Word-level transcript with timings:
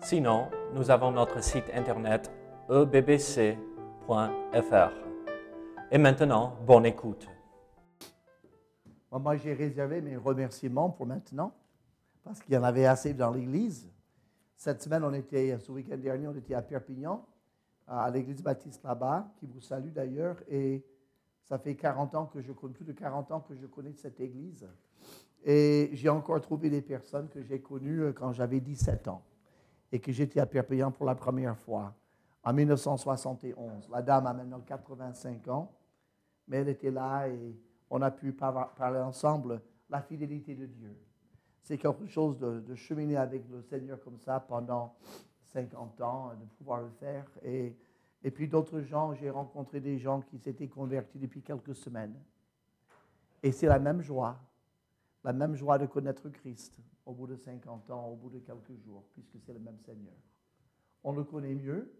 Sinon, 0.00 0.48
nous 0.74 0.90
avons 0.90 1.10
notre 1.10 1.42
site 1.42 1.70
internet 1.74 2.30
ebbc.fr. 2.70 3.56
Et 5.90 5.98
maintenant, 5.98 6.56
bonne 6.64 6.86
écoute. 6.86 7.28
Moi, 9.10 9.36
j'ai 9.36 9.54
réservé 9.54 10.00
mes 10.00 10.16
remerciements 10.16 10.88
pour 10.88 11.04
maintenant, 11.04 11.52
parce 12.22 12.40
qu'il 12.40 12.54
y 12.54 12.56
en 12.56 12.62
avait 12.62 12.86
assez 12.86 13.12
dans 13.12 13.32
l'Église. 13.32 13.90
Cette 14.56 14.82
semaine, 14.82 15.02
on 15.02 15.12
était, 15.12 15.58
ce 15.58 15.72
week-end 15.72 15.98
dernier, 15.98 16.28
on 16.28 16.34
était 16.34 16.54
à 16.54 16.62
Perpignan, 16.62 17.26
à 17.86 18.08
l'Église 18.10 18.42
baptiste 18.42 18.82
là-bas, 18.84 19.28
qui 19.36 19.46
vous 19.46 19.60
salue 19.60 19.90
d'ailleurs. 19.90 20.36
Et 20.48 20.84
ça 21.44 21.58
fait 21.58 21.74
40 21.74 22.14
ans 22.14 22.26
que 22.26 22.40
je 22.40 22.52
connais, 22.52 22.74
plus 22.74 22.84
de 22.84 22.92
40 22.92 23.32
ans 23.32 23.40
que 23.40 23.54
je 23.56 23.66
connais 23.66 23.92
cette 23.94 24.20
Église. 24.20 24.66
Et 25.44 25.90
j'ai 25.92 26.08
encore 26.08 26.40
trouvé 26.40 26.70
des 26.70 26.82
personnes 26.82 27.28
que 27.28 27.42
j'ai 27.42 27.60
connues 27.60 28.02
euh, 28.02 28.12
quand 28.12 28.32
j'avais 28.32 28.60
17 28.60 29.08
ans 29.08 29.22
et 29.90 30.00
que 30.00 30.12
j'étais 30.12 30.40
à 30.40 30.46
Perpignan 30.46 30.90
pour 30.90 31.06
la 31.06 31.14
première 31.14 31.56
fois 31.58 31.94
en 32.42 32.52
1971. 32.52 33.88
La 33.90 34.02
dame 34.02 34.26
a 34.26 34.32
maintenant 34.32 34.60
85 34.60 35.48
ans, 35.48 35.72
mais 36.46 36.58
elle 36.58 36.68
était 36.68 36.90
là 36.90 37.28
et 37.28 37.56
on 37.90 38.02
a 38.02 38.10
pu 38.10 38.32
parler 38.32 39.00
ensemble 39.00 39.60
la 39.90 40.02
fidélité 40.02 40.54
de 40.54 40.66
Dieu 40.66 40.96
c'est 41.68 41.76
quelque 41.76 42.06
chose 42.06 42.38
de, 42.38 42.74
cheminer 42.74 43.18
avec 43.18 43.46
le 43.50 43.60
Seigneur 43.60 44.00
comme 44.00 44.18
ça 44.18 44.40
pendant 44.40 44.96
50 45.52 46.00
ans, 46.00 46.30
de 46.30 46.46
pouvoir 46.56 46.80
le 46.80 46.88
faire. 46.88 47.26
Et, 47.42 47.76
et 48.24 48.30
puis 48.30 48.48
d'autres 48.48 48.80
gens, 48.80 49.12
j'ai 49.12 49.28
rencontré 49.28 49.78
des 49.78 49.98
gens 49.98 50.22
qui 50.22 50.38
s'étaient 50.38 50.68
convertis 50.68 51.18
depuis 51.18 51.42
quelques 51.42 51.74
semaines. 51.74 52.14
Et 53.42 53.52
c'est 53.52 53.66
la 53.66 53.78
même 53.78 54.00
joie, 54.00 54.38
la 55.24 55.32
même 55.32 55.54
joie 55.54 55.78
de 55.78 55.86
connaître 55.86 56.28
Christ 56.28 56.78
au 57.06 57.12
bout 57.12 57.26
de 57.26 57.36
50 57.36 57.90
ans, 57.90 58.06
au 58.06 58.16
bout 58.16 58.30
de 58.30 58.38
quelques 58.38 58.76
jours, 58.84 59.04
puisque 59.12 59.38
c'est 59.44 59.52
le 59.52 59.58
même 59.58 59.78
Seigneur. 59.78 60.14
On 61.02 61.12
le 61.12 61.24
connaît 61.24 61.54
mieux, 61.54 61.90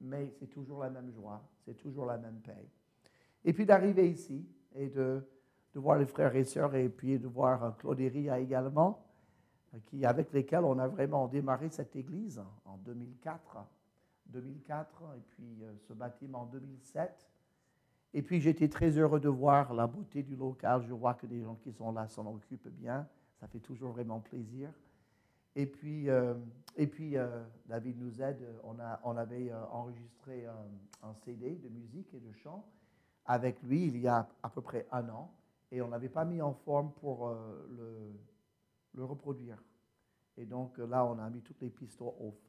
mais 0.00 0.32
c'est 0.38 0.48
toujours 0.48 0.80
la 0.80 0.90
même 0.90 1.10
joie, 1.12 1.42
c'est 1.64 1.76
toujours 1.76 2.06
la 2.06 2.18
même 2.18 2.40
paix. 2.40 2.68
Et 3.44 3.52
puis 3.52 3.64
d'arriver 3.64 4.10
ici 4.10 4.46
et 4.74 4.88
de, 4.88 5.22
voir 5.74 5.98
les 5.98 6.06
frères 6.06 6.34
et 6.34 6.44
sœurs 6.44 6.74
et 6.74 6.88
puis 6.88 7.18
de 7.18 7.28
voir 7.28 7.76
Claude 7.78 8.00
également, 8.00 9.06
qui, 9.86 10.04
avec 10.04 10.32
lesquels 10.32 10.64
on 10.64 10.78
a 10.78 10.88
vraiment 10.88 11.28
démarré 11.28 11.68
cette 11.70 11.94
église 11.94 12.42
en 12.64 12.76
2004, 12.78 13.56
2004 14.26 15.02
et 15.16 15.20
puis 15.30 15.62
euh, 15.62 15.72
ce 15.86 15.92
bâtiment 15.92 16.42
en 16.42 16.46
2007. 16.46 17.29
Et 18.12 18.22
puis 18.22 18.40
j'étais 18.40 18.68
très 18.68 18.98
heureux 18.98 19.20
de 19.20 19.28
voir 19.28 19.72
la 19.72 19.86
beauté 19.86 20.22
du 20.22 20.36
local. 20.36 20.82
Je 20.86 20.92
vois 20.92 21.14
que 21.14 21.26
les 21.26 21.42
gens 21.42 21.54
qui 21.56 21.72
sont 21.72 21.92
là 21.92 22.08
s'en 22.08 22.26
occupent 22.26 22.68
bien. 22.68 23.06
Ça 23.38 23.46
fait 23.46 23.60
toujours 23.60 23.92
vraiment 23.92 24.20
plaisir. 24.20 24.70
Et 25.56 25.66
puis, 25.66 26.08
euh, 26.08 26.34
et 26.76 26.86
puis 26.86 27.16
euh, 27.16 27.42
David 27.66 28.00
nous 28.00 28.20
aide. 28.20 28.44
On, 28.64 28.78
a, 28.80 29.00
on 29.04 29.16
avait 29.16 29.52
enregistré 29.72 30.46
un, 30.46 31.08
un, 31.08 31.14
CD 31.24 31.56
de 31.56 31.68
musique 31.68 32.12
et 32.14 32.20
de 32.20 32.32
chant 32.32 32.64
avec 33.26 33.62
lui 33.62 33.86
il 33.86 33.98
y 33.98 34.08
a 34.08 34.28
à 34.42 34.48
peu 34.48 34.60
près 34.60 34.86
un 34.90 35.08
an. 35.08 35.32
Et 35.72 35.80
on 35.82 35.88
n'avait 35.88 36.08
pas 36.08 36.24
mis 36.24 36.42
en 36.42 36.52
forme 36.52 36.92
pour 36.92 37.28
le, 37.28 39.04
reproduire. 39.04 39.56
Et 40.36 40.44
donc 40.44 40.78
là, 40.78 41.04
on 41.04 41.18
a 41.18 41.30
mis 41.30 41.42
toutes 41.42 41.60
les 41.60 41.70
pistes. 41.70 42.02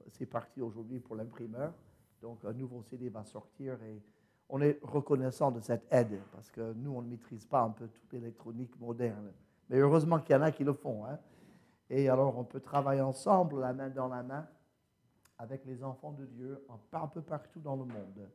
C'est 0.09 0.25
parti 0.25 0.59
aujourd'hui 0.61 0.99
pour 0.99 1.15
l'imprimeur. 1.15 1.73
Donc 2.21 2.43
un 2.45 2.53
nouveau 2.53 2.81
CD 2.83 3.09
va 3.09 3.23
sortir 3.23 3.81
et 3.83 4.01
on 4.51 4.61
est 4.61 4.77
reconnaissant 4.83 5.49
de 5.49 5.61
cette 5.61 5.87
aide 5.91 6.21
parce 6.33 6.51
que 6.51 6.73
nous, 6.73 6.91
on 6.91 7.01
ne 7.01 7.07
maîtrise 7.07 7.45
pas 7.45 7.61
un 7.61 7.69
peu 7.69 7.87
toute 7.87 8.11
l'électronique 8.11 8.77
moderne. 8.79 9.31
Mais 9.69 9.77
heureusement 9.77 10.19
qu'il 10.19 10.35
y 10.35 10.37
en 10.37 10.41
a 10.41 10.51
qui 10.51 10.65
le 10.65 10.73
font. 10.73 11.05
Hein. 11.05 11.17
Et 11.89 12.09
alors, 12.09 12.37
on 12.37 12.43
peut 12.43 12.59
travailler 12.59 13.01
ensemble, 13.01 13.61
la 13.61 13.73
main 13.73 13.89
dans 13.89 14.09
la 14.09 14.21
main, 14.23 14.45
avec 15.37 15.65
les 15.65 15.81
enfants 15.83 16.11
de 16.11 16.25
Dieu, 16.25 16.65
un 16.91 17.07
peu 17.07 17.21
partout 17.21 17.61
dans 17.61 17.77
le 17.77 17.85
monde. 17.85 18.29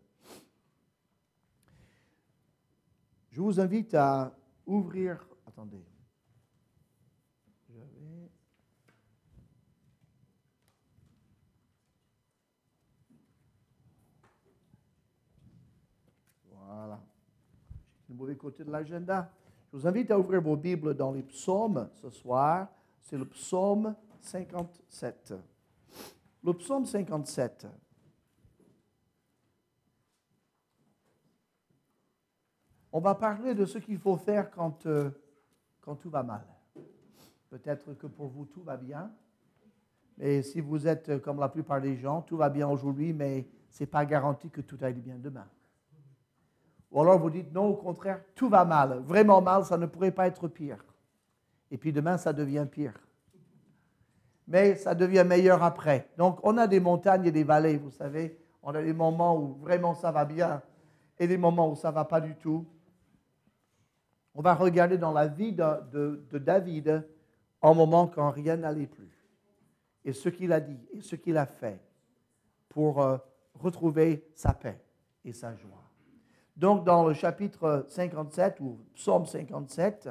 Je 3.31 3.41
vous 3.43 3.61
invite 3.61 3.95
à 3.95 4.35
ouvrir. 4.67 5.23
Attendez. 5.47 5.85
Voilà. 16.67 17.01
Le 18.09 18.15
mauvais 18.15 18.37
côté 18.37 18.65
de 18.65 18.71
l'agenda. 18.71 19.31
Je 19.73 19.79
vous 19.79 19.87
invite 19.87 20.11
à 20.11 20.19
ouvrir 20.19 20.41
vos 20.41 20.57
Bibles 20.57 20.95
dans 20.95 21.13
les 21.13 21.23
psaumes 21.23 21.89
ce 21.95 22.11
soir. 22.11 22.69
C'est 23.01 23.17
le 23.17 23.25
psaume 23.25 23.95
57. 24.21 25.35
Le 26.43 26.53
psaume 26.55 26.85
57. 26.85 27.67
On 32.93 33.01
va 33.01 33.15
parler 33.15 33.55
de 33.55 33.65
ce 33.65 33.79
qu'il 33.79 33.99
faut 33.99 34.17
faire 34.17 34.51
quand, 34.51 34.87
euh, 34.87 35.11
quand 35.81 35.97
tout 35.97 36.11
va 36.11 36.23
mal. 36.23 36.47
Peut-être 37.51 37.93
que 37.95 38.07
pour 38.07 38.29
vous, 38.29 38.47
tout 38.47 38.63
va 38.63 38.77
bien. 38.77 39.13
Mais 40.19 40.43
si 40.43 40.61
vous 40.61 40.87
êtes 40.87 41.21
comme 41.21 41.39
la 41.39 41.49
plupart 41.49 41.81
des 41.81 41.97
gens, 41.97 42.23
tout 42.23 42.37
va 42.37 42.49
bien 42.49 42.69
aujourd'hui, 42.69 43.13
mais 43.13 43.47
ce 43.71 43.83
n'est 43.83 43.87
pas 43.87 44.07
garanti 44.07 44.51
que 44.51 44.63
tout 44.63 44.79
aille 44.81 44.95
bien 44.95 45.19
demain. 45.19 45.47
Ou 46.91 47.01
alors 47.01 47.19
vous 47.19 47.31
dites 47.31 47.53
non, 47.53 47.67
au 47.67 47.75
contraire, 47.75 48.21
tout 48.35 48.49
va 48.49 48.65
mal. 48.65 49.01
Vraiment 49.05 49.41
mal, 49.41 49.65
ça 49.65 49.77
ne 49.77 49.87
pourrait 49.87 50.13
pas 50.13 50.27
être 50.27 50.49
pire. 50.49 50.85
Et 51.71 51.79
puis 51.79 51.93
demain, 51.93 52.17
ça 52.17 52.33
devient 52.33 52.67
pire. 52.71 52.95
Mais 54.49 54.77
ça 54.77 54.95
devient 54.95 55.25
meilleur 55.27 55.63
après. 55.63 56.09
Donc 56.17 56.39
on 56.43 56.57
a 56.57 56.67
des 56.67 56.81
montagnes 56.81 57.27
et 57.27 57.33
des 57.33 57.45
vallées, 57.45 57.77
vous 57.77 57.91
savez. 57.91 58.39
On 58.63 58.75
a 58.75 58.83
des 58.83 58.93
moments 58.93 59.37
où 59.39 59.55
vraiment 59.55 59.95
ça 59.95 60.13
va 60.13 60.25
bien 60.25 60.63
et 61.19 61.27
des 61.27 61.39
moments 61.39 61.71
où 61.71 61.77
ça 61.77 61.91
ne 61.91 61.95
va 61.95 62.05
pas 62.05 62.21
du 62.21 62.35
tout. 62.37 62.65
On 64.35 64.43
va 64.43 64.55
regarder 64.55 64.99
dans 64.99 65.13
la 65.13 65.27
vie 65.27 65.53
de, 65.53 66.27
de 66.31 66.39
David 66.39 67.07
en 67.61 67.75
moment 67.75 68.07
quand 68.07 68.31
rien 68.31 68.57
n'allait 68.57 68.87
plus. 68.87 69.11
Et 70.05 70.13
ce 70.13 70.29
qu'il 70.29 70.53
a 70.53 70.61
dit 70.61 70.79
et 70.93 71.01
ce 71.01 71.17
qu'il 71.17 71.37
a 71.37 71.47
fait 71.47 71.81
pour 72.69 73.01
euh, 73.01 73.17
retrouver 73.55 74.31
sa 74.35 74.53
paix 74.53 74.81
et 75.25 75.33
sa 75.33 75.55
joie. 75.57 75.86
Donc, 76.57 76.85
dans 76.85 77.07
le 77.07 77.13
chapitre 77.13 77.85
57 77.89 78.61
ou 78.61 78.79
psaume 78.95 79.27
57, 79.27 80.09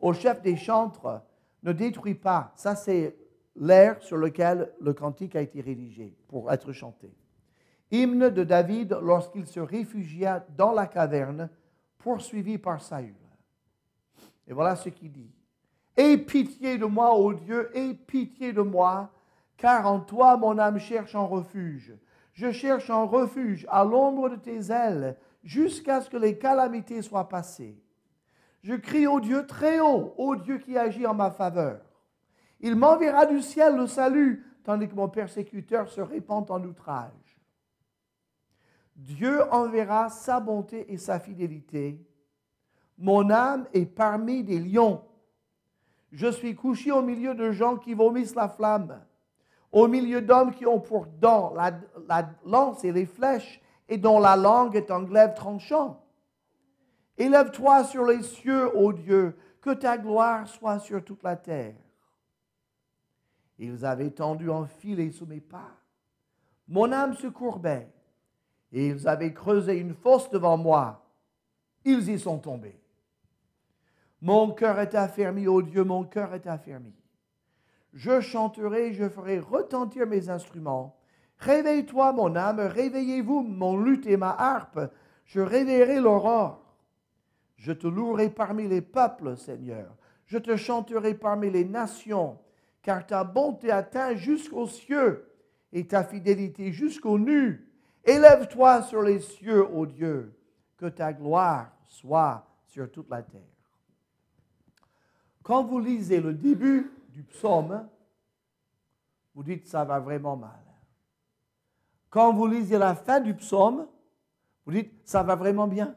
au 0.00 0.12
chef 0.12 0.42
des 0.42 0.56
chantres, 0.56 1.22
ne 1.62 1.72
détruis 1.72 2.14
pas. 2.14 2.52
Ça, 2.56 2.74
c'est 2.74 3.16
l'air 3.56 4.02
sur 4.02 4.16
lequel 4.16 4.72
le 4.80 4.94
cantique 4.94 5.36
a 5.36 5.40
été 5.40 5.60
rédigé 5.60 6.16
pour 6.28 6.50
être 6.52 6.72
chanté. 6.72 7.14
Hymne 7.90 8.30
de 8.30 8.44
David 8.44 8.98
lorsqu'il 9.02 9.46
se 9.46 9.60
réfugia 9.60 10.44
dans 10.56 10.72
la 10.72 10.86
caverne, 10.86 11.50
poursuivi 11.98 12.56
par 12.58 12.80
Saül. 12.80 13.14
Et 14.46 14.52
voilà 14.52 14.76
ce 14.76 14.88
qu'il 14.88 15.12
dit. 15.12 15.30
Aie 15.96 16.18
pitié 16.18 16.78
de 16.78 16.86
moi, 16.86 17.14
ô 17.14 17.34
Dieu, 17.34 17.70
aie 17.76 17.94
pitié 17.94 18.52
de 18.52 18.62
moi, 18.62 19.10
car 19.56 19.86
en 19.86 20.00
toi 20.00 20.36
mon 20.36 20.58
âme 20.58 20.78
cherche 20.78 21.14
un 21.14 21.24
refuge. 21.24 21.94
Je 22.32 22.50
cherche 22.52 22.88
un 22.90 23.04
refuge 23.04 23.66
à 23.68 23.84
l'ombre 23.84 24.30
de 24.30 24.36
tes 24.36 24.72
ailes, 24.72 25.16
jusqu'à 25.42 26.00
ce 26.00 26.10
que 26.10 26.16
les 26.16 26.38
calamités 26.38 27.02
soient 27.02 27.28
passées. 27.28 27.82
Je 28.62 28.74
crie 28.74 29.06
au 29.06 29.20
Dieu 29.20 29.46
très 29.46 29.80
haut, 29.80 30.14
au 30.18 30.36
Dieu 30.36 30.58
qui 30.58 30.76
agit 30.76 31.06
en 31.06 31.14
ma 31.14 31.30
faveur. 31.30 31.80
Il 32.60 32.76
m'enverra 32.76 33.24
du 33.26 33.40
ciel 33.40 33.76
le 33.76 33.86
salut, 33.86 34.44
tandis 34.64 34.88
que 34.88 34.94
mon 34.94 35.08
persécuteur 35.08 35.88
se 35.88 36.00
répand 36.00 36.50
en 36.50 36.62
outrage. 36.62 37.40
Dieu 38.94 39.42
enverra 39.50 40.10
sa 40.10 40.40
bonté 40.40 40.92
et 40.92 40.98
sa 40.98 41.18
fidélité. 41.18 42.06
Mon 42.98 43.30
âme 43.30 43.66
est 43.72 43.86
parmi 43.86 44.44
des 44.44 44.58
lions. 44.58 45.02
Je 46.12 46.26
suis 46.26 46.54
couché 46.54 46.92
au 46.92 47.00
milieu 47.00 47.34
de 47.34 47.50
gens 47.50 47.76
qui 47.76 47.94
vomissent 47.94 48.34
la 48.34 48.48
flamme, 48.48 49.00
au 49.72 49.88
milieu 49.88 50.20
d'hommes 50.20 50.52
qui 50.52 50.66
ont 50.66 50.80
pour 50.80 51.06
dents 51.06 51.54
la, 51.54 52.28
lance 52.44 52.84
et 52.84 52.92
les 52.92 53.06
flèches, 53.06 53.60
et 53.90 53.98
dont 53.98 54.20
la 54.20 54.36
langue 54.36 54.76
est 54.76 54.90
un 54.90 55.02
glaive 55.02 55.34
tranchant. 55.34 56.00
Élève-toi 57.18 57.84
sur 57.84 58.06
les 58.06 58.22
cieux, 58.22 58.74
ô 58.74 58.92
Dieu, 58.92 59.36
que 59.60 59.70
ta 59.70 59.98
gloire 59.98 60.48
soit 60.48 60.78
sur 60.78 61.04
toute 61.04 61.22
la 61.24 61.36
terre. 61.36 61.74
Ils 63.58 63.84
avaient 63.84 64.12
tendu 64.12 64.50
un 64.50 64.66
filet 64.66 65.10
sous 65.10 65.26
mes 65.26 65.40
pas, 65.40 65.76
Mon 66.68 66.92
âme 66.92 67.14
se 67.14 67.26
courbait, 67.26 67.92
ils 68.72 69.06
avaient 69.08 69.34
creusé 69.34 69.76
une 69.76 69.94
fosse 69.94 70.30
devant 70.30 70.56
moi. 70.56 71.04
Ils 71.84 72.08
y 72.08 72.18
sont 72.18 72.38
tombés. 72.38 72.80
Mon 74.22 74.52
cœur 74.52 74.78
est 74.78 74.94
affermi, 74.94 75.48
ô 75.48 75.62
Dieu, 75.62 75.82
mon 75.82 76.04
cœur 76.04 76.32
est 76.34 76.46
affermi. 76.46 76.94
Je 77.92 78.20
chanterai, 78.20 78.92
je 78.92 79.08
ferai 79.08 79.40
retentir 79.40 80.06
mes 80.06 80.28
instruments. 80.28 80.99
Réveille-toi, 81.40 82.12
mon 82.12 82.36
âme, 82.36 82.60
réveillez-vous, 82.60 83.42
mon 83.42 83.78
luth 83.78 84.06
et 84.06 84.18
ma 84.18 84.30
harpe. 84.30 84.80
Je 85.24 85.40
réveillerai 85.40 85.98
l'aurore. 85.98 86.60
Je 87.56 87.72
te 87.72 87.86
louerai 87.86 88.28
parmi 88.28 88.68
les 88.68 88.82
peuples, 88.82 89.36
Seigneur. 89.36 89.94
Je 90.26 90.36
te 90.36 90.56
chanterai 90.56 91.14
parmi 91.14 91.50
les 91.50 91.64
nations, 91.64 92.38
car 92.82 93.06
ta 93.06 93.24
bonté 93.24 93.70
atteint 93.70 94.14
jusqu'aux 94.14 94.66
cieux 94.66 95.28
et 95.72 95.86
ta 95.86 96.04
fidélité 96.04 96.72
jusqu'aux 96.72 97.18
nues. 97.18 97.66
Élève-toi 98.04 98.82
sur 98.82 99.02
les 99.02 99.20
cieux, 99.20 99.66
ô 99.74 99.86
Dieu, 99.86 100.36
que 100.76 100.86
ta 100.86 101.12
gloire 101.12 101.72
soit 101.86 102.46
sur 102.66 102.90
toute 102.90 103.08
la 103.10 103.22
terre. 103.22 103.40
Quand 105.42 105.64
vous 105.64 105.80
lisez 105.80 106.20
le 106.20 106.34
début 106.34 106.92
du 107.08 107.22
psaume, 107.22 107.88
vous 109.34 109.42
dites 109.42 109.66
ça 109.66 109.84
va 109.84 109.98
vraiment 109.98 110.36
mal. 110.36 110.69
Quand 112.10 112.34
vous 112.34 112.46
lisez 112.46 112.76
la 112.76 112.94
fin 112.94 113.20
du 113.20 113.34
psaume, 113.34 113.86
vous 114.66 114.72
dites 114.72 114.92
ça 115.04 115.22
va 115.22 115.36
vraiment 115.36 115.68
bien. 115.68 115.96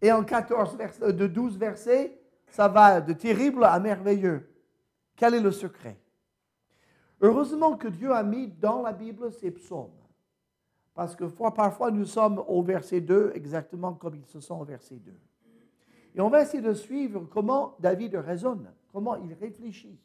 Et 0.00 0.10
en 0.10 0.24
14 0.24 0.76
versets, 0.76 1.12
de 1.12 1.26
12 1.26 1.58
versets, 1.58 2.20
ça 2.48 2.68
va 2.68 3.00
de 3.00 3.12
terrible 3.12 3.64
à 3.64 3.78
merveilleux. 3.78 4.50
Quel 5.14 5.34
est 5.34 5.40
le 5.40 5.52
secret? 5.52 5.98
Heureusement 7.20 7.76
que 7.76 7.88
Dieu 7.88 8.12
a 8.12 8.22
mis 8.22 8.48
dans 8.48 8.82
la 8.82 8.92
Bible 8.92 9.32
ces 9.32 9.50
psaumes. 9.50 9.90
Parce 10.94 11.14
que 11.14 11.24
parfois 11.24 11.90
nous 11.90 12.06
sommes 12.06 12.42
au 12.46 12.62
verset 12.62 13.02
2 13.02 13.32
exactement 13.34 13.94
comme 13.94 14.14
ils 14.14 14.26
se 14.26 14.40
sont 14.40 14.60
au 14.60 14.64
verset 14.64 14.96
2. 14.96 15.12
Et 16.14 16.20
on 16.20 16.30
va 16.30 16.42
essayer 16.42 16.62
de 16.62 16.72
suivre 16.72 17.26
comment 17.30 17.76
David 17.78 18.14
raisonne, 18.14 18.72
comment 18.90 19.16
il 19.16 19.34
réfléchit 19.34 20.00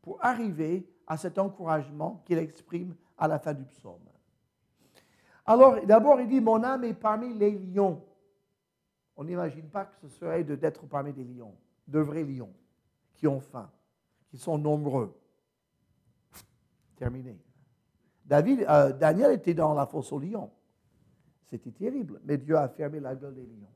pour 0.00 0.18
arriver 0.24 0.88
à 1.10 1.16
cet 1.16 1.40
encouragement 1.40 2.22
qu'il 2.24 2.38
exprime 2.38 2.94
à 3.18 3.26
la 3.26 3.40
fin 3.40 3.52
du 3.52 3.64
psaume. 3.64 3.98
Alors, 5.44 5.84
d'abord, 5.84 6.20
il 6.20 6.28
dit, 6.28 6.40
mon 6.40 6.62
âme 6.62 6.84
est 6.84 6.94
parmi 6.94 7.34
les 7.34 7.50
lions. 7.50 8.00
On 9.16 9.24
n'imagine 9.24 9.68
pas 9.68 9.86
que 9.86 9.96
ce 10.02 10.08
serait 10.08 10.44
d'être 10.44 10.86
parmi 10.86 11.12
des 11.12 11.24
lions, 11.24 11.56
de 11.88 11.98
vrais 11.98 12.22
lions, 12.22 12.54
qui 13.14 13.26
ont 13.26 13.40
faim, 13.40 13.68
qui 14.28 14.38
sont 14.38 14.56
nombreux. 14.56 15.12
Terminé. 16.94 17.36
Euh, 18.30 18.92
Daniel 18.92 19.32
était 19.32 19.54
dans 19.54 19.74
la 19.74 19.86
fosse 19.86 20.12
aux 20.12 20.20
lions. 20.20 20.52
C'était 21.46 21.72
terrible, 21.72 22.20
mais 22.22 22.38
Dieu 22.38 22.56
a 22.56 22.68
fermé 22.68 23.00
la 23.00 23.16
gueule 23.16 23.34
des 23.34 23.46
lions. 23.46 23.72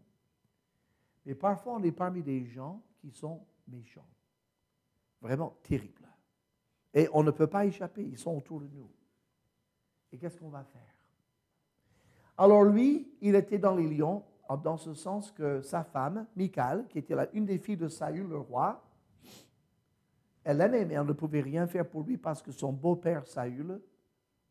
Mais 1.26 1.34
parfois, 1.34 1.75
on 1.78 1.82
est 1.82 1.90
parmi 1.90 2.22
des 2.22 2.44
gens 2.44 2.81
qui 3.00 3.10
sont 3.10 3.44
méchants. 3.66 4.06
Vraiment 5.20 5.56
terribles. 5.64 6.13
Et 6.94 7.08
on 7.12 7.23
ne 7.23 7.31
peut 7.31 7.46
pas 7.46 7.67
échapper, 7.67 8.02
ils 8.02 8.19
sont 8.19 8.37
autour 8.37 8.61
de 8.61 8.69
nous. 8.69 8.88
Et 10.12 10.19
qu'est-ce 10.19 10.38
qu'on 10.38 10.49
va 10.49 10.64
faire? 10.64 10.81
Alors 12.38 12.64
lui, 12.64 13.12
il 13.20 13.35
était 13.35 13.58
dans 13.58 13.75
les 13.75 13.88
lions, 13.88 14.23
dans 14.62 14.76
ce 14.76 14.94
sens 14.94 15.31
que 15.31 15.61
sa 15.61 15.85
femme, 15.85 16.26
Michal, 16.37 16.87
qui 16.88 16.99
était 16.99 17.17
une 17.32 17.44
des 17.44 17.58
filles 17.58 17.76
de 17.76 17.88
Saül, 17.88 18.29
le 18.29 18.38
roi, 18.38 18.82
elle 20.44 20.58
l'aimait, 20.58 20.85
mais 20.85 20.94
elle 20.94 21.06
ne 21.06 21.12
pouvait 21.12 21.41
rien 21.41 21.67
faire 21.67 21.88
pour 21.88 22.02
lui 22.02 22.17
parce 22.17 22.43
que 22.43 22.52
son 22.52 22.73
beau-père 22.73 23.26
Saül 23.26 23.81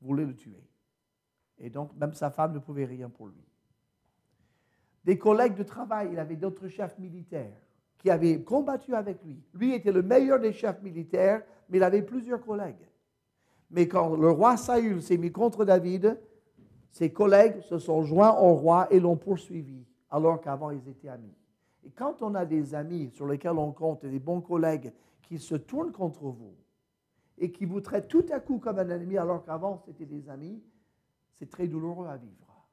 voulait 0.01 0.25
le 0.25 0.35
tuer. 0.35 0.63
Et 1.57 1.69
donc, 1.69 1.95
même 1.95 2.13
sa 2.13 2.31
femme 2.31 2.53
ne 2.53 2.59
pouvait 2.59 2.85
rien 2.85 3.09
pour 3.09 3.27
lui 3.27 3.43
des 5.03 5.17
collègues 5.17 5.55
de 5.55 5.63
travail, 5.63 6.09
il 6.11 6.19
avait 6.19 6.35
d'autres 6.35 6.67
chefs 6.67 6.97
militaires 6.97 7.59
qui 8.03 8.09
avaient 8.09 8.41
combattu 8.41 8.93
avec 8.93 9.23
lui. 9.23 9.41
Lui 9.53 9.73
était 9.73 9.93
le 9.93 10.03
meilleur 10.03 10.37
des 10.37 10.51
chefs 10.51 10.81
militaires, 10.81 11.41
mais 11.69 11.77
il 11.77 11.83
avait 11.83 12.01
plusieurs 12.01 12.41
collègues. 12.41 12.85
Mais 13.71 13.87
quand 13.87 14.17
le 14.17 14.29
roi 14.29 14.57
Saül 14.57 15.01
s'est 15.01 15.15
mis 15.15 15.31
contre 15.31 15.63
David, 15.63 16.19
ses 16.91 17.13
collègues 17.13 17.61
se 17.61 17.79
sont 17.79 18.03
joints 18.03 18.37
au 18.37 18.55
roi 18.55 18.87
et 18.91 18.99
l'ont 18.99 19.15
poursuivi, 19.15 19.85
alors 20.11 20.41
qu'avant 20.41 20.69
ils 20.71 20.85
étaient 20.89 21.07
amis. 21.07 21.33
Et 21.85 21.91
quand 21.91 22.21
on 22.21 22.35
a 22.35 22.45
des 22.45 22.75
amis 22.75 23.09
sur 23.13 23.25
lesquels 23.25 23.57
on 23.57 23.71
compte, 23.71 24.05
des 24.05 24.19
bons 24.19 24.41
collègues 24.41 24.91
qui 25.21 25.39
se 25.39 25.55
tournent 25.55 25.93
contre 25.93 26.23
vous 26.23 26.55
et 27.37 27.53
qui 27.53 27.63
vous 27.63 27.79
traitent 27.79 28.09
tout 28.09 28.25
à 28.33 28.41
coup 28.41 28.57
comme 28.57 28.79
un 28.79 28.89
ennemi 28.89 29.17
alors 29.17 29.45
qu'avant 29.45 29.81
c'était 29.85 30.05
des 30.05 30.29
amis, 30.29 30.61
c'est 31.39 31.49
très 31.49 31.67
douloureux 31.67 32.07
à 32.07 32.17
vivre. 32.17 32.67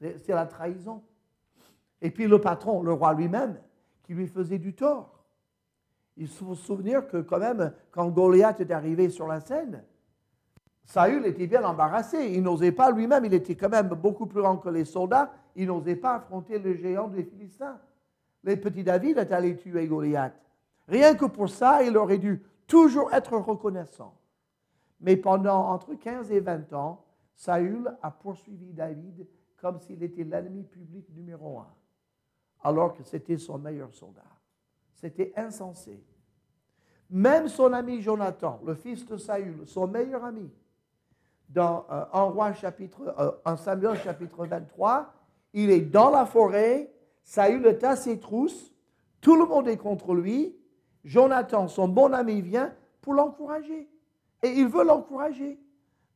C'est 0.00 0.34
la 0.34 0.46
trahison. 0.46 1.00
Et 2.02 2.10
puis 2.10 2.26
le 2.26 2.40
patron, 2.40 2.82
le 2.82 2.92
roi 2.92 3.14
lui-même, 3.14 3.56
qui 4.04 4.14
lui 4.14 4.28
faisait 4.28 4.58
du 4.58 4.74
tort. 4.74 5.24
Il 6.16 6.28
faut 6.28 6.54
se 6.54 6.64
souvenir 6.64 7.08
que 7.08 7.16
quand 7.18 7.40
même, 7.40 7.72
quand 7.90 8.08
Goliath 8.08 8.60
est 8.60 8.70
arrivé 8.70 9.08
sur 9.08 9.26
la 9.26 9.40
scène, 9.40 9.82
Saül 10.84 11.26
était 11.26 11.46
bien 11.46 11.64
embarrassé. 11.64 12.32
Il 12.32 12.42
n'osait 12.42 12.72
pas 12.72 12.92
lui-même, 12.92 13.24
il 13.24 13.34
était 13.34 13.56
quand 13.56 13.70
même 13.70 13.88
beaucoup 13.88 14.26
plus 14.26 14.42
grand 14.42 14.58
que 14.58 14.68
les 14.68 14.84
soldats, 14.84 15.32
il 15.56 15.66
n'osait 15.66 15.96
pas 15.96 16.16
affronter 16.16 16.58
le 16.58 16.74
géant 16.74 17.08
des 17.08 17.24
Philistins. 17.24 17.80
Le 18.42 18.56
petit 18.56 18.84
David 18.84 19.18
est 19.18 19.32
allé 19.32 19.56
tuer 19.56 19.86
Goliath. 19.86 20.38
Rien 20.86 21.14
que 21.14 21.24
pour 21.24 21.48
ça, 21.48 21.82
il 21.82 21.96
aurait 21.96 22.18
dû 22.18 22.42
toujours 22.66 23.12
être 23.12 23.36
reconnaissant. 23.36 24.14
Mais 25.00 25.16
pendant 25.16 25.70
entre 25.70 25.94
15 25.94 26.30
et 26.30 26.40
20 26.40 26.72
ans, 26.74 27.04
Saül 27.34 27.92
a 28.02 28.10
poursuivi 28.10 28.72
David 28.72 29.26
comme 29.56 29.80
s'il 29.80 30.02
était 30.02 30.24
l'ennemi 30.24 30.62
public 30.62 31.08
numéro 31.14 31.58
un 31.58 31.74
alors 32.64 32.94
que 32.94 33.02
c'était 33.02 33.36
son 33.36 33.58
meilleur 33.58 33.92
soldat. 33.94 34.22
C'était 34.94 35.32
insensé. 35.36 36.02
Même 37.10 37.48
son 37.48 37.72
ami 37.74 38.00
Jonathan, 38.00 38.60
le 38.64 38.74
fils 38.74 39.06
de 39.06 39.18
Saül, 39.18 39.66
son 39.66 39.86
meilleur 39.86 40.24
ami, 40.24 40.50
dans 41.48 41.86
euh, 41.90 42.52
chapitre, 42.54 43.14
euh, 43.18 43.30
en 43.44 43.56
Samuel 43.56 43.96
chapitre 43.98 44.46
23, 44.46 45.12
il 45.52 45.70
est 45.70 45.82
dans 45.82 46.10
la 46.10 46.24
forêt, 46.24 46.90
Saül 47.22 47.66
est 47.66 47.84
à 47.84 47.94
ses 47.94 48.18
trousses, 48.18 48.72
tout 49.20 49.36
le 49.36 49.44
monde 49.44 49.68
est 49.68 49.76
contre 49.76 50.14
lui, 50.14 50.56
Jonathan, 51.04 51.68
son 51.68 51.86
bon 51.86 52.12
ami, 52.14 52.40
vient 52.40 52.74
pour 53.02 53.12
l'encourager. 53.12 53.88
Et 54.42 54.48
il 54.48 54.66
veut 54.66 54.84
l'encourager. 54.84 55.60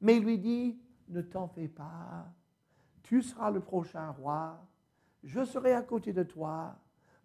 Mais 0.01 0.17
il 0.17 0.25
lui 0.25 0.39
dit, 0.39 0.79
ne 1.09 1.21
t'en 1.21 1.49
fais 1.49 1.69
pas, 1.69 2.27
tu 3.03 3.23
seras 3.23 3.51
le 3.51 3.61
prochain 3.61 4.11
roi, 4.11 4.59
je 5.23 5.45
serai 5.45 5.73
à 5.73 5.83
côté 5.83 6.13
de 6.13 6.23
toi. 6.23 6.77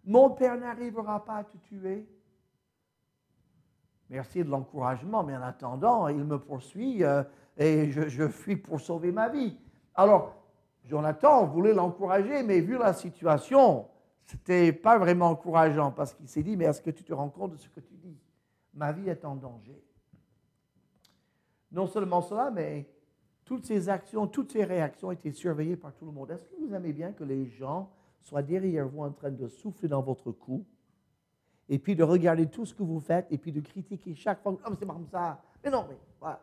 Mon 0.04 0.30
père 0.30 0.56
n'arrivera 0.56 1.24
pas 1.24 1.36
à 1.36 1.44
te 1.44 1.56
tuer. 1.58 2.06
Merci 4.10 4.44
de 4.44 4.50
l'encouragement, 4.50 5.24
mais 5.24 5.36
en 5.36 5.42
attendant, 5.42 6.08
il 6.08 6.24
me 6.24 6.38
poursuit 6.38 7.02
euh, 7.02 7.22
et 7.56 7.90
je, 7.90 8.28
fuis 8.28 8.56
pour 8.56 8.80
sauver 8.80 9.12
ma 9.12 9.28
vie. 9.28 9.56
Alors, 9.94 10.34
Jonathan 10.84 11.46
voulait 11.46 11.72
l'encourager, 11.72 12.42
mais 12.42 12.60
vu 12.60 12.76
la 12.76 12.92
situation, 12.92 13.88
ce 14.26 14.36
n'était 14.36 14.72
pas 14.72 14.98
vraiment 14.98 15.28
encourageant 15.30 15.90
parce 15.90 16.12
qu'il 16.12 16.28
s'est 16.28 16.42
dit, 16.42 16.56
mais 16.56 16.66
est-ce 16.66 16.82
que 16.82 16.90
tu 16.90 17.02
te 17.02 17.12
rends 17.14 17.30
compte 17.30 17.52
de 17.52 17.56
ce 17.56 17.68
que 17.68 17.80
tu 17.80 17.94
dis? 17.96 18.18
Ma 18.74 18.92
vie 18.92 19.08
est 19.08 19.24
en 19.24 19.36
danger. 19.36 19.82
Non 21.72 21.86
seulement 21.86 22.20
cela, 22.20 22.50
mais 22.50 22.86
toutes 23.44 23.66
ces 23.66 23.88
actions, 23.88 24.26
toutes 24.26 24.52
ces 24.52 24.64
réactions 24.64 25.10
étaient 25.12 25.32
surveillées 25.32 25.76
par 25.76 25.94
tout 25.94 26.06
le 26.06 26.12
monde. 26.12 26.30
Est-ce 26.30 26.44
que 26.44 26.54
vous 26.56 26.74
aimez 26.74 26.92
bien 26.92 27.12
que 27.12 27.24
les 27.24 27.46
gens 27.46 27.90
soient 28.22 28.42
derrière 28.42 28.88
vous 28.88 29.02
en 29.02 29.10
train 29.10 29.30
de 29.30 29.48
souffler 29.48 29.88
dans 29.88 30.02
votre 30.02 30.32
cou 30.32 30.64
et 31.68 31.78
puis 31.78 31.94
de 31.94 32.02
regarder 32.02 32.46
tout 32.46 32.66
ce 32.66 32.74
que 32.74 32.82
vous 32.82 33.00
faites 33.00 33.26
et 33.30 33.38
puis 33.38 33.52
de 33.52 33.60
critiquer 33.60 34.14
chaque 34.14 34.42
fois, 34.42 34.56
oh, 34.66 34.72
c'est 34.78 34.86
comme 34.86 35.06
ça, 35.10 35.42
mais 35.62 35.70
non, 35.70 35.86
mais 35.88 35.96
voilà. 36.20 36.40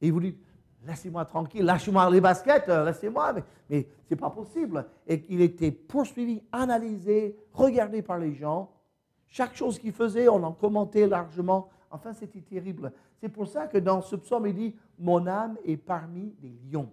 Et 0.00 0.10
vous 0.10 0.20
dites, 0.20 0.38
laissez-moi 0.84 1.24
tranquille, 1.24 1.64
lâchez-moi 1.64 2.10
les 2.10 2.20
baskets, 2.20 2.68
euh, 2.68 2.84
laissez-moi, 2.84 3.32
mais, 3.32 3.44
mais 3.68 3.88
ce 4.04 4.14
n'est 4.14 4.20
pas 4.20 4.30
possible. 4.30 4.86
Et 5.06 5.24
il 5.28 5.40
était 5.40 5.70
poursuivi, 5.70 6.42
analysé, 6.52 7.36
regardé 7.52 8.02
par 8.02 8.18
les 8.18 8.34
gens. 8.34 8.70
Chaque 9.26 9.54
chose 9.54 9.78
qu'il 9.78 9.92
faisait, 9.92 10.28
on 10.28 10.42
en 10.42 10.52
commentait 10.52 11.06
largement. 11.06 11.70
Enfin, 11.90 12.12
c'était 12.12 12.40
terrible. 12.40 12.92
C'est 13.20 13.28
pour 13.28 13.46
ça 13.46 13.66
que 13.66 13.78
dans 13.78 14.00
ce 14.00 14.16
psaume, 14.16 14.46
il 14.46 14.54
dit 14.54 14.76
Mon 14.98 15.26
âme 15.26 15.56
est 15.64 15.76
parmi 15.76 16.34
les 16.40 16.56
lions. 16.70 16.90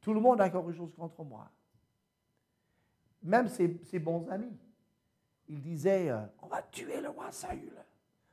Tout 0.00 0.14
le 0.14 0.20
monde 0.20 0.40
a 0.40 0.48
quelque 0.48 0.72
chose 0.72 0.92
contre 0.94 1.22
moi. 1.24 1.50
Même 3.22 3.48
ses, 3.48 3.98
bons 3.98 4.26
amis. 4.28 4.56
Il 5.48 5.60
disait 5.60 6.10
euh, 6.10 6.20
On 6.42 6.46
va 6.46 6.62
tuer 6.62 7.00
le 7.00 7.08
roi 7.08 7.30
Saül. 7.30 7.72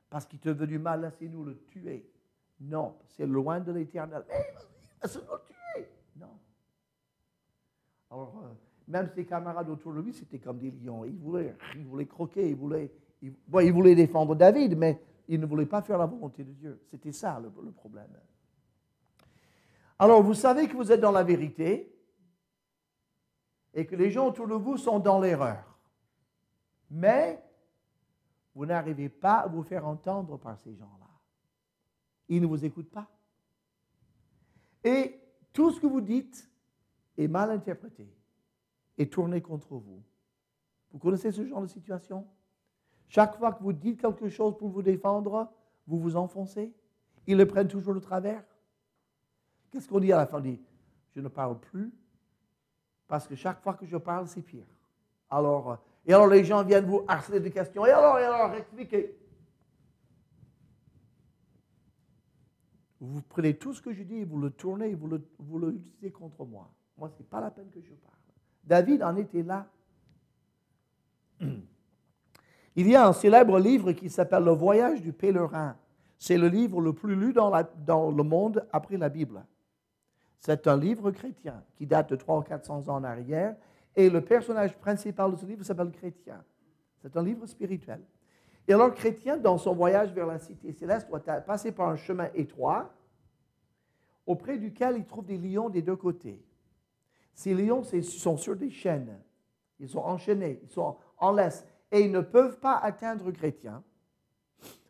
Parce 0.09 0.25
qu'il 0.25 0.39
te 0.39 0.49
veut 0.49 0.67
du 0.67 0.79
mal, 0.79 1.01
laissez-nous 1.01 1.43
le 1.43 1.57
tuer. 1.65 2.09
Non, 2.59 2.95
c'est 3.07 3.25
loin 3.25 3.59
de 3.59 3.71
l'éternel. 3.71 4.23
Laissez-nous 5.01 5.31
le 5.31 5.41
tuer. 5.45 5.89
Non. 6.15 6.39
Alors, 8.09 8.41
euh, 8.43 8.53
même 8.87 9.09
ses 9.09 9.25
camarades 9.25 9.69
autour 9.69 9.93
de 9.93 10.01
lui, 10.01 10.13
c'était 10.13 10.39
comme 10.39 10.59
des 10.59 10.71
lions. 10.71 11.03
Ils 11.05 11.17
voulaient, 11.17 11.55
ils 11.75 11.85
voulaient 11.85 12.05
croquer, 12.05 12.49
ils 12.49 12.55
voulaient, 12.55 12.91
ils 13.25 13.73
voulaient 13.73 13.95
défendre 13.95 14.35
David, 14.35 14.77
mais 14.77 15.01
il 15.27 15.39
ne 15.39 15.45
voulait 15.45 15.65
pas 15.65 15.81
faire 15.81 15.97
la 15.97 16.05
volonté 16.05 16.43
de 16.43 16.51
Dieu. 16.51 16.81
C'était 16.85 17.11
ça 17.11 17.39
le, 17.39 17.51
le 17.63 17.71
problème. 17.71 18.09
Alors, 19.97 20.21
vous 20.21 20.33
savez 20.33 20.67
que 20.67 20.75
vous 20.75 20.91
êtes 20.91 20.99
dans 20.99 21.11
la 21.11 21.23
vérité 21.23 21.91
et 23.73 23.85
que 23.85 23.95
les 23.95 24.11
gens 24.11 24.27
autour 24.27 24.47
de 24.47 24.53
vous 24.53 24.77
sont 24.77 24.99
dans 24.99 25.19
l'erreur. 25.19 25.77
Mais 26.89 27.43
vous 28.53 28.65
n'arrivez 28.65 29.09
pas 29.09 29.39
à 29.39 29.47
vous 29.47 29.63
faire 29.63 29.85
entendre 29.85 30.37
par 30.37 30.57
ces 30.59 30.75
gens-là. 30.75 31.09
Ils 32.27 32.41
ne 32.41 32.47
vous 32.47 32.63
écoutent 32.63 32.91
pas. 32.91 33.09
Et 34.83 35.19
tout 35.51 35.71
ce 35.71 35.79
que 35.79 35.87
vous 35.87 36.01
dites 36.01 36.49
est 37.17 37.27
mal 37.27 37.51
interprété 37.51 38.07
et 38.97 39.09
tourné 39.09 39.41
contre 39.41 39.75
vous. 39.75 40.03
Vous 40.91 40.99
connaissez 40.99 41.31
ce 41.31 41.45
genre 41.45 41.61
de 41.61 41.67
situation? 41.67 42.27
Chaque 43.07 43.37
fois 43.37 43.53
que 43.53 43.63
vous 43.63 43.73
dites 43.73 44.01
quelque 44.01 44.29
chose 44.29 44.57
pour 44.57 44.69
vous 44.69 44.81
défendre, 44.81 45.49
vous 45.87 45.99
vous 45.99 46.15
enfoncez. 46.15 46.73
Ils 47.27 47.37
le 47.37 47.45
prennent 47.45 47.67
toujours 47.67 47.93
de 47.93 47.99
travers. 47.99 48.43
Qu'est-ce 49.71 49.87
qu'on 49.87 49.99
dit 49.99 50.11
à 50.11 50.17
la 50.17 50.25
fin? 50.25 50.37
On 50.37 50.41
dit, 50.41 50.59
je 51.15 51.21
ne 51.21 51.27
parle 51.27 51.59
plus 51.59 51.91
parce 53.07 53.27
que 53.27 53.35
chaque 53.35 53.61
fois 53.61 53.73
que 53.73 53.85
je 53.85 53.97
parle, 53.97 54.27
c'est 54.27 54.41
pire. 54.41 54.65
Alors, 55.29 55.71
euh, 55.71 55.75
et 56.05 56.13
alors 56.13 56.27
les 56.27 56.43
gens 56.43 56.63
viennent 56.63 56.85
vous 56.85 57.03
harceler 57.07 57.39
de 57.39 57.49
questions. 57.49 57.85
Et 57.85 57.91
alors, 57.91 58.19
et 58.19 58.23
alors, 58.23 58.53
expliquez. 58.53 59.17
Vous 62.99 63.21
prenez 63.21 63.55
tout 63.55 63.73
ce 63.73 63.81
que 63.81 63.93
je 63.93 64.03
dis 64.03 64.23
vous 64.23 64.39
le 64.39 64.49
tournez 64.49 64.95
vous 64.95 65.07
le, 65.07 65.27
vous 65.37 65.59
le 65.59 65.73
utilisez 65.73 66.11
contre 66.11 66.45
moi. 66.45 66.71
Moi, 66.97 67.09
ce 67.09 67.19
n'est 67.19 67.25
pas 67.25 67.41
la 67.41 67.51
peine 67.51 67.69
que 67.69 67.81
je 67.81 67.93
parle. 67.93 68.15
David 68.63 69.03
en 69.03 69.15
était 69.15 69.43
là. 69.43 69.67
Il 72.75 72.89
y 72.89 72.95
a 72.95 73.07
un 73.07 73.13
célèbre 73.13 73.59
livre 73.59 73.93
qui 73.93 74.09
s'appelle 74.09 74.43
Le 74.43 74.51
voyage 74.51 75.01
du 75.01 75.13
pèlerin. 75.13 75.77
C'est 76.17 76.37
le 76.37 76.47
livre 76.47 76.81
le 76.81 76.93
plus 76.93 77.15
lu 77.15 77.33
dans, 77.33 77.51
le 78.11 78.23
monde 78.23 78.65
après 78.71 78.97
la 78.97 79.09
Bible. 79.09 79.45
C'est 80.39 80.67
un 80.67 80.77
livre 80.77 81.11
chrétien 81.11 81.63
qui 81.75 81.85
date 81.85 82.09
de 82.09 82.15
300 82.15 82.39
ou 82.39 82.43
400 82.43 82.89
ans 82.89 82.95
en 82.95 83.03
arrière. 83.03 83.55
Et 83.95 84.09
le 84.09 84.21
personnage 84.21 84.77
principal 84.77 85.31
de 85.31 85.37
ce 85.37 85.45
livre 85.45 85.63
s'appelle 85.63 85.91
Chrétien. 85.91 86.43
C'est 87.01 87.15
un 87.15 87.23
livre 87.23 87.45
spirituel. 87.45 88.01
Et 88.67 88.73
alors, 88.73 88.93
Chrétien, 88.93 89.37
dans 89.37 89.57
son 89.57 89.73
voyage 89.73 90.11
vers 90.11 90.25
la 90.25 90.39
cité 90.39 90.73
céleste, 90.73 91.07
doit 91.07 91.19
passer 91.19 91.71
par 91.71 91.89
un 91.89 91.95
chemin 91.95 92.27
étroit 92.33 92.93
auprès 94.25 94.57
duquel 94.57 94.97
il 94.97 95.05
trouve 95.05 95.25
des 95.25 95.37
lions 95.37 95.69
des 95.69 95.81
deux 95.81 95.95
côtés. 95.95 96.43
Ces 97.33 97.53
lions 97.53 97.83
sont 97.83 98.37
sur 98.37 98.55
des 98.55 98.71
chaînes. 98.71 99.19
Ils 99.79 99.89
sont 99.89 99.99
enchaînés, 99.99 100.59
ils 100.63 100.69
sont 100.69 100.97
en 101.17 101.31
laisse. 101.31 101.65
Et 101.91 102.01
ils 102.01 102.11
ne 102.11 102.21
peuvent 102.21 102.59
pas 102.59 102.77
atteindre 102.77 103.31
Chrétien. 103.31 103.83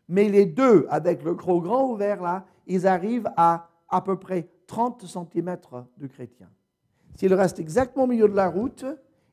Mais 0.08 0.30
les 0.30 0.46
deux, 0.46 0.86
avec 0.90 1.24
le 1.24 1.34
gros 1.34 1.62
grand 1.62 1.90
ouvert 1.90 2.22
là, 2.22 2.46
ils 2.68 2.88
arrivent 2.88 3.30
à 3.38 3.70
à 3.90 4.02
peu 4.02 4.18
près 4.18 4.50
30 4.68 5.06
cm 5.06 5.58
de 5.98 6.08
chrétien. 6.08 6.50
S'il 7.16 7.34
reste 7.34 7.60
exactement 7.60 8.06
au 8.06 8.08
milieu 8.08 8.28
de 8.28 8.36
la 8.36 8.50
route, 8.50 8.86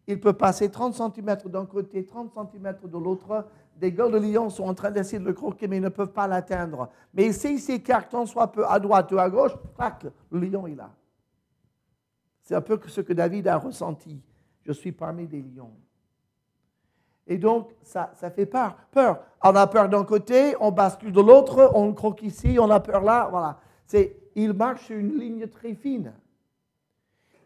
il 0.07 0.21
peut 0.21 0.33
passer 0.33 0.71
30 0.71 0.95
cm 0.95 1.37
d'un 1.47 1.66
côté, 1.66 2.04
30 2.04 2.33
cm 2.33 2.76
de 2.85 2.99
l'autre. 2.99 3.47
Des 3.76 3.92
gueules 3.92 4.12
de 4.12 4.19
lion 4.19 4.50
sont 4.50 4.64
en 4.64 4.75
train 4.75 4.90
d'essayer 4.90 5.19
de 5.19 5.25
le 5.25 5.33
croquer, 5.33 5.69
mais 5.69 5.78
ils 5.78 5.83
ne 5.83 5.88
peuvent 5.88 6.12
pas 6.12 6.26
l'atteindre. 6.26 6.90
Mais 7.14 7.33
s'il 7.33 7.61
s'écarte 7.61 8.11
tant 8.11 8.26
soit 8.26 8.52
peu 8.52 8.66
à 8.66 8.78
droite 8.78 9.11
ou 9.12 9.19
à 9.19 9.28
gauche, 9.31 9.52
tac, 9.76 10.07
le 10.31 10.40
lion 10.40 10.66
est 10.66 10.75
là. 10.75 10.95
C'est 12.42 12.54
un 12.54 12.61
peu 12.61 12.78
ce 12.87 13.00
que 13.00 13.12
David 13.12 13.49
a 13.49 13.57
ressenti. 13.57 14.21
Je 14.62 14.73
suis 14.73 14.92
parmi 14.92 15.26
des 15.26 15.40
lions. 15.40 15.73
Et 17.26 17.38
donc, 17.38 17.70
ça, 17.82 18.12
ça 18.16 18.30
fait 18.30 18.46
peur. 18.46 18.76
Peur. 18.90 19.20
On 19.42 19.54
a 19.54 19.66
peur 19.66 19.88
d'un 19.88 20.04
côté, 20.04 20.54
on 20.60 20.72
bascule 20.72 21.12
de 21.12 21.20
l'autre, 21.20 21.70
on 21.74 21.92
croque 21.92 22.22
ici, 22.22 22.56
on 22.60 22.70
a 22.70 22.80
peur 22.80 23.02
là. 23.02 23.28
Voilà. 23.30 23.60
C'est 23.86 24.16
il 24.34 24.52
marche 24.52 24.86
sur 24.86 24.96
une 24.96 25.18
ligne 25.18 25.46
très 25.46 25.74
fine. 25.74 26.12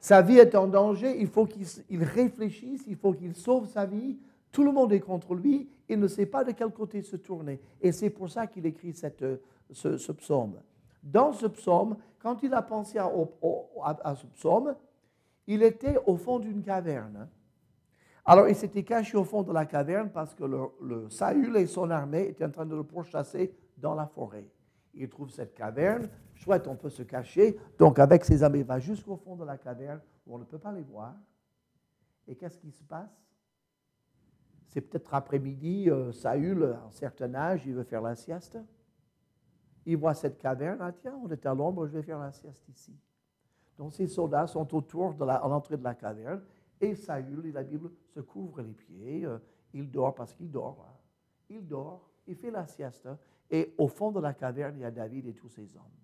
Sa 0.01 0.23
vie 0.23 0.39
est 0.39 0.55
en 0.55 0.69
danger, 0.69 1.21
il 1.21 1.27
faut 1.27 1.47
qu'il 1.47 2.05
réfléchisse, 2.05 2.85
il 2.87 2.97
faut 2.97 3.13
qu'il 3.13 3.35
sauve 3.35 3.67
sa 3.67 3.87
vie. 3.87 4.17
Tout 4.53 4.63
le 4.63 4.73
monde 4.73 4.93
est 4.93 5.01
contre 5.01 5.35
lui, 5.35 5.69
il 5.89 5.99
ne 5.99 6.07
sait 6.07 6.27
pas 6.27 6.45
de 6.45 6.53
quel 6.53 6.71
côté 6.71 7.03
se 7.03 7.17
tourner. 7.17 7.61
Et 7.81 7.93
c'est 7.93 8.11
pour 8.11 8.31
ça 8.31 8.47
qu'il 8.47 8.67
écrit 8.67 8.93
cette, 8.93 9.25
ce, 9.73 10.13
psaume. 10.13 10.61
Dans 11.03 11.33
ce 11.33 11.47
psaume, 11.47 11.97
quand 12.21 12.43
il 12.43 12.55
a 12.55 12.63
pensé 12.63 12.99
à, 12.99 13.11
à, 13.83 14.15
ce 14.15 14.27
psaume, 14.27 14.75
il 15.47 15.63
était 15.63 15.97
au 16.07 16.17
fond 16.17 16.39
d'une 16.39 16.63
caverne. 16.63 17.29
Alors, 18.29 18.49
il 18.49 18.57
s'était 18.57 18.83
caché 18.83 19.17
au 19.17 19.23
fond 19.23 19.45
de 19.45 19.53
la 19.53 19.65
caverne 19.67 20.11
parce 20.11 20.35
que 20.35 20.43
le, 20.43 21.09
Saül 21.11 21.57
et 21.57 21.67
son 21.67 21.89
armée 21.91 22.27
étaient 22.29 22.45
en 22.45 22.51
train 22.51 22.67
de 22.67 22.75
le 22.75 22.83
pourchasser 22.83 23.55
dans 23.79 23.95
la 23.95 24.07
forêt. 24.07 24.49
Il 24.95 25.09
trouve 25.09 25.31
cette 25.31 25.55
caverne, 25.55 26.09
Soit 26.35 26.67
on 26.69 26.77
peut 26.77 26.91
se 26.91 27.03
cacher. 27.03 27.57
Donc, 27.79 27.99
avec 27.99 28.25
ses 28.25 28.43
amis, 28.43 28.59
il 28.59 28.65
va 28.65 28.79
jusqu'au 28.79 29.17
fond 29.17 29.37
de 29.37 29.45
la 29.45 29.57
caverne 29.57 30.01
où 30.27 30.35
on 30.35 30.39
ne 30.39 30.45
peut 30.45 30.59
pas 30.59 30.73
les 30.73 30.83
voir. 30.83 31.15
Et 32.27 32.35
qu'est-ce 32.35 32.59
qui 32.59 32.71
se 32.73 32.83
passe? 32.83 33.25
C'est 34.67 34.81
peut-être 34.81 35.15
après-midi, 35.15 35.89
euh, 35.89 36.13
Saül, 36.13 36.65
à 36.65 36.87
un 36.87 36.91
certain 36.91 37.35
âge, 37.35 37.65
il 37.65 37.75
veut 37.75 37.85
faire 37.85 38.03
la 38.03 38.17
sieste. 38.17 38.59
Il 39.87 39.97
voit 39.97 40.15
cette 40.15 40.37
caverne, 40.37 40.79
ah 40.81 40.93
tiens, 40.93 41.19
on 41.25 41.31
est 41.31 41.47
à 41.47 41.55
l'ombre, 41.55 41.87
je 41.87 41.93
vais 41.93 42.03
faire 42.03 42.19
la 42.19 42.33
sieste 42.33 42.69
ici. 42.69 42.93
Donc 43.79 43.95
ses 43.95 44.09
soldats 44.09 44.47
sont 44.47 44.75
autour 44.75 45.15
de 45.15 45.25
l'entrée 45.25 45.77
de 45.77 45.85
la 45.85 45.95
caverne 45.95 46.43
et 46.81 46.95
Saül, 46.95 47.53
la 47.53 47.63
Bible, 47.63 47.91
se 48.09 48.21
couvre 48.21 48.63
les 48.63 48.73
pieds. 48.73 49.25
Euh, 49.25 49.39
il 49.73 49.91
dort 49.91 50.15
parce 50.15 50.35
qu'il 50.35 50.51
dort. 50.51 50.87
Hein. 50.89 50.99
Il 51.49 51.67
dort, 51.67 52.11
il 52.27 52.37
fait 52.37 52.51
la 52.51 52.67
sieste. 52.67 53.09
Et 53.51 53.75
au 53.79 53.89
fond 53.89 54.11
de 54.11 54.21
la 54.21 54.35
caverne, 54.35 54.77
il 54.77 54.81
y 54.81 54.85
a 54.85 54.91
David 54.91 55.27
et 55.27 55.35
tous 55.35 55.49
ses 55.49 55.77
hommes. 55.77 56.03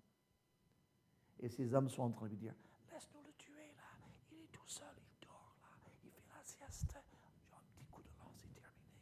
Et 1.39 1.49
ces 1.49 1.73
hommes 1.73 1.89
sont 1.89 2.03
en 2.03 2.11
train 2.11 2.25
de 2.25 2.31
lui 2.31 2.37
dire, 2.37 2.55
laisse-nous 2.91 3.21
le 3.21 3.33
tuer 3.33 3.73
là, 3.75 3.83
il 4.31 4.43
est 4.43 4.51
tout 4.51 4.67
seul, 4.67 4.95
il 4.97 5.27
dort 5.27 5.55
là, 5.61 5.67
il 6.03 6.09
fait 6.09 6.23
la 6.29 6.41
sieste. 6.41 6.95
J'ai 7.41 7.53
un 7.53 7.61
petit 7.73 7.85
coup 7.91 8.01
de 8.01 8.07
lance, 8.17 8.37
c'est 8.37 8.53
terminé. 8.53 8.95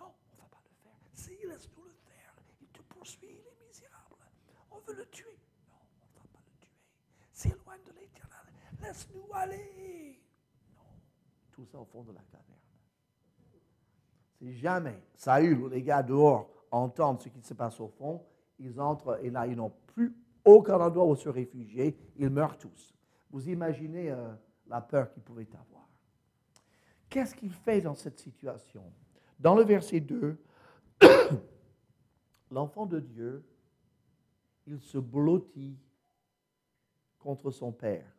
Non, 0.00 0.12
on 0.32 0.34
ne 0.34 0.40
va 0.40 0.48
pas 0.48 0.62
le 0.64 0.70
faire. 0.82 0.98
Si, 1.12 1.46
laisse-nous 1.46 1.84
le 1.84 1.90
faire. 1.90 2.34
Il 2.60 2.66
te 2.68 2.82
poursuit, 2.82 3.28
il 3.30 3.46
est 3.46 3.66
misérable. 3.68 4.16
On 4.72 4.80
veut 4.80 4.94
le 4.94 5.06
tuer. 5.06 5.38
Non, 5.70 5.76
on 6.02 6.06
ne 6.06 6.14
va 6.16 6.26
pas 6.32 6.42
le 6.44 6.66
tuer. 6.66 6.74
C'est 7.32 7.54
loin 7.64 7.76
de 7.86 7.92
l'éternel. 7.92 8.46
Laisse-nous 8.82 9.32
aller. 9.32 10.27
Tout 11.58 11.66
ça 11.66 11.80
au 11.80 11.84
fond 11.86 12.04
de 12.04 12.12
la 12.12 12.20
caverne. 12.20 12.44
C'est 14.38 14.52
jamais 14.52 15.02
Saül 15.16 15.58
ou 15.58 15.68
les 15.68 15.82
gars 15.82 16.04
dehors 16.04 16.48
entendent 16.70 17.20
ce 17.20 17.28
qui 17.28 17.42
se 17.42 17.52
passe 17.52 17.80
au 17.80 17.88
fond, 17.88 18.24
ils 18.60 18.80
entrent 18.80 19.18
et 19.24 19.30
là, 19.30 19.44
ils 19.44 19.56
n'ont 19.56 19.72
plus 19.88 20.14
aucun 20.44 20.80
endroit 20.80 21.04
où 21.04 21.16
se 21.16 21.28
réfugier, 21.28 21.98
ils 22.14 22.30
meurent 22.30 22.56
tous. 22.58 22.94
Vous 23.32 23.48
imaginez 23.48 24.08
euh, 24.08 24.32
la 24.68 24.80
peur 24.80 25.10
qu'ils 25.10 25.24
pouvaient 25.24 25.48
avoir. 25.52 25.88
Qu'est-ce 27.08 27.34
qu'il 27.34 27.52
fait 27.52 27.80
dans 27.80 27.96
cette 27.96 28.20
situation? 28.20 28.84
Dans 29.40 29.56
le 29.56 29.64
verset 29.64 29.98
2, 29.98 30.40
l'enfant 32.52 32.86
de 32.86 33.00
Dieu, 33.00 33.44
il 34.64 34.78
se 34.78 34.98
blottit 34.98 35.76
contre 37.18 37.50
son 37.50 37.72
père. 37.72 38.17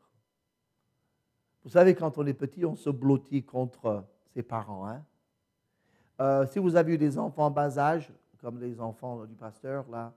Vous 1.63 1.71
savez, 1.71 1.95
quand 1.95 2.17
on 2.17 2.25
est 2.25 2.33
petit, 2.33 2.65
on 2.65 2.75
se 2.75 2.89
blottit 2.89 3.43
contre 3.43 4.03
ses 4.33 4.43
parents. 4.43 4.87
Hein? 4.87 5.03
Euh, 6.21 6.45
si 6.47 6.59
vous 6.59 6.75
avez 6.75 6.93
eu 6.93 6.97
des 6.97 7.17
enfants 7.17 7.45
en 7.45 7.51
bas 7.51 7.77
âge, 7.77 8.11
comme 8.41 8.59
les 8.59 8.79
enfants 8.79 9.25
du 9.25 9.35
pasteur, 9.35 9.85
là, 9.89 10.13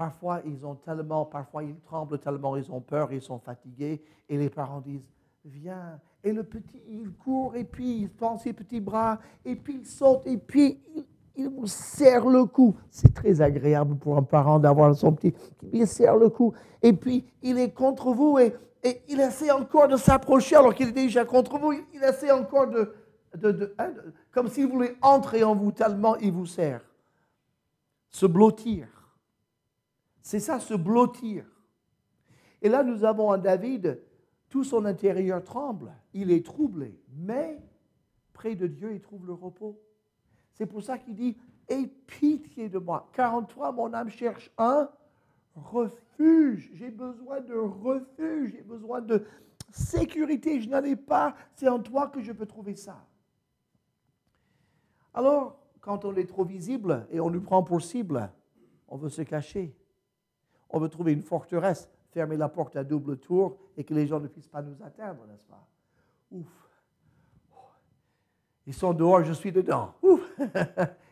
Parfois, 0.00 0.40
ils 0.46 0.64
ont 0.64 0.76
tellement, 0.76 1.26
parfois, 1.26 1.62
ils 1.62 1.78
tremblent 1.80 2.18
tellement, 2.18 2.56
ils 2.56 2.72
ont 2.72 2.80
peur, 2.80 3.12
ils 3.12 3.20
sont 3.20 3.38
fatigués, 3.38 4.02
et 4.30 4.38
les 4.38 4.48
parents 4.48 4.80
disent, 4.80 5.06
viens. 5.44 6.00
Et 6.24 6.32
le 6.32 6.42
petit, 6.42 6.80
il 6.88 7.10
court, 7.12 7.54
et 7.54 7.64
puis 7.64 8.02
il 8.02 8.08
tend 8.08 8.38
ses 8.38 8.54
petits 8.54 8.80
bras, 8.80 9.18
et 9.44 9.54
puis 9.56 9.74
il 9.80 9.84
saute, 9.84 10.26
et 10.26 10.38
puis 10.38 10.80
il, 11.36 11.50
vous 11.50 11.66
serre 11.66 12.26
le 12.26 12.46
cou. 12.46 12.76
C'est 12.88 13.12
très 13.12 13.42
agréable 13.42 13.94
pour 13.96 14.16
un 14.16 14.22
parent 14.22 14.58
d'avoir 14.58 14.94
son 14.94 15.12
petit, 15.12 15.34
il 15.70 15.86
serre 15.86 16.16
le 16.16 16.30
cou, 16.30 16.54
et 16.80 16.94
puis 16.94 17.26
il 17.42 17.58
est 17.58 17.74
contre 17.74 18.12
vous, 18.12 18.38
et, 18.38 18.54
et 18.82 19.02
il 19.08 19.20
essaie 19.20 19.50
encore 19.50 19.88
de 19.88 19.96
s'approcher, 19.96 20.56
alors 20.56 20.74
qu'il 20.74 20.88
est 20.88 20.92
déjà 20.92 21.24
contre 21.24 21.58
vous, 21.58 21.72
il, 21.72 22.02
essaie 22.02 22.30
encore 22.30 22.68
de, 22.68 22.94
hein, 23.78 23.90
de 23.90 24.14
comme 24.30 24.48
s'il 24.48 24.66
voulait 24.66 24.96
entrer 25.02 25.44
en 25.44 25.54
vous 25.54 25.72
tellement 25.72 26.16
il 26.16 26.32
vous 26.32 26.46
serre. 26.46 26.82
Se 28.08 28.26
blottir. 28.26 28.88
C'est 30.22 30.40
ça, 30.40 30.60
se 30.60 30.74
blottir. 30.74 31.44
Et 32.62 32.68
là, 32.68 32.82
nous 32.82 33.04
avons 33.04 33.32
un 33.32 33.38
David, 33.38 34.00
tout 34.48 34.64
son 34.64 34.84
intérieur 34.84 35.42
tremble, 35.42 35.92
il 36.12 36.30
est 36.30 36.44
troublé, 36.44 36.98
mais 37.14 37.60
près 38.32 38.54
de 38.54 38.66
Dieu, 38.66 38.92
il 38.94 39.00
trouve 39.00 39.26
le 39.26 39.32
repos. 39.32 39.80
C'est 40.54 40.66
pour 40.66 40.82
ça 40.82 40.98
qu'il 40.98 41.14
dit, 41.14 41.36
aie 41.68 41.86
pitié 42.06 42.68
de 42.68 42.78
moi. 42.78 43.08
43, 43.12 43.72
mon 43.72 43.92
âme 43.94 44.10
cherche 44.10 44.50
un 44.58 44.88
refuge. 45.54 46.09
J'ai 46.20 46.90
besoin 46.90 47.40
de 47.40 47.54
refuge, 47.54 48.52
j'ai 48.52 48.62
besoin 48.62 49.00
de 49.00 49.24
sécurité. 49.70 50.60
Je 50.60 50.68
n'en 50.68 50.82
ai 50.82 50.96
pas, 50.96 51.34
c'est 51.54 51.68
en 51.68 51.78
toi 51.78 52.08
que 52.08 52.20
je 52.20 52.32
peux 52.32 52.46
trouver 52.46 52.74
ça. 52.74 53.04
Alors, 55.14 55.58
quand 55.80 56.04
on 56.04 56.14
est 56.16 56.28
trop 56.28 56.44
visible 56.44 57.06
et 57.10 57.20
on 57.20 57.30
nous 57.30 57.40
prend 57.40 57.62
pour 57.62 57.80
cible, 57.80 58.30
on 58.88 58.96
veut 58.96 59.08
se 59.08 59.22
cacher. 59.22 59.74
On 60.68 60.78
veut 60.78 60.88
trouver 60.88 61.12
une 61.12 61.22
forteresse, 61.22 61.88
fermer 62.10 62.36
la 62.36 62.48
porte 62.48 62.76
à 62.76 62.84
double 62.84 63.16
tour 63.16 63.56
et 63.76 63.84
que 63.84 63.94
les 63.94 64.06
gens 64.06 64.20
ne 64.20 64.28
puissent 64.28 64.48
pas 64.48 64.62
nous 64.62 64.82
atteindre, 64.82 65.26
n'est-ce 65.26 65.46
pas? 65.46 65.66
Ouf. 66.32 66.46
Ils 68.66 68.74
sont 68.74 68.92
dehors, 68.92 69.24
je 69.24 69.32
suis 69.32 69.52
dedans. 69.52 69.94
Ouf. 70.02 70.20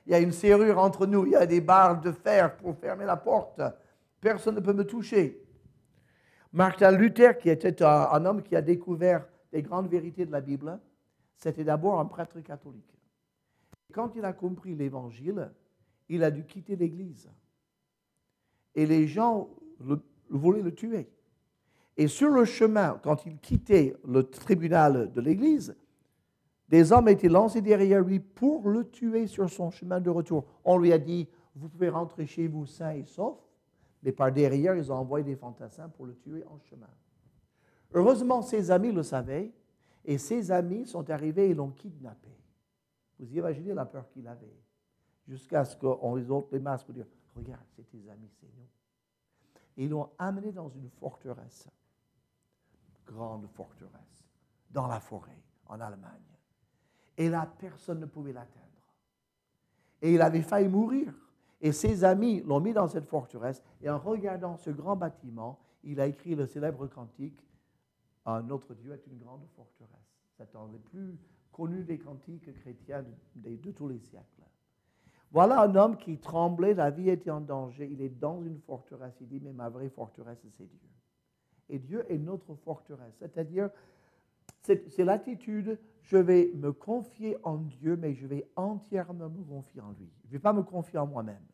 il 0.07 0.13
y 0.13 0.15
a 0.15 0.21
une 0.21 0.33
serrure 0.33 0.79
entre 0.79 1.07
nous, 1.07 1.27
il 1.27 1.33
y 1.33 1.37
a 1.37 1.47
des 1.47 1.61
barres 1.61 2.01
de 2.01 2.13
fer 2.13 2.57
pour 2.57 2.77
fermer 2.77 3.05
la 3.05 3.17
porte. 3.17 3.61
Personne 4.21 4.57
ne 4.57 4.61
peut 4.61 4.73
me 4.73 4.85
toucher. 4.85 5.45
Martin 6.53 6.93
Luther, 6.93 7.39
qui 7.39 7.51
était 7.51 7.83
un, 7.83 8.25
homme 8.25 8.43
qui 8.43 8.57
a 8.57 8.63
découvert 8.63 9.27
les 9.53 9.63
grandes 9.63 9.89
vérités 9.89 10.27
de 10.27 10.33
la 10.33 10.41
Bible, 10.41 10.79
c'était 11.37 11.65
d'abord 11.65 12.01
un 12.01 12.07
prêtre 12.07 12.41
catholique. 12.41 12.95
Quand 13.93 14.15
il 14.17 14.25
a 14.25 14.33
compris 14.33 14.75
l'évangile, 14.75 15.51
il 16.09 16.25
a 16.25 16.31
dû 16.31 16.45
quitter 16.45 16.77
l'église. 16.77 17.31
Et 18.75 18.87
les 18.87 19.07
gens 19.07 19.49
voulaient 20.31 20.63
le 20.63 20.75
tuer. 20.75 21.11
Et 21.97 22.07
sur 22.07 22.31
le 22.31 22.45
chemin, 22.45 22.99
quand 23.03 23.27
il 23.27 23.39
quittait 23.39 23.97
le 24.07 24.25
tribunal 24.25 25.13
de 25.13 25.21
l'église, 25.21 25.77
des 26.69 26.93
hommes 26.93 27.09
étaient 27.09 27.29
lancés 27.29 27.63
derrière 27.63 28.03
lui 28.03 28.21
pour 28.21 28.69
le 28.69 28.89
tuer 28.89 29.27
sur 29.27 29.49
son 29.49 29.71
chemin 29.71 30.01
de 30.01 30.11
retour. 30.11 30.45
On 30.65 30.79
lui 30.79 30.93
a 30.93 30.99
dit, 30.99 31.29
vous 31.55 31.69
pouvez 31.69 31.89
rentrer 31.89 32.27
chez 32.27 32.47
vous 32.47 32.67
sain 32.67 32.93
et 32.93 33.05
sauf, 33.05 33.39
mais 34.03 34.13
par 34.13 34.33
derrière, 34.33 34.77
ils 34.77 34.93
ont 34.93 34.97
envoyé 34.97 35.25
des 35.25 35.37
fantassins 35.37 35.89
pour 35.89 36.07
le 36.07 36.17
tuer 36.17 36.45
en 36.47 36.59
chemin. 36.59 36.91
Heureusement, 37.93 38.43
ses 38.43 38.71
amis 38.71 38.93
le 38.93 39.03
savaient, 39.03 39.53
et 40.05 40.19
ses 40.19 40.51
amis 40.51 40.87
sont 40.87 41.09
arrivés 41.11 41.51
et 41.51 41.55
l'ont 41.55 41.71
kidnappé. 41.71 42.31
Vous 43.19 43.37
imaginez 43.37 43.75
la 43.75 43.85
peur 43.85 44.09
qu'il 44.11 44.27
avait, 44.27 44.63
jusqu'à 45.27 45.65
ce 45.65 45.77
qu'on 45.77 46.15
les 46.15 46.31
autres 46.31 46.49
les 46.53 46.61
masques 46.61 46.87
pour 46.87 46.95
dire, 46.95 47.07
regarde, 47.35 47.65
c'est 47.77 47.89
tes 47.91 48.09
amis, 48.09 48.31
c'est 48.41 48.47
nous. 48.57 48.69
Ils 49.77 49.91
l'ont 49.91 50.11
amené 50.19 50.53
dans 50.53 50.69
une 50.69 50.89
forteresse, 50.89 51.69
grande 53.07 53.47
forteresse, 53.49 54.25
dans 54.71 54.87
la 54.87 55.01
forêt, 55.01 55.43
en 55.67 55.81
Allemagne. 55.81 56.23
Et 57.17 57.29
là, 57.29 57.53
personne 57.59 58.01
ne 58.01 58.07
pouvait 58.07 58.33
l'atteindre. 58.33 58.65
Et 60.01 60.15
il 60.15 60.23
avait 60.23 60.43
failli 60.43 60.69
mourir. 60.69 61.13
Et 61.61 61.73
ses 61.73 62.05
amis 62.05 62.41
l'ont 62.43 62.61
mis 62.61 62.73
dans 62.73 62.87
cette 62.87 63.07
forteresse. 63.07 63.63
Et 63.83 63.91
en 63.91 63.99
regardant 63.99 64.57
ce 64.57 64.71
grand 64.71 64.97
bâtiment, 64.97 65.59
il 65.83 66.01
a 66.01 66.07
écrit 66.07 66.35
le 66.35 66.47
célèbre 66.47 66.87
cantique 66.87 67.45
Notre 68.27 68.75
Dieu 68.75 68.93
est 68.93 69.07
une 69.07 69.19
grande 69.19 69.47
forteresse. 69.57 69.99
C'est 70.37 70.55
un 70.55 70.69
des 70.69 70.79
plus 70.79 71.19
connus 71.53 71.85
des 71.85 71.99
cantiques 71.99 72.53
chrétiens 72.61 73.05
de, 73.35 73.73
tous 73.73 73.89
les 73.89 73.99
siècles. 73.99 74.25
Voilà 75.33 75.63
un 75.63 75.75
homme 75.75 75.99
qui 75.99 76.19
tremblait, 76.19 76.75
la 76.75 76.91
vie 76.91 77.11
était 77.11 77.31
en 77.31 77.41
danger. 77.41 77.89
Il 77.91 78.01
est 78.01 78.09
dans 78.09 78.41
une 78.43 78.61
forteresse. 78.61 79.15
Il 79.21 79.29
dit 79.29 79.41
Mais 79.41 79.53
ma 79.53 79.69
vraie 79.69 79.91
forteresse, 79.91 80.39
c'est 80.57 80.69
Dieu. 80.69 80.89
Et 81.69 81.79
Dieu 81.79 82.05
est 82.11 82.19
notre 82.19 82.55
forteresse. 82.55 83.15
C'est-à-dire, 83.19 83.69
c'est 84.63 85.05
l'attitude, 85.05 85.79
je 86.03 86.17
vais 86.17 86.51
me 86.55 86.73
confier 86.73 87.37
en 87.43 87.57
Dieu, 87.57 87.97
mais 87.97 88.15
je 88.15 88.27
vais 88.27 88.49
entièrement 88.57 89.29
me 89.29 89.43
confier 89.43 89.81
en 89.81 89.93
lui. 89.93 90.11
Je 90.25 90.29
ne 90.29 90.33
vais 90.33 90.39
pas 90.39 90.53
me 90.53 90.63
confier 90.63 90.99
en 90.99 91.07
moi-même. 91.07 91.45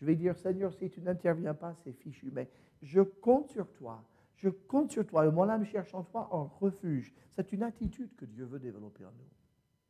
Je 0.00 0.06
vais 0.06 0.16
dire, 0.16 0.36
Seigneur, 0.36 0.72
si 0.74 0.90
tu 0.90 1.00
n'interviens 1.00 1.54
pas, 1.54 1.74
c'est 1.84 1.92
fichu, 1.92 2.30
mais 2.32 2.50
je 2.82 3.00
compte 3.00 3.48
sur 3.48 3.70
toi. 3.72 4.02
Je 4.36 4.48
compte 4.48 4.90
sur 4.90 5.06
toi. 5.06 5.24
Et 5.26 5.30
mon 5.30 5.48
âme 5.48 5.64
cherche 5.64 5.94
en 5.94 6.02
toi 6.02 6.28
un 6.32 6.50
refuge. 6.60 7.14
C'est 7.34 7.52
une 7.52 7.62
attitude 7.62 8.14
que 8.16 8.24
Dieu 8.24 8.44
veut 8.44 8.58
développer 8.58 9.04
en 9.04 9.12
nous. 9.12 9.30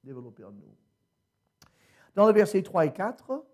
Développer 0.05 0.45
en 0.45 0.53
nous. 0.53 0.63
Dans 2.15 2.27
le 2.27 2.33
verset 2.33 2.63
3 2.63 2.87
et 2.87 2.93
4, 2.93 3.45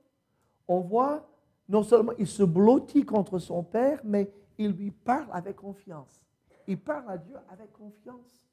on 0.69 0.81
voit 0.81 1.29
non 1.69 1.83
seulement 1.83 2.13
il 2.19 2.27
se 2.27 2.43
blottit 2.43 3.05
contre 3.05 3.39
son 3.39 3.63
Père, 3.63 4.01
mais 4.05 4.31
il 4.59 4.73
lui 4.73 4.91
parle 4.91 5.29
avec 5.33 5.57
confiance. 5.57 6.21
Il 6.67 6.79
parle 6.79 7.09
à 7.09 7.17
Dieu 7.17 7.37
avec 7.49 7.73
confiance 7.73 8.50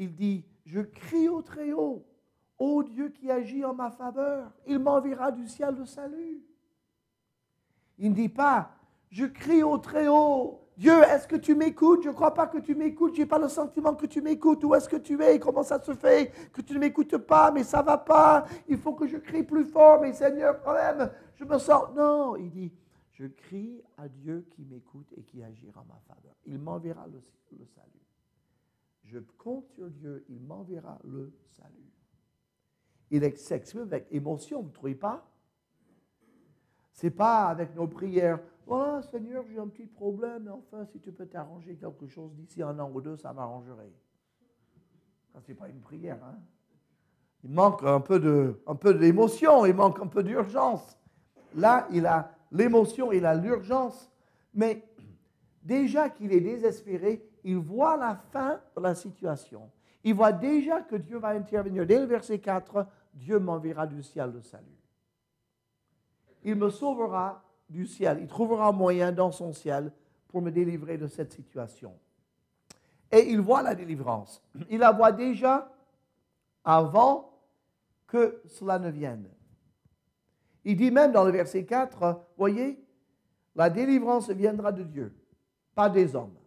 il 0.00 0.14
dit, 0.14 0.44
je 0.64 0.80
crie 0.80 1.28
au 1.28 1.42
Très-Haut, 1.42 2.06
ô 2.58 2.82
Dieu 2.82 3.10
qui 3.10 3.30
agit 3.30 3.64
en 3.66 3.74
ma 3.74 3.90
faveur, 3.90 4.50
il 4.66 4.78
m'enverra 4.78 5.30
du 5.30 5.46
ciel 5.46 5.74
le 5.76 5.84
salut. 5.84 6.42
Il 7.98 8.10
ne 8.10 8.14
dit 8.14 8.30
pas, 8.30 8.70
je 9.10 9.26
crie 9.26 9.62
au 9.62 9.76
Très-Haut, 9.76 10.56
Dieu, 10.78 11.02
est-ce 11.02 11.28
que 11.28 11.36
tu 11.36 11.54
m'écoutes? 11.54 12.02
Je 12.04 12.08
ne 12.08 12.14
crois 12.14 12.32
pas 12.32 12.46
que 12.46 12.56
tu 12.56 12.74
m'écoutes, 12.74 13.14
je 13.14 13.20
n'ai 13.20 13.26
pas 13.26 13.38
le 13.38 13.48
sentiment 13.48 13.94
que 13.94 14.06
tu 14.06 14.22
m'écoutes. 14.22 14.64
Où 14.64 14.74
est-ce 14.74 14.88
que 14.88 14.96
tu 14.96 15.22
es? 15.22 15.38
Comment 15.38 15.62
ça 15.62 15.78
se 15.78 15.92
fait 15.92 16.32
que 16.54 16.62
tu 16.62 16.72
ne 16.72 16.78
m'écoutes 16.78 17.18
pas? 17.18 17.50
Mais 17.50 17.64
ça 17.64 17.80
ne 17.80 17.84
va 17.84 17.98
pas. 17.98 18.46
Il 18.66 18.78
faut 18.78 18.94
que 18.94 19.06
je 19.06 19.18
crie 19.18 19.42
plus 19.42 19.66
fort. 19.66 20.00
Mais 20.00 20.14
Seigneur, 20.14 20.62
quand 20.62 20.72
même, 20.72 21.12
je 21.34 21.44
me 21.44 21.58
sens... 21.58 21.94
Non, 21.94 22.34
il 22.36 22.50
dit, 22.50 22.72
je 23.12 23.26
crie 23.26 23.82
à 23.98 24.08
Dieu 24.08 24.46
qui 24.52 24.64
m'écoute 24.64 25.12
et 25.18 25.22
qui 25.22 25.42
agira 25.42 25.82
en 25.82 25.84
ma 25.84 26.00
faveur. 26.08 26.34
Il 26.46 26.58
m'enverra 26.58 27.06
le, 27.08 27.20
le 27.58 27.66
salut. 27.66 28.00
Je 29.04 29.18
compte 29.38 29.68
sur 29.68 29.90
Dieu, 29.90 30.24
il 30.28 30.40
m'enverra 30.40 30.98
le 31.04 31.32
salut. 31.56 31.92
Il 33.10 33.36
s'exprime 33.36 33.82
avec 33.82 34.06
émotion, 34.10 34.62
vous 34.62 34.68
ne 34.68 34.72
trouvez 34.72 34.94
pas? 34.94 35.26
Ce 36.92 37.06
n'est 37.06 37.10
pas 37.10 37.48
avec 37.48 37.74
nos 37.74 37.88
prières. 37.88 38.40
Voilà, 38.66 39.02
Seigneur, 39.02 39.44
j'ai 39.48 39.58
un 39.58 39.66
petit 39.66 39.86
problème, 39.86 40.48
enfin, 40.52 40.84
si 40.86 41.00
tu 41.00 41.10
peux 41.10 41.26
t'arranger 41.26 41.74
quelque 41.76 42.06
chose 42.06 42.32
d'ici 42.34 42.62
un 42.62 42.78
an 42.78 42.90
ou 42.92 43.00
deux, 43.00 43.16
ça 43.16 43.32
m'arrangerait. 43.32 43.92
Ce 45.44 45.48
n'est 45.48 45.54
pas 45.56 45.68
une 45.68 45.80
prière. 45.80 46.22
Hein? 46.22 46.38
Il 47.42 47.50
manque 47.50 47.82
un 47.82 48.00
peu 48.00 48.20
d'émotion, 48.94 49.66
il 49.66 49.74
manque 49.74 49.98
un 49.98 50.06
peu 50.06 50.22
d'urgence. 50.22 51.00
Là, 51.56 51.88
il 51.90 52.06
a 52.06 52.32
l'émotion, 52.52 53.10
il 53.10 53.24
a 53.26 53.34
l'urgence. 53.34 54.12
Mais 54.54 54.84
déjà 55.62 56.10
qu'il 56.10 56.32
est 56.32 56.40
désespéré, 56.40 57.28
il 57.44 57.56
voit 57.56 57.96
la 57.96 58.16
fin 58.32 58.60
de 58.76 58.82
la 58.82 58.94
situation. 58.94 59.70
Il 60.02 60.14
voit 60.14 60.32
déjà 60.32 60.80
que 60.82 60.96
Dieu 60.96 61.18
va 61.18 61.28
intervenir. 61.28 61.86
Dès 61.86 61.98
le 61.98 62.06
verset 62.06 62.38
4, 62.38 62.86
Dieu 63.14 63.38
m'enverra 63.38 63.86
du 63.86 64.02
ciel 64.02 64.30
le 64.32 64.40
salut. 64.40 64.78
Il 66.42 66.56
me 66.56 66.70
sauvera 66.70 67.42
du 67.68 67.86
ciel. 67.86 68.18
Il 68.20 68.26
trouvera 68.26 68.68
un 68.68 68.72
moyen 68.72 69.12
dans 69.12 69.30
son 69.30 69.52
ciel 69.52 69.92
pour 70.28 70.40
me 70.40 70.50
délivrer 70.50 70.96
de 70.96 71.06
cette 71.06 71.32
situation. 71.32 71.94
Et 73.12 73.30
il 73.30 73.40
voit 73.40 73.62
la 73.62 73.74
délivrance. 73.74 74.42
Il 74.70 74.78
la 74.78 74.92
voit 74.92 75.12
déjà 75.12 75.70
avant 76.64 77.38
que 78.06 78.40
cela 78.46 78.78
ne 78.78 78.90
vienne. 78.90 79.28
Il 80.64 80.76
dit 80.76 80.90
même 80.90 81.12
dans 81.12 81.24
le 81.24 81.30
verset 81.30 81.64
4, 81.64 82.24
voyez, 82.36 82.82
la 83.54 83.70
délivrance 83.70 84.30
viendra 84.30 84.72
de 84.72 84.82
Dieu, 84.82 85.14
pas 85.74 85.88
des 85.88 86.14
hommes. 86.14 86.39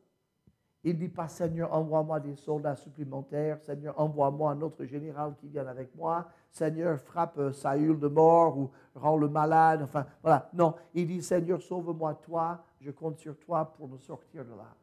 Il 0.86 0.96
ne 0.96 1.00
dit 1.00 1.10
pas, 1.10 1.30
Seigneur, 1.30 1.74
envoie-moi 1.74 2.20
des 2.20 2.36
soldats 2.36 2.76
supplémentaires. 2.76 3.62
Seigneur, 3.62 3.98
envoie-moi 4.00 4.52
un 4.52 4.62
autre 4.62 4.84
général 4.84 5.34
qui 5.38 5.48
vienne 5.48 5.68
avec 5.68 5.96
moi. 5.96 6.28
Seigneur, 6.52 7.00
frappe 7.00 7.38
euh, 7.38 7.54
Saül 7.54 7.98
de 7.98 8.08
mort 8.10 8.58
ou 8.58 8.72
rend 8.94 9.16
le 9.16 9.30
malade. 9.30 9.84
Enfin, 9.84 10.06
voilà. 10.22 10.50
Non, 10.54 10.76
il 10.94 11.08
dit, 11.08 11.22
Seigneur, 11.22 11.62
sauve-moi 11.62 12.16
toi. 12.16 12.66
Je 12.82 12.92
compte 12.92 13.18
sur 13.18 13.40
toi 13.40 13.74
pour 13.78 13.88
nous 13.88 14.00
sortir 14.00 14.44
de 14.44 14.52
là. 14.52 14.76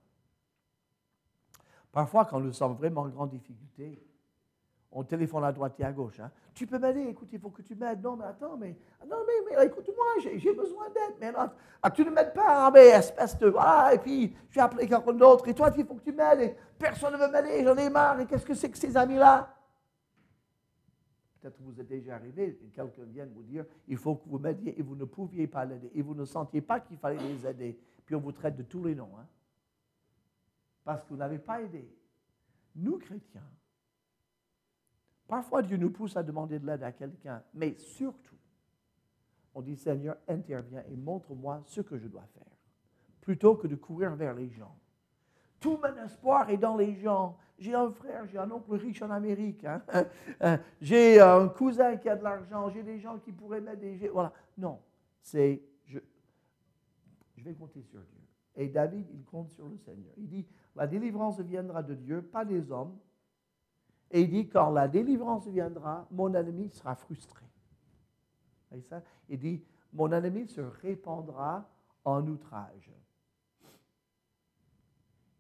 Parfois, 1.93 2.25
quand 2.25 2.41
nous 2.41 2.53
sommes 2.53 2.75
vraiment 2.75 3.03
en 3.03 3.09
grande 3.09 3.31
difficulté, 3.31 4.03
on 4.93 5.05
téléphone 5.05 5.45
à 5.45 5.53
droite 5.53 5.79
et 5.79 5.85
à 5.85 5.93
gauche. 5.93 6.19
Hein. 6.19 6.31
Tu 6.53 6.67
peux 6.67 6.79
m'aider, 6.79 7.03
écoute, 7.03 7.29
il 7.33 7.39
faut 7.39 7.51
que 7.51 7.63
tu 7.63 7.75
m'aides. 7.77 8.03
Non, 8.03 8.17
mais 8.17 8.25
attends, 8.25 8.57
mais, 8.57 8.77
non, 9.09 9.19
mais, 9.27 9.67
écoute-moi, 9.67 10.07
j'ai 10.37 10.53
besoin 10.53 10.89
d'aide. 10.89 11.15
Mais 11.21 11.31
non, 11.31 11.49
ah, 11.83 11.91
tu 11.91 12.05
ne 12.05 12.11
m'aides 12.11 12.33
pas, 12.33 12.71
mais 12.73 12.89
espèce 12.89 13.39
de. 13.39 13.49
Voilà, 13.49 13.95
et 13.95 13.99
puis 13.99 14.35
je 14.49 14.55
vais 14.57 14.61
appeler 14.61 14.89
quelqu'un 14.89 15.13
d'autre. 15.13 15.47
Et 15.47 15.55
toi, 15.55 15.71
il 15.77 15.87
faut 15.87 15.95
que 15.95 16.03
tu 16.03 16.13
m'aides. 16.13 16.57
Personne 16.79 17.13
ne 17.13 17.19
veut 17.19 17.31
m'aider, 17.31 17.63
j'en 17.63 17.77
ai 17.77 17.89
marre. 17.89 18.21
Et 18.21 18.27
qu'est-ce 18.27 18.45
que 18.45 18.55
c'est 18.55 18.71
que 18.71 18.79
ces 18.79 18.97
amis-là? 18.97 19.57
Peut-être 21.41 21.57
que 21.57 21.63
vous 21.63 21.81
êtes 21.81 21.89
déjà 21.89 22.17
arrivé, 22.17 22.59
quelqu'un 22.75 23.05
vient 23.05 23.27
vous 23.27 23.43
dire 23.43 23.65
il 23.89 23.97
faut 23.97 24.17
que 24.17 24.29
vous 24.29 24.39
m'aidiez 24.39 24.79
et 24.79 24.83
vous 24.83 24.97
ne 24.97 25.05
pouviez 25.05 25.47
pas 25.47 25.65
l'aider. 25.65 25.91
Et 25.95 26.03
vous 26.03 26.15
ne 26.15 26.25
sentiez 26.25 26.61
pas 26.61 26.81
qu'il 26.81 26.99
fallait 26.99 27.17
les 27.17 27.47
aider. 27.47 27.79
Puis 28.05 28.15
on 28.15 28.21
vous 28.21 28.33
traite 28.33 28.57
de 28.57 28.65
tous 28.65 28.85
les 28.85 28.95
noms. 28.95 29.11
Hein, 29.19 29.27
parce 30.85 31.03
que 31.03 31.11
vous 31.11 31.17
n'avez 31.17 31.39
pas 31.39 31.63
aidé. 31.63 31.89
Nous, 32.75 32.99
chrétiens, 32.99 33.49
Parfois, 35.31 35.63
Dieu 35.63 35.77
nous 35.77 35.91
pousse 35.91 36.17
à 36.17 36.23
demander 36.23 36.59
de 36.59 36.67
l'aide 36.67 36.83
à 36.83 36.91
quelqu'un, 36.91 37.43
mais 37.55 37.77
surtout, 37.77 38.35
on 39.55 39.63
dit 39.63 39.77
Seigneur, 39.77 40.17
interviens 40.27 40.83
et 40.91 40.97
montre-moi 40.97 41.63
ce 41.67 41.81
que 41.81 41.97
je 41.97 42.09
dois 42.09 42.27
faire, 42.35 42.53
plutôt 43.21 43.55
que 43.55 43.69
de 43.69 43.77
courir 43.77 44.17
vers 44.17 44.35
les 44.35 44.51
gens. 44.51 44.77
Tout 45.61 45.79
mon 45.83 46.05
espoir 46.05 46.51
est 46.51 46.57
dans 46.57 46.77
les 46.77 46.95
gens. 46.97 47.39
J'ai 47.59 47.75
un 47.75 47.93
frère, 47.93 48.27
j'ai 48.27 48.39
un 48.39 48.51
oncle 48.51 48.75
riche 48.75 49.03
en 49.03 49.11
Amérique, 49.11 49.65
hein. 49.65 49.83
j'ai 50.81 51.21
un 51.21 51.49
cousin 51.49 51.97
qui 51.97 52.09
a 52.09 52.17
de 52.17 52.25
l'argent, 52.25 52.69
j'ai 52.71 52.83
des 52.83 52.99
gens 52.99 53.19
qui 53.19 53.31
pourraient 53.31 53.61
m'aider. 53.61 54.11
Voilà. 54.13 54.33
Non, 54.59 54.81
c'est 55.23 55.63
je 57.41 57.45
vais 57.45 57.55
compter 57.55 57.83
sur 57.83 58.01
Dieu. 58.01 58.21
Et 58.57 58.69
David, 58.69 59.07
il 59.15 59.25
compte 59.25 59.51
sur 59.51 59.69
le 59.69 59.77
Seigneur. 59.79 60.13
Il 60.19 60.29
dit, 60.29 60.47
la 60.77 60.87
délivrance 60.87 61.41
viendra 61.41 61.83
de 61.83 61.95
Dieu, 61.95 62.21
pas 62.21 62.45
des 62.45 62.71
hommes, 62.71 62.99
et 64.11 64.23
il 64.23 64.31
dit, 64.31 64.49
quand 64.49 64.71
la 64.71 64.89
délivrance 64.89 65.47
viendra, 65.47 66.07
mon 66.11 66.35
ennemi 66.35 66.69
sera 66.71 66.97
frustré. 66.97 67.45
Voyez 68.69 68.83
ça? 68.85 69.03
Il 69.29 69.39
dit, 69.39 69.65
mon 69.93 70.11
ennemi 70.11 70.49
se 70.49 70.61
répandra 70.61 71.69
en 72.05 72.27
outrage. 72.27 72.91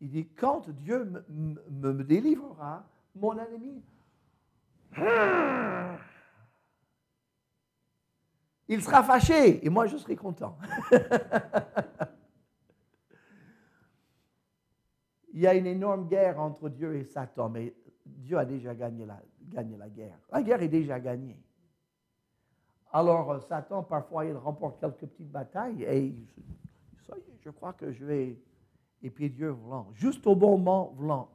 Il 0.00 0.11
dit, 0.11 0.28
quand 0.28 0.68
Dieu 0.68 1.04
me, 1.04 1.61
me 1.68 2.04
délivrera, 2.04 2.87
mon 3.14 3.37
ennemi, 3.38 3.83
il 8.68 8.83
sera 8.83 9.02
fâché 9.02 9.64
et 9.64 9.70
moi 9.70 9.87
je 9.87 9.96
serai 9.96 10.16
content. 10.16 10.56
il 15.33 15.40
y 15.40 15.46
a 15.46 15.54
une 15.54 15.66
énorme 15.66 16.06
guerre 16.09 16.40
entre 16.40 16.68
Dieu 16.68 16.96
et 16.96 17.04
Satan, 17.04 17.48
mais 17.48 17.74
Dieu 18.30 18.38
a 18.38 18.44
déjà 18.44 18.72
gagné 18.76 19.04
la, 19.04 19.20
gagné 19.42 19.76
la 19.76 19.88
guerre. 19.88 20.16
La 20.30 20.40
guerre 20.40 20.62
est 20.62 20.68
déjà 20.68 21.00
gagnée. 21.00 21.36
Alors, 22.92 23.32
euh, 23.32 23.40
Satan, 23.40 23.82
parfois, 23.82 24.24
il 24.24 24.36
remporte 24.36 24.78
quelques 24.78 25.10
petites 25.10 25.32
batailles 25.32 25.82
et 25.82 26.14
ça 27.08 27.16
y 27.16 27.28
est, 27.28 27.38
je 27.40 27.50
crois 27.50 27.72
que 27.72 27.90
je 27.90 28.04
vais. 28.04 28.40
Et 29.02 29.10
puis 29.10 29.30
Dieu 29.30 29.48
volant, 29.48 29.88
juste 29.94 30.24
au 30.28 30.36
bon 30.36 30.58
moment, 30.58 30.94
volant. 30.94 31.28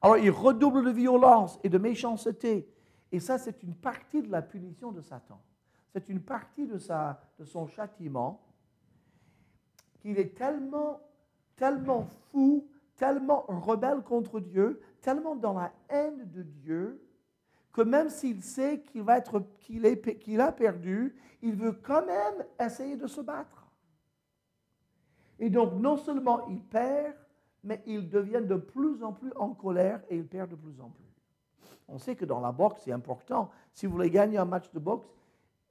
Alors, 0.00 0.18
il 0.18 0.32
redouble 0.32 0.86
de 0.86 0.90
violence 0.90 1.60
et 1.62 1.68
de 1.68 1.78
méchanceté. 1.78 2.68
Et 3.12 3.20
ça, 3.20 3.38
c'est 3.38 3.62
une 3.62 3.76
partie 3.76 4.22
de 4.22 4.28
la 4.32 4.42
punition 4.42 4.90
de 4.90 5.02
Satan. 5.02 5.40
C'est 5.92 6.08
une 6.08 6.20
partie 6.20 6.66
de, 6.66 6.78
sa, 6.78 7.22
de 7.38 7.44
son 7.44 7.68
châtiment 7.68 8.42
qu'il 10.00 10.18
est 10.18 10.36
tellement, 10.36 11.00
tellement 11.54 12.06
fou, 12.32 12.66
tellement 12.96 13.44
rebelle 13.48 14.02
contre 14.02 14.40
Dieu, 14.40 14.80
tellement 15.00 15.36
dans 15.36 15.54
la 15.54 15.72
haine 15.88 16.30
de 16.30 16.42
Dieu, 16.42 17.02
que 17.72 17.82
même 17.82 18.10
s'il 18.10 18.42
sait 18.42 18.80
qu'il 18.80 19.02
va 19.02 19.18
être, 19.18 19.42
a 20.38 20.52
perdu, 20.52 21.16
il 21.40 21.54
veut 21.54 21.72
quand 21.72 22.04
même 22.04 22.44
essayer 22.60 22.96
de 22.96 23.06
se 23.06 23.20
battre. 23.20 23.66
Et 25.38 25.50
donc, 25.50 25.74
non 25.74 25.96
seulement 25.96 26.46
il 26.48 26.62
perd, 26.62 27.16
mais 27.64 27.82
il 27.86 28.08
devient 28.08 28.42
de 28.44 28.56
plus 28.56 29.02
en 29.02 29.12
plus 29.12 29.32
en 29.36 29.50
colère 29.50 30.02
et 30.08 30.16
il 30.16 30.26
perd 30.26 30.50
de 30.50 30.56
plus 30.56 30.80
en 30.80 30.90
plus. 30.90 31.02
On 31.88 31.98
sait 31.98 32.16
que 32.16 32.24
dans 32.24 32.40
la 32.40 32.52
boxe, 32.52 32.82
c'est 32.84 32.92
important. 32.92 33.50
Si 33.72 33.86
vous 33.86 33.92
voulez 33.92 34.10
gagner 34.10 34.38
un 34.38 34.44
match 34.44 34.70
de 34.72 34.78
boxe, 34.78 35.08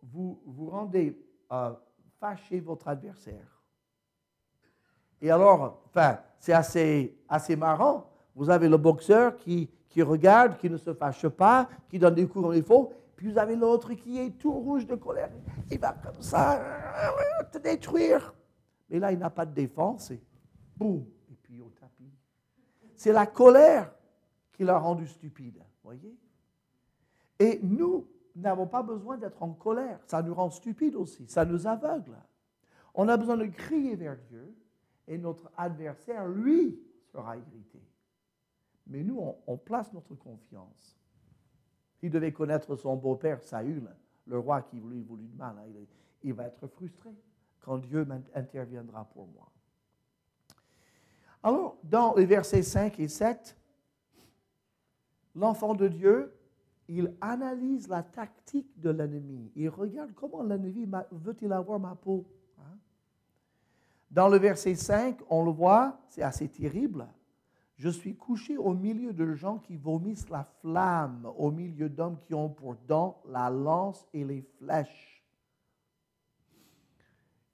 vous 0.03 0.41
vous 0.45 0.69
rendez 0.69 1.17
euh, 1.51 1.73
fâcher 2.19 2.59
votre 2.59 2.87
adversaire. 2.87 3.60
Et 5.21 5.29
alors, 5.29 5.83
enfin, 5.87 6.19
c'est 6.39 6.53
assez, 6.53 7.15
assez 7.29 7.55
marrant. 7.55 8.09
Vous 8.35 8.49
avez 8.49 8.67
le 8.67 8.77
boxeur 8.77 9.35
qui, 9.35 9.69
qui 9.87 10.01
regarde, 10.01 10.57
qui 10.57 10.69
ne 10.69 10.77
se 10.77 10.93
fâche 10.93 11.27
pas, 11.27 11.69
qui 11.89 11.99
donne 11.99 12.15
des 12.15 12.27
coups 12.27 12.45
comme 12.45 12.55
il 12.55 12.63
faut. 12.63 12.91
Puis 13.15 13.31
vous 13.31 13.37
avez 13.37 13.55
l'autre 13.55 13.93
qui 13.93 14.17
est 14.17 14.31
tout 14.31 14.51
rouge 14.51 14.87
de 14.87 14.95
colère. 14.95 15.29
Il 15.69 15.79
va 15.79 15.93
comme 15.93 16.21
ça 16.21 16.59
te 17.51 17.59
détruire. 17.59 18.33
Mais 18.89 18.99
là, 18.99 19.11
il 19.11 19.19
n'a 19.19 19.29
pas 19.29 19.45
de 19.45 19.53
défense. 19.53 20.09
Et 20.11 20.21
boum, 20.75 21.05
et 21.29 21.35
puis 21.35 21.61
au 21.61 21.71
tapis. 21.79 22.11
C'est 22.95 23.11
la 23.11 23.27
colère 23.27 23.93
qui 24.53 24.63
l'a 24.63 24.79
rendu 24.79 25.05
stupide. 25.05 25.61
Voyez 25.83 26.17
Et 27.39 27.59
nous 27.61 28.07
n'avons 28.35 28.65
pas 28.65 28.81
besoin 28.81 29.17
d'être 29.17 29.43
en 29.43 29.51
colère. 29.51 29.99
Ça 30.05 30.21
nous 30.23 30.33
rend 30.33 30.49
stupides 30.49 30.95
aussi. 30.95 31.27
Ça 31.27 31.45
nous 31.45 31.67
aveugle. 31.67 32.17
On 32.93 33.07
a 33.07 33.17
besoin 33.17 33.37
de 33.37 33.45
crier 33.45 33.95
vers 33.95 34.17
Dieu 34.17 34.53
et 35.11 35.17
notre 35.17 35.51
adversaire, 35.57 36.25
lui, 36.25 36.79
sera 37.11 37.35
irrité. 37.35 37.81
Mais 38.87 39.03
nous, 39.03 39.21
on, 39.45 39.57
place 39.57 39.91
notre 39.91 40.15
confiance. 40.15 40.97
Il 42.01 42.09
devait 42.09 42.31
connaître 42.31 42.77
son 42.77 42.95
beau-père 42.95 43.43
Saül, 43.43 43.93
le 44.25 44.39
roi 44.39 44.61
qui 44.61 44.77
lui 44.79 45.01
voulut 45.01 45.27
de 45.27 45.35
mal. 45.35 45.57
Hein. 45.59 45.65
Il, 45.67 45.85
il 46.29 46.33
va 46.33 46.45
être 46.45 46.65
frustré 46.65 47.09
quand 47.59 47.77
Dieu 47.79 48.07
interviendra 48.33 49.03
pour 49.03 49.27
moi. 49.27 49.51
Alors, 51.43 51.77
dans 51.83 52.15
les 52.15 52.25
versets 52.25 52.63
5 52.63 52.97
et 53.01 53.09
7, 53.09 53.57
l'enfant 55.35 55.73
de 55.73 55.89
Dieu, 55.89 56.33
il 56.87 57.13
analyse 57.19 57.89
la 57.89 58.01
tactique 58.01 58.79
de 58.79 58.91
l'ennemi. 58.91 59.51
Il 59.57 59.67
regarde 59.67 60.13
comment 60.13 60.41
l'ennemi 60.41 60.89
veut-il 61.11 61.51
avoir 61.51 61.81
ma 61.81 61.95
peau? 61.95 62.25
Dans 64.11 64.27
le 64.27 64.37
verset 64.37 64.75
5, 64.75 65.21
on 65.29 65.45
le 65.45 65.51
voit, 65.51 65.97
c'est 66.09 66.21
assez 66.21 66.49
terrible. 66.49 67.07
Je 67.77 67.87
suis 67.87 68.15
couché 68.15 68.57
au 68.57 68.73
milieu 68.73 69.13
de 69.13 69.33
gens 69.33 69.57
qui 69.57 69.77
vomissent 69.77 70.29
la 70.29 70.43
flamme, 70.59 71.31
au 71.37 71.49
milieu 71.49 71.87
d'hommes 71.89 72.19
qui 72.19 72.33
ont 72.33 72.49
pour 72.49 72.75
dents 72.87 73.21
la 73.25 73.49
lance 73.49 74.05
et 74.13 74.25
les 74.25 74.41
flèches. 74.57 75.23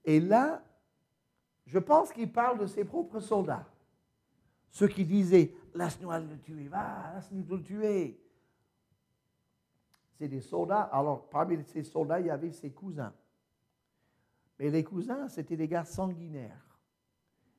Et 0.04 0.20
là, 0.20 0.62
je 1.64 1.78
pense 1.78 2.12
qu'il 2.12 2.32
parle 2.32 2.58
de 2.58 2.66
ses 2.66 2.84
propres 2.84 3.20
soldats. 3.20 3.66
Ceux 4.70 4.88
qui 4.88 5.04
disaient, 5.04 5.54
laisse-nous 5.74 6.10
le 6.10 6.38
tuer, 6.40 6.66
va, 6.66 7.12
laisse-nous 7.14 7.56
le 7.56 7.62
tuer. 7.62 8.20
C'est 10.18 10.28
des 10.28 10.40
soldats. 10.40 10.90
Alors, 10.92 11.28
parmi 11.28 11.62
ces 11.64 11.84
soldats, 11.84 12.18
il 12.18 12.26
y 12.26 12.30
avait 12.30 12.50
ses 12.50 12.70
cousins. 12.70 13.12
Mais 14.58 14.70
les 14.70 14.84
cousins, 14.84 15.28
c'était 15.28 15.56
des 15.56 15.68
gars 15.68 15.84
sanguinaires. 15.84 16.80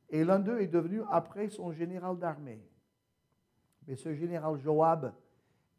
Et 0.09 0.23
l'un 0.23 0.39
d'eux 0.39 0.59
est 0.59 0.67
devenu 0.67 1.01
après 1.09 1.49
son 1.49 1.71
général 1.71 2.17
d'armée. 2.17 2.61
Mais 3.87 3.95
ce 3.95 4.13
général 4.13 4.57
Joab, 4.57 5.13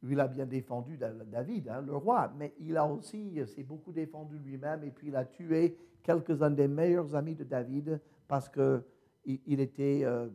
lui, 0.02 0.14
il 0.14 0.20
a 0.20 0.28
bien 0.28 0.46
défendu 0.46 0.96
David, 0.96 1.68
hein, 1.68 1.82
le 1.82 1.94
roi, 1.94 2.32
mais 2.38 2.54
il 2.58 2.76
a 2.76 2.86
aussi, 2.86 3.38
s'est 3.46 3.62
beaucoup 3.62 3.92
défendu 3.92 4.38
lui-même, 4.38 4.82
et 4.82 4.90
puis 4.90 5.08
il 5.08 5.16
a 5.16 5.24
tué 5.24 5.76
quelques-uns 6.02 6.50
des 6.50 6.68
meilleurs 6.68 7.14
amis 7.14 7.34
de 7.34 7.44
David 7.44 8.00
parce 8.26 8.48
qu'il 8.48 8.82
il 9.26 9.60
était, 9.60 10.00
euh, 10.04 10.28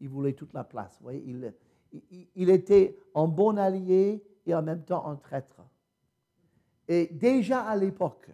il 0.00 0.08
voulait 0.08 0.32
toute 0.32 0.54
la 0.54 0.64
place. 0.64 0.96
Vous 0.98 1.04
voyez, 1.04 1.52
il, 2.34 2.48
était 2.48 2.96
un 3.14 3.28
bon 3.28 3.58
allié 3.58 4.24
et 4.46 4.54
en 4.54 4.62
même 4.62 4.82
temps 4.82 5.06
un 5.06 5.16
traître. 5.16 5.60
Et 6.88 7.08
déjà 7.12 7.62
à 7.62 7.76
l'époque, 7.76 8.30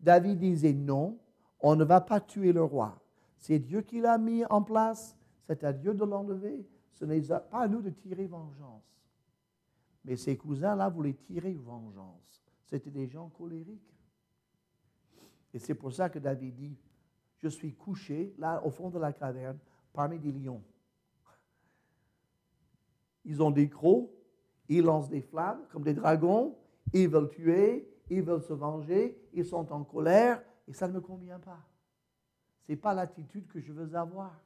David 0.00 0.38
disait 0.38 0.72
non, 0.72 1.18
on 1.66 1.76
ne 1.76 1.84
va 1.84 2.02
pas 2.02 2.20
tuer 2.20 2.52
le 2.52 2.62
roi. 2.62 3.00
C'est 3.38 3.58
Dieu 3.58 3.80
qui 3.80 4.02
l'a 4.02 4.18
mis 4.18 4.44
en 4.44 4.62
place. 4.62 5.16
C'est 5.46 5.64
à 5.64 5.72
Dieu 5.72 5.94
de 5.94 6.04
l'enlever. 6.04 6.68
Ce 6.92 7.06
n'est 7.06 7.22
pas 7.22 7.42
à 7.52 7.66
nous 7.66 7.80
de 7.80 7.88
tirer 7.88 8.26
vengeance. 8.26 8.84
Mais 10.04 10.16
ses 10.16 10.36
cousins-là 10.36 10.90
voulaient 10.90 11.14
tirer 11.14 11.54
vengeance. 11.54 12.44
C'était 12.66 12.90
des 12.90 13.08
gens 13.08 13.30
colériques. 13.30 13.80
Et 15.54 15.58
c'est 15.58 15.74
pour 15.74 15.90
ça 15.90 16.10
que 16.10 16.18
David 16.18 16.54
dit, 16.54 16.76
je 17.38 17.48
suis 17.48 17.72
couché 17.74 18.34
là 18.36 18.62
au 18.62 18.70
fond 18.70 18.90
de 18.90 18.98
la 18.98 19.14
caverne 19.14 19.58
parmi 19.94 20.18
des 20.18 20.32
lions. 20.32 20.62
Ils 23.24 23.42
ont 23.42 23.50
des 23.50 23.70
crocs, 23.70 24.10
ils 24.68 24.82
lancent 24.82 25.08
des 25.08 25.22
flammes 25.22 25.62
comme 25.72 25.82
des 25.82 25.94
dragons, 25.94 26.56
ils 26.92 27.08
veulent 27.08 27.30
tuer, 27.30 27.88
ils 28.10 28.22
veulent 28.22 28.42
se 28.42 28.52
venger, 28.52 29.18
ils 29.32 29.46
sont 29.46 29.72
en 29.72 29.82
colère 29.82 30.42
et 30.66 30.72
ça 30.72 30.88
ne 30.88 30.92
me 30.92 31.00
convient 31.00 31.38
pas. 31.38 31.60
Ce 32.66 32.72
n'est 32.72 32.76
pas 32.76 32.94
l'attitude 32.94 33.46
que 33.46 33.60
je 33.60 33.72
veux 33.72 33.94
avoir. 33.94 34.40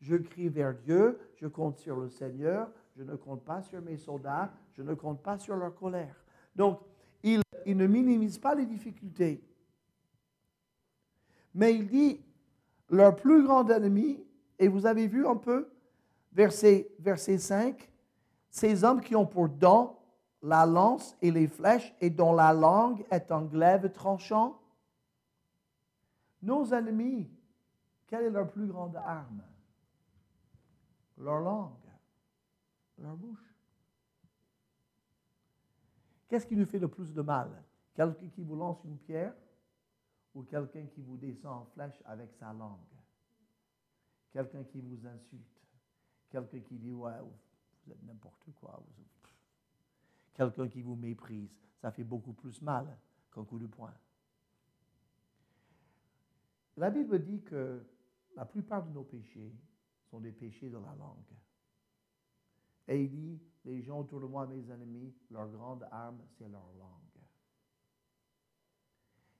Je 0.00 0.16
crie 0.16 0.48
vers 0.48 0.74
Dieu, 0.74 1.18
je 1.36 1.46
compte 1.46 1.78
sur 1.78 1.96
le 1.96 2.08
Seigneur, 2.08 2.70
je 2.96 3.02
ne 3.02 3.16
compte 3.16 3.44
pas 3.44 3.62
sur 3.62 3.80
mes 3.80 3.96
soldats, 3.96 4.52
je 4.72 4.82
ne 4.82 4.94
compte 4.94 5.22
pas 5.22 5.38
sur 5.38 5.56
leur 5.56 5.74
colère. 5.74 6.24
Donc, 6.54 6.80
il, 7.22 7.42
ne 7.66 7.86
minimise 7.86 8.38
pas 8.38 8.54
les 8.54 8.66
difficultés. 8.66 9.42
Mais 11.54 11.74
il 11.74 11.86
dit, 11.86 12.20
leur 12.90 13.16
plus 13.16 13.42
grand 13.44 13.68
ennemi, 13.70 14.22
et 14.58 14.68
vous 14.68 14.84
avez 14.84 15.06
vu 15.06 15.26
un 15.26 15.36
peu, 15.36 15.70
verset, 16.32 16.90
verset 16.98 17.38
5, 17.38 17.90
ces 18.50 18.84
hommes 18.84 19.00
qui 19.00 19.16
ont 19.16 19.26
pour 19.26 19.48
dents 19.48 19.98
la 20.42 20.66
lance 20.66 21.16
et 21.22 21.30
les 21.30 21.48
flèches 21.48 21.94
et 22.00 22.10
dont 22.10 22.34
la 22.34 22.52
langue 22.52 23.04
est 23.10 23.32
un 23.32 23.42
glaive 23.42 23.90
tranchant, 23.90 24.60
nos 26.44 26.72
ennemis, 26.72 27.30
quelle 28.06 28.24
est 28.24 28.30
leur 28.30 28.50
plus 28.50 28.66
grande 28.66 28.96
arme? 28.96 29.42
Leur 31.18 31.40
langue, 31.40 31.90
leur 32.98 33.16
bouche. 33.16 33.54
Qu'est-ce 36.28 36.46
qui 36.46 36.56
nous 36.56 36.66
fait 36.66 36.78
le 36.78 36.88
plus 36.88 37.12
de 37.12 37.22
mal? 37.22 37.62
Quelqu'un 37.94 38.28
qui 38.28 38.42
vous 38.42 38.56
lance 38.56 38.82
une 38.84 38.98
pierre 38.98 39.34
ou 40.34 40.42
quelqu'un 40.42 40.86
qui 40.86 41.00
vous 41.00 41.16
descend 41.16 41.62
en 41.62 41.64
flèche 41.66 42.02
avec 42.04 42.32
sa 42.34 42.52
langue? 42.52 42.78
Quelqu'un 44.32 44.64
qui 44.64 44.80
vous 44.80 45.06
insulte? 45.06 45.62
Quelqu'un 46.28 46.60
qui 46.60 46.76
dit 46.76 46.92
Ouais, 46.92 47.20
vous 47.20 47.92
êtes 47.92 48.02
n'importe 48.02 48.50
quoi. 48.60 48.82
Quelqu'un 50.34 50.68
qui 50.68 50.82
vous 50.82 50.96
méprise? 50.96 51.60
Ça 51.76 51.92
fait 51.92 52.02
beaucoup 52.02 52.32
plus 52.32 52.60
mal 52.60 52.98
qu'un 53.32 53.44
coup 53.44 53.60
de 53.60 53.68
poing. 53.68 53.94
La 56.76 56.90
Bible 56.90 57.22
dit 57.22 57.42
que 57.42 57.82
la 58.36 58.44
plupart 58.44 58.84
de 58.84 58.92
nos 58.92 59.04
péchés 59.04 59.54
sont 60.10 60.20
des 60.20 60.32
péchés 60.32 60.68
de 60.68 60.78
la 60.78 60.94
langue. 60.96 61.34
Et 62.88 63.04
il 63.04 63.10
dit, 63.10 63.40
les 63.64 63.82
gens 63.82 64.00
autour 64.00 64.20
de 64.20 64.26
moi, 64.26 64.46
mes 64.46 64.70
ennemis, 64.70 65.14
leur 65.30 65.48
grande 65.48 65.86
arme, 65.90 66.20
c'est 66.36 66.48
leur 66.48 66.66
langue. 66.78 67.04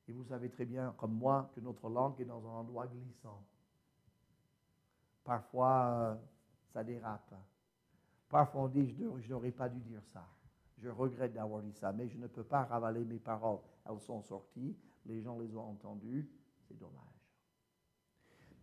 Et 0.06 0.12
vous 0.12 0.24
savez 0.24 0.50
très 0.50 0.64
bien, 0.64 0.94
comme 0.98 1.14
moi, 1.14 1.50
que 1.54 1.60
notre 1.60 1.88
langue 1.88 2.20
est 2.20 2.24
dans 2.24 2.44
un 2.46 2.60
endroit 2.60 2.86
glissant. 2.86 3.44
Parfois, 5.24 5.86
euh, 5.86 6.14
ça 6.72 6.84
dérape. 6.84 7.34
Parfois, 8.28 8.62
on 8.62 8.68
dit, 8.68 8.94
je 8.94 9.28
n'aurais 9.28 9.50
pas 9.50 9.68
dû 9.68 9.80
dire 9.80 10.02
ça. 10.12 10.26
Je 10.78 10.88
regrette 10.88 11.32
d'avoir 11.32 11.62
dit 11.62 11.72
ça, 11.72 11.92
mais 11.92 12.08
je 12.08 12.18
ne 12.18 12.26
peux 12.26 12.44
pas 12.44 12.64
ravaler 12.64 13.04
mes 13.04 13.18
paroles. 13.18 13.60
Elles 13.86 14.00
sont 14.00 14.22
sorties, 14.22 14.76
les 15.06 15.22
gens 15.22 15.38
les 15.38 15.56
ont 15.56 15.70
entendues, 15.70 16.30
c'est 16.68 16.78
dommage. 16.78 17.13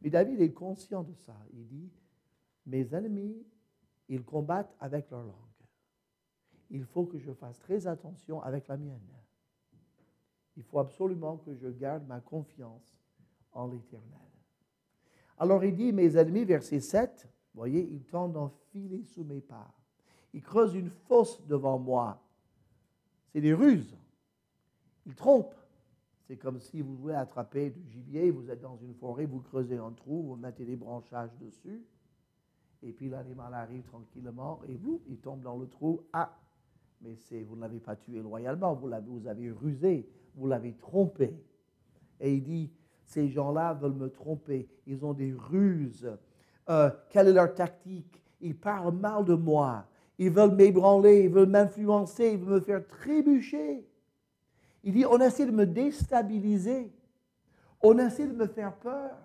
Mais 0.01 0.09
David 0.09 0.41
est 0.41 0.53
conscient 0.53 1.03
de 1.03 1.13
ça. 1.13 1.35
Il 1.53 1.67
dit, 1.67 1.91
mes 2.65 2.93
ennemis, 2.93 3.45
ils 4.09 4.23
combattent 4.23 4.75
avec 4.79 5.09
leur 5.11 5.23
langue. 5.23 5.35
Il 6.69 6.85
faut 6.85 7.05
que 7.05 7.19
je 7.19 7.31
fasse 7.33 7.59
très 7.59 7.87
attention 7.87 8.41
avec 8.41 8.67
la 8.67 8.77
mienne. 8.77 8.99
Il 10.57 10.63
faut 10.63 10.79
absolument 10.79 11.37
que 11.37 11.55
je 11.55 11.67
garde 11.67 12.05
ma 12.07 12.19
confiance 12.19 12.97
en 13.53 13.67
l'Éternel. 13.67 14.19
Alors 15.37 15.63
il 15.63 15.75
dit, 15.75 15.91
mes 15.91 16.17
ennemis, 16.17 16.45
verset 16.45 16.79
7, 16.79 17.27
vous 17.53 17.59
voyez, 17.59 17.81
ils 17.91 18.03
tentent 18.05 18.33
d'enfiler 18.33 19.03
sous 19.03 19.23
mes 19.23 19.41
pas. 19.41 19.73
Ils 20.33 20.41
creusent 20.41 20.75
une 20.75 20.89
fosse 20.89 21.45
devant 21.47 21.77
moi. 21.77 22.21
C'est 23.31 23.41
des 23.41 23.53
ruses. 23.53 23.97
Ils 25.05 25.15
trompent. 25.15 25.55
C'est 26.31 26.37
comme 26.37 26.61
si 26.61 26.79
vous 26.81 26.95
voulez 26.95 27.15
attraper 27.15 27.71
du 27.71 27.83
gibier, 27.89 28.31
vous 28.31 28.49
êtes 28.49 28.61
dans 28.61 28.77
une 28.77 28.93
forêt, 28.93 29.25
vous 29.25 29.41
creusez 29.41 29.75
un 29.75 29.91
trou, 29.91 30.23
vous 30.23 30.37
mettez 30.37 30.63
des 30.63 30.77
branchages 30.77 31.35
dessus, 31.41 31.83
et 32.81 32.93
puis 32.93 33.09
l'animal 33.09 33.53
arrive 33.53 33.83
tranquillement, 33.83 34.61
et 34.65 34.77
vous, 34.77 35.01
il 35.09 35.17
tombe 35.17 35.41
dans 35.41 35.57
le 35.57 35.67
trou. 35.67 35.99
Ah, 36.13 36.33
mais 37.01 37.17
vous 37.43 37.57
ne 37.57 37.59
l'avez 37.59 37.81
pas 37.81 37.97
tué 37.97 38.21
loyalement, 38.21 38.73
vous, 38.73 38.87
l'avez, 38.87 39.27
avez 39.27 39.51
rusé, 39.51 40.07
vous 40.35 40.47
l'avez 40.47 40.71
trompé. 40.77 41.35
Et 42.21 42.35
il 42.35 42.43
dit, 42.43 42.71
ces 43.03 43.27
gens-là 43.27 43.73
veulent 43.73 43.91
me 43.91 44.09
tromper, 44.09 44.69
ils 44.87 45.03
ont 45.03 45.13
des 45.13 45.33
ruses. 45.33 46.09
Euh, 46.69 46.91
quelle 47.09 47.27
est 47.27 47.33
leur 47.33 47.53
tactique? 47.53 48.23
Ils 48.39 48.55
parlent 48.55 48.95
mal 48.95 49.25
de 49.25 49.33
moi, 49.33 49.85
ils 50.17 50.31
veulent 50.31 50.55
m'ébranler, 50.55 51.23
ils 51.23 51.29
veulent 51.29 51.49
m'influencer, 51.49 52.31
ils 52.31 52.39
veulent 52.39 52.53
me 52.53 52.59
faire 52.61 52.87
trébucher. 52.87 53.85
Il 54.83 54.93
dit, 54.93 55.05
on 55.05 55.19
essaie 55.19 55.45
de 55.45 55.51
me 55.51 55.65
déstabiliser, 55.65 56.91
on 57.81 57.97
essaie 57.97 58.27
de 58.27 58.33
me 58.33 58.47
faire 58.47 58.75
peur, 58.77 59.15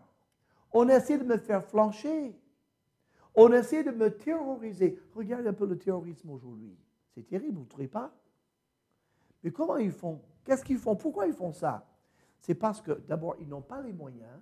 on 0.72 0.88
essaie 0.88 1.18
de 1.18 1.24
me 1.24 1.38
faire 1.38 1.64
flancher, 1.64 2.38
on 3.34 3.52
essaie 3.52 3.84
de 3.84 3.90
me 3.90 4.10
terroriser. 4.10 4.98
Regardez 5.14 5.48
un 5.48 5.52
peu 5.52 5.66
le 5.66 5.78
terrorisme 5.78 6.30
aujourd'hui. 6.30 6.76
C'est 7.14 7.26
terrible, 7.26 7.56
vous 7.56 7.64
ne 7.64 7.68
trouvez 7.68 7.88
pas? 7.88 8.12
Mais 9.42 9.50
comment 9.50 9.76
ils 9.76 9.92
font? 9.92 10.20
Qu'est-ce 10.44 10.64
qu'ils 10.64 10.78
font? 10.78 10.96
Pourquoi 10.96 11.26
ils 11.26 11.34
font 11.34 11.52
ça? 11.52 11.86
C'est 12.40 12.54
parce 12.54 12.80
que, 12.80 12.92
d'abord, 12.92 13.36
ils 13.40 13.48
n'ont 13.48 13.62
pas 13.62 13.80
les 13.80 13.92
moyens 13.92 14.40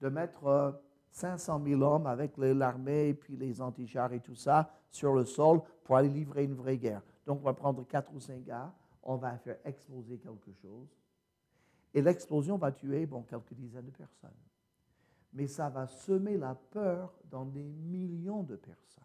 de 0.00 0.08
mettre 0.08 0.80
500 1.10 1.60
euh, 1.60 1.68
000 1.68 1.82
hommes 1.82 2.06
avec 2.06 2.32
l'armée 2.36 3.14
puis 3.14 3.36
les 3.36 3.60
antichars 3.60 4.12
et 4.12 4.20
tout 4.20 4.34
ça 4.34 4.70
sur 4.90 5.14
le 5.14 5.24
sol 5.24 5.60
pour 5.84 5.96
aller 5.96 6.08
livrer 6.08 6.44
une 6.44 6.54
vraie 6.54 6.76
guerre. 6.76 7.02
Donc, 7.26 7.40
on 7.40 7.44
va 7.44 7.54
prendre 7.54 7.86
4 7.86 8.12
ou 8.14 8.20
5 8.20 8.44
gars, 8.44 8.72
on 9.06 9.16
va 9.16 9.38
faire 9.38 9.58
exploser 9.64 10.18
quelque 10.18 10.52
chose. 10.52 10.88
Et 11.94 12.02
l'explosion 12.02 12.58
va 12.58 12.72
tuer, 12.72 13.06
bon, 13.06 13.22
quelques 13.22 13.54
dizaines 13.54 13.86
de 13.86 13.90
personnes. 13.92 14.30
Mais 15.32 15.46
ça 15.46 15.70
va 15.70 15.86
semer 15.86 16.36
la 16.36 16.54
peur 16.54 17.14
dans 17.30 17.44
des 17.44 17.62
millions 17.62 18.42
de 18.42 18.56
personnes. 18.56 19.04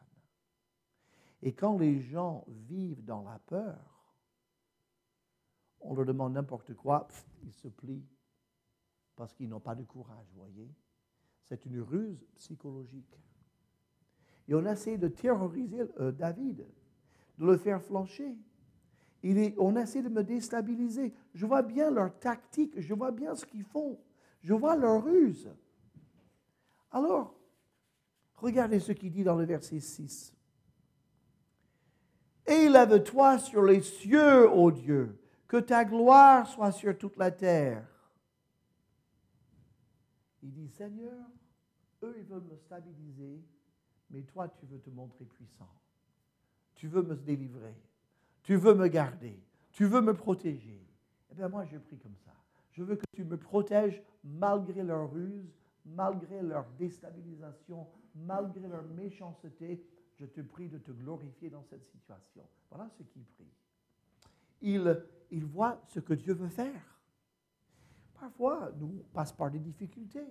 Et 1.43 1.53
quand 1.53 1.77
les 1.77 2.01
gens 2.01 2.43
vivent 2.47 3.05
dans 3.05 3.23
la 3.23 3.39
peur, 3.39 3.77
on 5.79 5.93
leur 5.95 6.05
demande 6.05 6.33
n'importe 6.33 6.73
quoi, 6.73 7.07
ils 7.43 7.53
se 7.53 7.67
plient 7.67 8.05
parce 9.15 9.33
qu'ils 9.33 9.49
n'ont 9.49 9.59
pas 9.59 9.75
de 9.75 9.83
courage, 9.83 10.27
voyez. 10.35 10.69
C'est 11.43 11.65
une 11.65 11.79
ruse 11.79 12.25
psychologique. 12.35 13.19
Et 14.47 14.55
on 14.55 14.65
essaie 14.65 14.97
de 14.97 15.07
terroriser 15.07 15.81
euh, 15.99 16.11
David, 16.11 16.65
de 17.37 17.45
le 17.45 17.57
faire 17.57 17.81
flancher. 17.81 18.35
On 19.23 19.75
essaie 19.75 20.01
de 20.01 20.09
me 20.09 20.23
déstabiliser. 20.23 21.13
Je 21.33 21.45
vois 21.45 21.61
bien 21.61 21.91
leur 21.91 22.17
tactique, 22.19 22.79
je 22.79 22.93
vois 22.93 23.11
bien 23.11 23.35
ce 23.35 23.45
qu'ils 23.45 23.63
font, 23.63 23.99
je 24.41 24.53
vois 24.53 24.75
leur 24.75 25.03
ruse. 25.03 25.49
Alors, 26.91 27.35
regardez 28.35 28.79
ce 28.79 28.91
qu'il 28.91 29.11
dit 29.11 29.23
dans 29.23 29.35
le 29.35 29.45
verset 29.45 29.79
6. 29.79 30.33
Élève-toi 32.47 33.37
sur 33.37 33.63
les 33.63 33.81
cieux, 33.81 34.49
ô 34.51 34.71
Dieu, 34.71 35.21
que 35.47 35.57
ta 35.57 35.85
gloire 35.85 36.47
soit 36.47 36.71
sur 36.71 36.97
toute 36.97 37.17
la 37.17 37.31
terre. 37.31 37.87
Il 40.41 40.51
dit, 40.51 40.67
Seigneur, 40.69 41.27
eux, 42.03 42.15
ils 42.17 42.25
veulent 42.25 42.47
me 42.49 42.57
stabiliser, 42.57 43.43
mais 44.09 44.23
toi, 44.23 44.47
tu 44.47 44.65
veux 44.65 44.79
te 44.79 44.89
montrer 44.89 45.25
puissant. 45.25 45.69
Tu 46.73 46.87
veux 46.87 47.03
me 47.03 47.15
délivrer. 47.15 47.75
Tu 48.43 48.55
veux 48.55 48.73
me 48.73 48.87
garder. 48.87 49.41
Tu 49.71 49.85
veux 49.85 50.01
me 50.01 50.13
protéger. 50.13 50.85
Eh 51.31 51.35
bien, 51.35 51.47
moi, 51.47 51.65
je 51.65 51.77
prie 51.77 51.97
comme 51.97 52.15
ça. 52.25 52.33
Je 52.71 52.83
veux 52.83 52.95
que 52.95 53.05
tu 53.13 53.23
me 53.23 53.37
protèges 53.37 54.01
malgré 54.23 54.83
leur 54.83 55.11
ruse, 55.11 55.53
malgré 55.85 56.41
leur 56.41 56.65
déstabilisation, 56.77 57.87
malgré 58.15 58.67
leur 58.67 58.83
méchanceté, 58.83 59.83
je 60.15 60.25
te 60.25 60.41
prie 60.41 60.69
de 60.69 60.77
te 60.77 60.91
glorifier 60.91 61.49
dans 61.49 61.63
cette 61.63 61.85
situation. 61.87 62.43
Voilà 62.69 62.89
ce 62.97 63.03
qu'il 63.03 63.23
prie. 63.23 63.51
Il, 64.61 65.03
il 65.31 65.45
voit 65.45 65.81
ce 65.87 65.99
que 65.99 66.13
Dieu 66.13 66.33
veut 66.33 66.49
faire. 66.49 66.99
Parfois, 68.19 68.71
nous 68.77 69.03
passons 69.13 69.35
par 69.35 69.49
des 69.49 69.59
difficultés. 69.59 70.27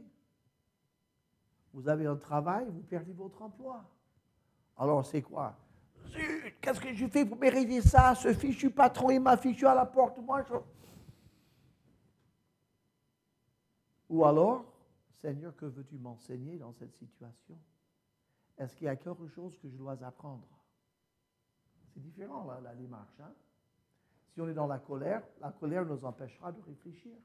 Vous 1.72 1.88
avez 1.88 2.06
un 2.06 2.16
travail, 2.16 2.66
vous 2.68 2.82
perdez 2.82 3.12
votre 3.12 3.42
emploi. 3.42 3.84
Alors, 4.76 5.04
c'est 5.04 5.22
quoi? 5.22 5.56
Qu'est-ce 6.60 6.80
que 6.80 6.92
je 6.92 7.06
fais 7.06 7.24
pour 7.24 7.38
mériter 7.38 7.80
ça? 7.80 8.14
Ce 8.14 8.32
fichu 8.34 8.70
patron, 8.70 9.10
il 9.10 9.20
m'a 9.20 9.36
fichu 9.36 9.66
à 9.66 9.74
la 9.74 9.86
porte. 9.86 10.18
Moi. 10.18 10.44
Ou 14.08 14.24
alors, 14.24 14.64
Seigneur, 15.20 15.54
que 15.56 15.66
veux-tu 15.66 15.96
m'enseigner 15.98 16.58
dans 16.58 16.72
cette 16.72 16.94
situation? 16.96 17.58
Est-ce 18.58 18.76
qu'il 18.76 18.86
y 18.86 18.88
a 18.88 18.96
quelque 18.96 19.28
chose 19.28 19.56
que 19.58 19.68
je 19.68 19.76
dois 19.76 20.02
apprendre? 20.02 20.46
C'est 21.94 22.00
différent, 22.00 22.46
la 22.62 22.74
démarche. 22.74 23.18
Hein? 23.20 23.32
Si 24.32 24.40
on 24.40 24.48
est 24.48 24.54
dans 24.54 24.66
la 24.66 24.78
colère, 24.78 25.22
la 25.40 25.50
colère 25.50 25.84
nous 25.84 26.04
empêchera 26.04 26.52
de 26.52 26.60
réfléchir. 26.62 27.16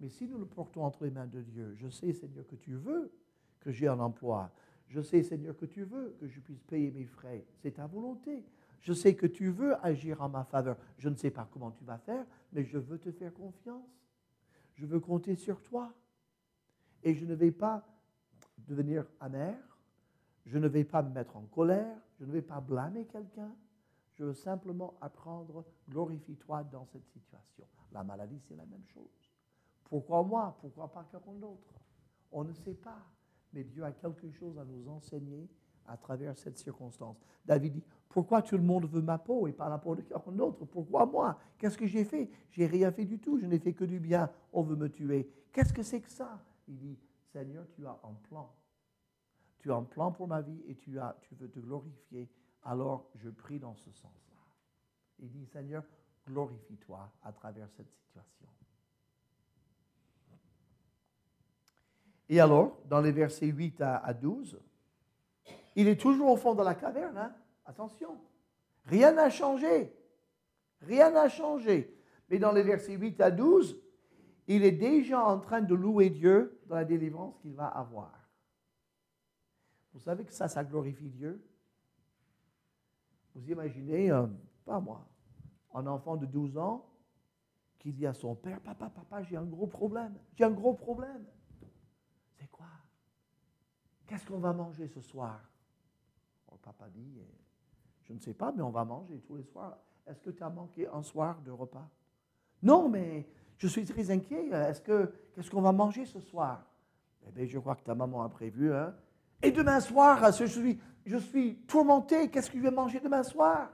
Mais 0.00 0.08
si 0.08 0.26
nous 0.26 0.38
le 0.38 0.46
portons 0.46 0.84
entre 0.84 1.04
les 1.04 1.10
mains 1.10 1.26
de 1.26 1.42
Dieu, 1.42 1.74
je 1.76 1.88
sais, 1.88 2.12
Seigneur, 2.12 2.46
que 2.46 2.56
tu 2.56 2.74
veux 2.74 3.12
que 3.60 3.70
j'ai 3.70 3.86
un 3.86 4.00
emploi. 4.00 4.50
Je 4.90 5.00
sais, 5.00 5.22
Seigneur, 5.22 5.56
que 5.56 5.64
tu 5.64 5.84
veux 5.84 6.16
que 6.20 6.28
je 6.28 6.40
puisse 6.40 6.62
payer 6.64 6.90
mes 6.90 7.06
frais. 7.06 7.46
C'est 7.62 7.72
ta 7.72 7.86
volonté. 7.86 8.44
Je 8.82 8.92
sais 8.92 9.14
que 9.14 9.26
tu 9.26 9.50
veux 9.50 9.74
agir 9.84 10.20
en 10.20 10.28
ma 10.28 10.44
faveur. 10.44 10.76
Je 10.98 11.08
ne 11.08 11.16
sais 11.16 11.30
pas 11.30 11.48
comment 11.50 11.70
tu 11.70 11.84
vas 11.84 11.98
faire, 11.98 12.26
mais 12.52 12.64
je 12.64 12.76
veux 12.76 12.98
te 12.98 13.10
faire 13.10 13.32
confiance. 13.32 13.88
Je 14.74 14.84
veux 14.84 15.00
compter 15.00 15.34
sur 15.36 15.62
toi. 15.62 15.94
Et 17.02 17.14
je 17.14 17.24
ne 17.24 17.34
vais 17.34 17.52
pas 17.52 17.86
devenir 18.58 19.06
amer. 19.20 19.56
Je 20.46 20.58
ne 20.58 20.68
vais 20.68 20.84
pas 20.84 21.02
me 21.02 21.12
mettre 21.12 21.36
en 21.36 21.42
colère, 21.42 21.96
je 22.18 22.24
ne 22.24 22.32
vais 22.32 22.42
pas 22.42 22.60
blâmer 22.60 23.06
quelqu'un, 23.06 23.54
je 24.14 24.24
veux 24.24 24.34
simplement 24.34 24.94
apprendre, 25.00 25.64
glorifie-toi 25.88 26.64
dans 26.64 26.86
cette 26.86 27.06
situation. 27.08 27.66
La 27.92 28.02
maladie, 28.02 28.40
c'est 28.48 28.56
la 28.56 28.66
même 28.66 28.84
chose. 28.86 29.28
Pourquoi 29.84 30.22
moi? 30.22 30.56
Pourquoi 30.60 30.90
pas 30.90 31.04
quelqu'un 31.04 31.34
d'autre? 31.34 31.74
On 32.32 32.44
ne 32.44 32.52
sait 32.52 32.74
pas. 32.74 33.06
Mais 33.52 33.64
Dieu 33.64 33.84
a 33.84 33.92
quelque 33.92 34.30
chose 34.30 34.58
à 34.58 34.64
nous 34.64 34.88
enseigner 34.88 35.48
à 35.86 35.96
travers 35.96 36.36
cette 36.38 36.58
circonstance. 36.58 37.16
David 37.44 37.72
dit, 37.74 37.84
pourquoi 38.08 38.42
tout 38.42 38.56
le 38.56 38.62
monde 38.62 38.86
veut 38.86 39.02
ma 39.02 39.18
peau 39.18 39.46
et 39.48 39.52
pas 39.52 39.68
la 39.68 39.78
peau 39.78 39.96
de 39.96 40.02
quelqu'un 40.02 40.32
d'autre? 40.32 40.64
Pourquoi 40.64 41.06
moi? 41.06 41.38
Qu'est-ce 41.58 41.78
que 41.78 41.86
j'ai 41.86 42.04
fait? 42.04 42.30
J'ai 42.50 42.66
rien 42.66 42.92
fait 42.92 43.04
du 43.04 43.18
tout, 43.18 43.38
je 43.38 43.46
n'ai 43.46 43.58
fait 43.58 43.72
que 43.72 43.84
du 43.84 43.98
bien, 43.98 44.30
on 44.52 44.62
veut 44.62 44.76
me 44.76 44.88
tuer. 44.88 45.28
Qu'est-ce 45.52 45.72
que 45.72 45.82
c'est 45.82 46.00
que 46.00 46.10
ça? 46.10 46.44
Il 46.68 46.78
dit, 46.78 46.98
Seigneur, 47.32 47.66
tu 47.74 47.86
as 47.86 47.98
un 48.04 48.14
plan 48.28 48.52
tu 49.60 49.70
as 49.70 49.76
un 49.76 49.84
plan 49.84 50.10
pour 50.10 50.26
ma 50.26 50.40
vie 50.40 50.62
et 50.66 50.74
tu, 50.74 50.98
veux 51.32 51.48
te 51.48 51.60
glorifier, 51.60 52.30
alors 52.62 53.10
je 53.14 53.28
prie 53.28 53.60
dans 53.60 53.76
ce 53.76 53.92
sens-là. 53.92 54.40
Il 55.18 55.30
dit, 55.30 55.46
Seigneur, 55.46 55.84
glorifie-toi 56.26 57.12
à 57.22 57.32
travers 57.32 57.70
cette 57.70 57.92
situation. 57.92 58.46
Et 62.30 62.38
alors, 62.38 62.78
dans 62.86 63.00
les 63.00 63.10
versets 63.10 63.48
8 63.48 63.80
à, 63.80 64.14
12, 64.14 64.56
il 65.74 65.88
est 65.88 66.00
toujours 66.00 66.30
au 66.30 66.36
fond 66.36 66.54
de 66.54 66.62
la 66.62 66.76
caverne. 66.76 67.18
Hein? 67.18 67.34
Attention, 67.66 68.16
rien 68.86 69.10
n'a 69.10 69.30
changé. 69.30 69.92
Rien 70.80 71.10
n'a 71.10 71.28
changé. 71.28 71.92
Mais 72.28 72.38
dans 72.38 72.52
les 72.52 72.62
versets 72.62 72.94
8 72.94 73.20
à 73.20 73.32
12, 73.32 73.82
il 74.46 74.64
est 74.64 74.70
déjà 74.70 75.24
en 75.24 75.40
train 75.40 75.60
de 75.60 75.74
louer 75.74 76.08
Dieu 76.08 76.60
dans 76.66 76.76
la 76.76 76.84
délivrance 76.84 77.36
qu'il 77.42 77.52
va 77.52 77.66
avoir. 77.66 78.12
Vous 79.92 80.00
savez 80.00 80.24
que 80.24 80.32
ça, 80.32 80.46
ça 80.46 80.62
glorifie 80.62 81.10
Dieu? 81.10 81.44
Vous 83.34 83.50
imaginez, 83.50 84.12
euh, 84.12 84.28
pas 84.64 84.78
moi, 84.78 85.04
un 85.74 85.84
enfant 85.88 86.16
de 86.16 86.26
12 86.26 86.58
ans 86.58 86.86
qui 87.80 87.92
dit 87.92 88.06
à 88.06 88.14
son 88.14 88.36
père, 88.36 88.60
papa, 88.60 88.88
papa, 88.88 89.20
j'ai 89.24 89.36
un 89.36 89.44
gros 89.44 89.66
problème, 89.66 90.14
j'ai 90.36 90.44
un 90.44 90.52
gros 90.52 90.74
problème. 90.74 91.26
Qu'est-ce 94.10 94.26
qu'on 94.26 94.40
va 94.40 94.52
manger 94.52 94.88
ce 94.88 95.00
soir? 95.00 95.38
Le 96.50 96.58
papa 96.58 96.88
dit, 96.88 97.14
eh, 97.20 97.38
je 98.02 98.12
ne 98.12 98.18
sais 98.18 98.34
pas, 98.34 98.50
mais 98.50 98.60
on 98.60 98.70
va 98.70 98.84
manger 98.84 99.20
tous 99.20 99.36
les 99.36 99.44
soirs. 99.44 99.78
Est-ce 100.04 100.20
que 100.20 100.30
tu 100.30 100.42
as 100.42 100.50
manqué 100.50 100.88
un 100.88 101.00
soir 101.00 101.40
de 101.42 101.52
repas? 101.52 101.88
Non, 102.60 102.88
mais 102.88 103.28
je 103.56 103.68
suis 103.68 103.84
très 103.84 104.10
inquiet. 104.10 104.48
Est-ce 104.48 104.80
que 104.80 105.14
qu'est-ce 105.32 105.48
qu'on 105.48 105.60
va 105.60 105.70
manger 105.70 106.06
ce 106.06 106.18
soir? 106.18 106.66
Eh 107.24 107.30
bien, 107.30 107.46
je 107.46 107.56
crois 107.60 107.76
que 107.76 107.84
ta 107.84 107.94
maman 107.94 108.24
a 108.24 108.28
prévu. 108.28 108.74
Hein? 108.74 108.96
Et 109.42 109.52
demain 109.52 109.78
soir, 109.78 110.32
je 110.32 110.44
suis, 110.44 110.80
je 111.06 111.16
suis 111.16 111.58
tourmenté. 111.68 112.30
Qu'est-ce 112.30 112.50
que 112.50 112.58
je 112.58 112.64
vais 112.64 112.72
manger 112.72 112.98
demain 112.98 113.22
soir? 113.22 113.70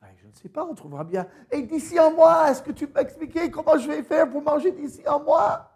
Ben, 0.00 0.10
Je 0.16 0.28
ne 0.28 0.32
sais 0.32 0.48
pas, 0.48 0.64
on 0.64 0.76
trouvera 0.76 1.02
bien. 1.02 1.26
Et 1.50 1.62
d'ici 1.62 1.98
un 1.98 2.10
mois, 2.10 2.52
est-ce 2.52 2.62
que 2.62 2.70
tu 2.70 2.86
peux 2.86 3.00
expliquer 3.00 3.50
comment 3.50 3.76
je 3.76 3.88
vais 3.88 4.04
faire 4.04 4.30
pour 4.30 4.42
manger 4.42 4.70
d'ici 4.70 5.02
un 5.08 5.18
mois? 5.18 5.72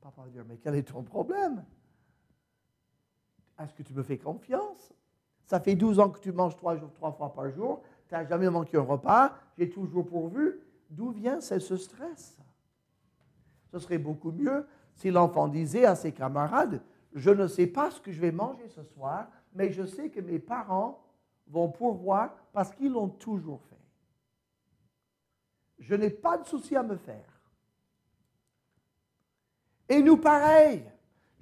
Papa 0.00 0.22
va 0.22 0.28
dire, 0.30 0.44
mais 0.48 0.56
quel 0.56 0.74
est 0.74 0.82
ton 0.82 1.04
problème? 1.04 1.64
Est-ce 3.58 3.72
que 3.74 3.82
tu 3.82 3.94
me 3.94 4.02
fais 4.02 4.18
confiance 4.18 4.92
Ça 5.46 5.60
fait 5.60 5.74
12 5.74 6.00
ans 6.00 6.10
que 6.10 6.20
tu 6.20 6.32
manges 6.32 6.56
trois, 6.56 6.76
fois 6.76 7.32
par 7.32 7.50
jour. 7.50 7.82
Tu 8.08 8.14
n'as 8.14 8.26
jamais 8.26 8.50
manqué 8.50 8.76
un 8.76 8.82
repas. 8.82 9.32
J'ai 9.56 9.70
toujours 9.70 10.06
pourvu. 10.06 10.60
D'où 10.90 11.10
vient 11.10 11.40
ce 11.40 11.76
stress? 11.76 12.38
Ce 13.70 13.78
serait 13.78 13.98
beaucoup 13.98 14.30
mieux 14.30 14.66
si 14.94 15.10
l'enfant 15.10 15.48
disait 15.48 15.84
à 15.84 15.94
ses 15.94 16.12
camarades, 16.12 16.80
je 17.12 17.30
ne 17.30 17.46
sais 17.46 17.66
pas 17.66 17.90
ce 17.90 18.00
que 18.00 18.12
je 18.12 18.20
vais 18.20 18.32
manger 18.32 18.68
ce 18.68 18.82
soir, 18.82 19.28
mais 19.52 19.72
je 19.72 19.84
sais 19.84 20.10
que 20.10 20.20
mes 20.20 20.38
parents 20.38 21.00
vont 21.46 21.68
pourvoir 21.68 22.34
parce 22.52 22.70
qu'ils 22.72 22.92
l'ont 22.92 23.08
toujours 23.08 23.60
fait. 23.62 23.74
Je 25.78 25.94
n'ai 25.94 26.10
pas 26.10 26.38
de 26.38 26.44
souci 26.44 26.76
à 26.76 26.82
me 26.82 26.96
faire. 26.96 27.40
Et 29.88 30.02
nous, 30.02 30.16
pareil. 30.16 30.84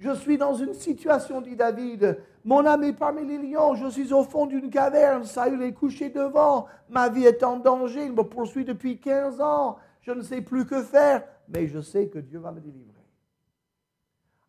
Je 0.03 0.13
suis 0.15 0.37
dans 0.37 0.53
une 0.53 0.73
situation, 0.73 1.39
dit 1.39 1.55
David. 1.55 2.19
Mon 2.43 2.65
âme 2.65 2.83
est 2.83 2.93
parmi 2.93 3.25
les 3.25 3.37
lions. 3.37 3.75
Je 3.75 3.87
suis 3.87 4.11
au 4.11 4.23
fond 4.23 4.45
d'une 4.45 4.69
caverne. 4.69 5.23
Saül 5.23 5.61
est 5.63 5.73
couché 5.73 6.09
devant. 6.09 6.67
Ma 6.89 7.07
vie 7.07 7.25
est 7.25 7.43
en 7.43 7.57
danger. 7.57 8.05
Il 8.05 8.13
me 8.13 8.23
poursuit 8.23 8.65
depuis 8.65 8.99
15 8.99 9.39
ans. 9.39 9.77
Je 10.01 10.11
ne 10.11 10.21
sais 10.21 10.41
plus 10.41 10.65
que 10.65 10.83
faire. 10.83 11.23
Mais 11.47 11.67
je 11.67 11.79
sais 11.79 12.09
que 12.09 12.19
Dieu 12.19 12.39
va 12.39 12.51
me 12.51 12.59
délivrer 12.59 12.93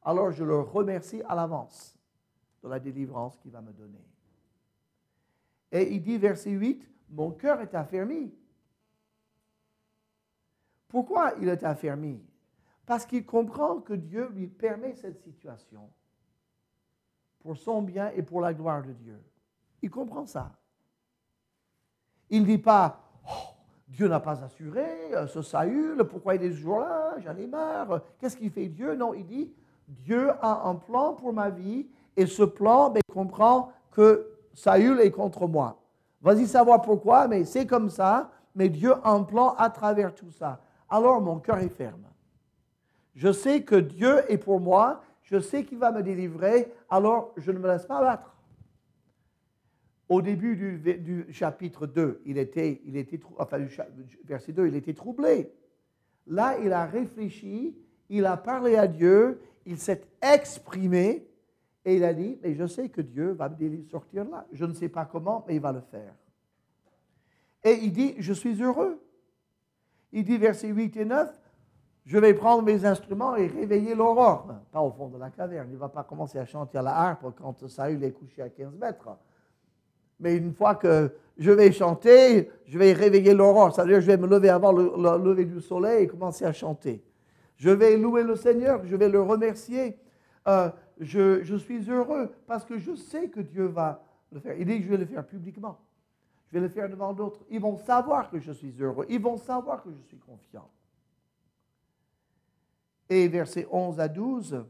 alors 0.04 0.30
je 0.30 0.44
le 0.44 0.60
remercie 0.60 1.22
à 1.28 1.34
l'avance 1.34 1.98
de 2.62 2.68
la 2.68 2.78
délivrance 2.78 3.36
qu'il 3.38 3.50
va 3.50 3.62
me 3.62 3.72
donner. 3.72 4.04
Et 5.72 5.94
il 5.94 6.02
dit, 6.02 6.18
verset 6.18 6.50
8, 6.50 6.88
mon 7.10 7.32
cœur 7.32 7.60
est 7.60 7.74
affermi. 7.74 8.32
Pourquoi 10.88 11.34
il 11.40 11.48
est 11.48 11.64
affermi? 11.64 12.22
Parce 12.87 13.07
qu'il 13.07 13.25
comprend 13.25 13.81
que 13.81 13.94
Dieu 13.94 14.29
lui 14.35 14.47
permet 14.47 14.94
cette 14.94 15.18
situation 15.20 15.88
pour 17.40 17.57
son 17.57 17.83
bien 17.83 18.11
et 18.14 18.23
pour 18.23 18.40
la 18.40 18.53
gloire 18.53 18.83
de 18.83 18.92
Dieu. 18.92 19.18
Il 19.83 19.90
comprend 19.90 20.27
ça. 20.27 20.51
Il 22.31 22.42
ne 22.42 22.47
dit 22.47 22.59
pas, 22.59 23.01
oh, 23.27 23.55
Dieu 23.88 24.09
n'a 24.09 24.20
pas 24.20 24.42
assuré 24.42 25.14
euh, 25.14 25.27
ce 25.27 25.42
Saül, 25.42 26.05
pourquoi 26.05 26.35
il 26.35 26.42
est 26.42 26.51
toujours 26.51 26.81
là, 26.81 27.14
j'en 27.18 27.37
ai 27.37 27.47
marre, 27.47 28.01
qu'est-ce 28.18 28.37
qu'il 28.37 28.51
fait 28.51 28.68
Dieu? 28.68 28.94
Non, 28.97 29.12
il 29.14 29.27
dit, 29.27 29.53
Dieu 29.87 30.31
a 30.40 30.68
un 30.68 30.75
plan 30.75 31.12
pour 31.12 31.33
ma 31.33 31.51
vie 31.51 31.87
et 32.16 32.27
ce 32.27 32.42
plan 32.42 32.90
ben, 32.90 33.03
comprend 33.12 33.73
que 33.90 34.27
Saül 34.55 35.01
est 35.01 35.11
contre 35.11 35.47
moi. 35.47 35.79
Vas-y 36.23 36.47
savoir 36.47 36.81
pourquoi, 36.81 37.29
mais 37.29 37.44
c'est 37.44 37.66
comme 37.66 37.90
ça, 37.90 38.31
mais 38.55 38.70
Dieu 38.70 38.94
a 39.05 39.11
un 39.11 39.23
plan 39.23 39.55
à 39.59 39.68
travers 39.68 40.14
tout 40.14 40.31
ça. 40.31 40.61
Alors 40.88 41.20
mon 41.20 41.38
cœur 41.38 41.59
est 41.59 41.68
ferme. 41.68 42.05
Je 43.14 43.33
sais 43.33 43.62
que 43.62 43.77
Dieu 43.77 44.31
est 44.31 44.38
pour 44.38 44.61
moi, 44.61 45.05
je 45.22 45.38
sais 45.40 45.64
qu'il 45.64 45.79
va 45.79 45.92
me 45.92 46.03
délivrer, 46.03 46.72
alors 46.90 47.33
je 47.37 47.50
ne 47.53 47.59
me 47.59 47.68
laisse 47.68 47.87
pas 47.87 48.00
battre. 48.00 48.37
Au 50.09 50.20
début 50.20 50.55
du, 50.57 51.33
chapitre 51.33 51.87
2, 51.87 52.22
il 52.27 52.38
était, 52.38 52.83
il 52.85 52.96
était, 52.96 53.18
enfin, 53.38 53.59
verset 54.24 54.53
2, 54.53 54.68
il 54.68 54.77
était 54.77 54.92
troublé. 54.92 55.50
Là, 56.27 56.59
il 56.62 56.72
a 56.72 56.85
réfléchi, 56.85 57.77
il 58.11 58.27
a 58.27 58.37
parlé 58.37 58.77
à 58.77 58.87
Dieu, 58.87 59.40
il 59.64 59.79
s'est 59.79 60.03
exprimé 60.20 61.27
et 61.85 61.96
il 61.96 62.05
a 62.05 62.12
dit, 62.12 62.38
mais 62.42 62.55
je 62.55 62.66
sais 62.66 62.88
que 62.88 63.00
Dieu 63.00 63.33
va 63.33 63.48
me 63.48 63.85
sortir 63.88 64.24
là. 64.24 64.46
Je 64.53 64.64
ne 64.64 64.74
sais 64.74 64.88
pas 64.88 65.05
comment, 65.05 65.44
mais 65.46 65.55
il 65.57 65.61
va 65.61 65.72
le 65.72 65.81
faire. 65.81 66.14
Et 67.62 67.79
il 67.83 67.92
dit, 67.92 68.14
je 68.18 68.33
suis 68.33 68.62
heureux. 68.62 69.00
Il 70.12 70.24
dit, 70.24 70.37
versets 70.37 70.68
8 70.68 70.96
et 70.98 71.05
9, 71.05 71.40
je 72.04 72.18
vais 72.18 72.34
prendre 72.34 72.62
mes 72.62 72.84
instruments 72.84 73.34
et 73.36 73.46
réveiller 73.46 73.94
l'aurore. 73.94 74.46
Pas 74.70 74.80
au 74.80 74.90
fond 74.90 75.08
de 75.08 75.18
la 75.18 75.30
caverne. 75.30 75.68
Il 75.70 75.74
ne 75.74 75.78
va 75.78 75.88
pas 75.88 76.02
commencer 76.02 76.38
à 76.38 76.44
chanter 76.44 76.78
à 76.78 76.82
la 76.82 76.94
harpe 76.94 77.34
quand 77.36 77.66
Saül 77.66 78.04
est 78.04 78.12
couché 78.12 78.42
à 78.42 78.50
15 78.50 78.74
mètres. 78.76 79.08
Mais 80.20 80.36
une 80.36 80.52
fois 80.52 80.74
que 80.74 81.10
je 81.38 81.50
vais 81.50 81.72
chanter, 81.72 82.50
je 82.66 82.78
vais 82.78 82.92
réveiller 82.92 83.32
l'aurore. 83.32 83.74
C'est-à-dire, 83.74 84.00
je 84.00 84.06
vais 84.06 84.18
me 84.18 84.26
lever 84.26 84.50
avant 84.50 84.72
le 84.72 84.92
lever 85.24 85.46
du 85.46 85.60
soleil 85.60 86.04
et 86.04 86.06
commencer 86.06 86.44
à 86.44 86.52
chanter. 86.52 87.02
Je 87.56 87.70
vais 87.70 87.96
louer 87.96 88.22
le 88.22 88.36
Seigneur, 88.36 88.84
je 88.84 88.96
vais 88.96 89.08
le 89.08 89.22
remercier. 89.22 89.98
Euh, 90.46 90.68
je, 91.00 91.56
suis 91.56 91.90
heureux 91.90 92.30
parce 92.46 92.64
que 92.64 92.78
je 92.78 92.94
sais 92.94 93.28
que 93.28 93.40
Dieu 93.40 93.64
va 93.64 94.04
le 94.30 94.40
faire. 94.40 94.56
Il 94.58 94.66
dit 94.66 94.78
que 94.78 94.84
je 94.84 94.90
vais 94.90 94.98
le 94.98 95.06
faire 95.06 95.26
publiquement. 95.26 95.78
Je 96.48 96.58
vais 96.58 96.60
le 96.60 96.68
faire 96.68 96.88
devant 96.88 97.12
d'autres. 97.12 97.40
Ils 97.50 97.60
vont 97.60 97.78
savoir 97.78 98.30
que 98.30 98.38
je 98.38 98.52
suis 98.52 98.74
heureux. 98.78 99.06
Ils 99.08 99.20
vont 99.20 99.38
savoir 99.38 99.82
que 99.82 99.90
je 99.90 100.02
suis 100.02 100.18
confiant. 100.18 100.68
Et 103.08 103.28
versets 103.28 103.66
11 103.70 104.00
à 104.00 104.08
12, 104.08 104.64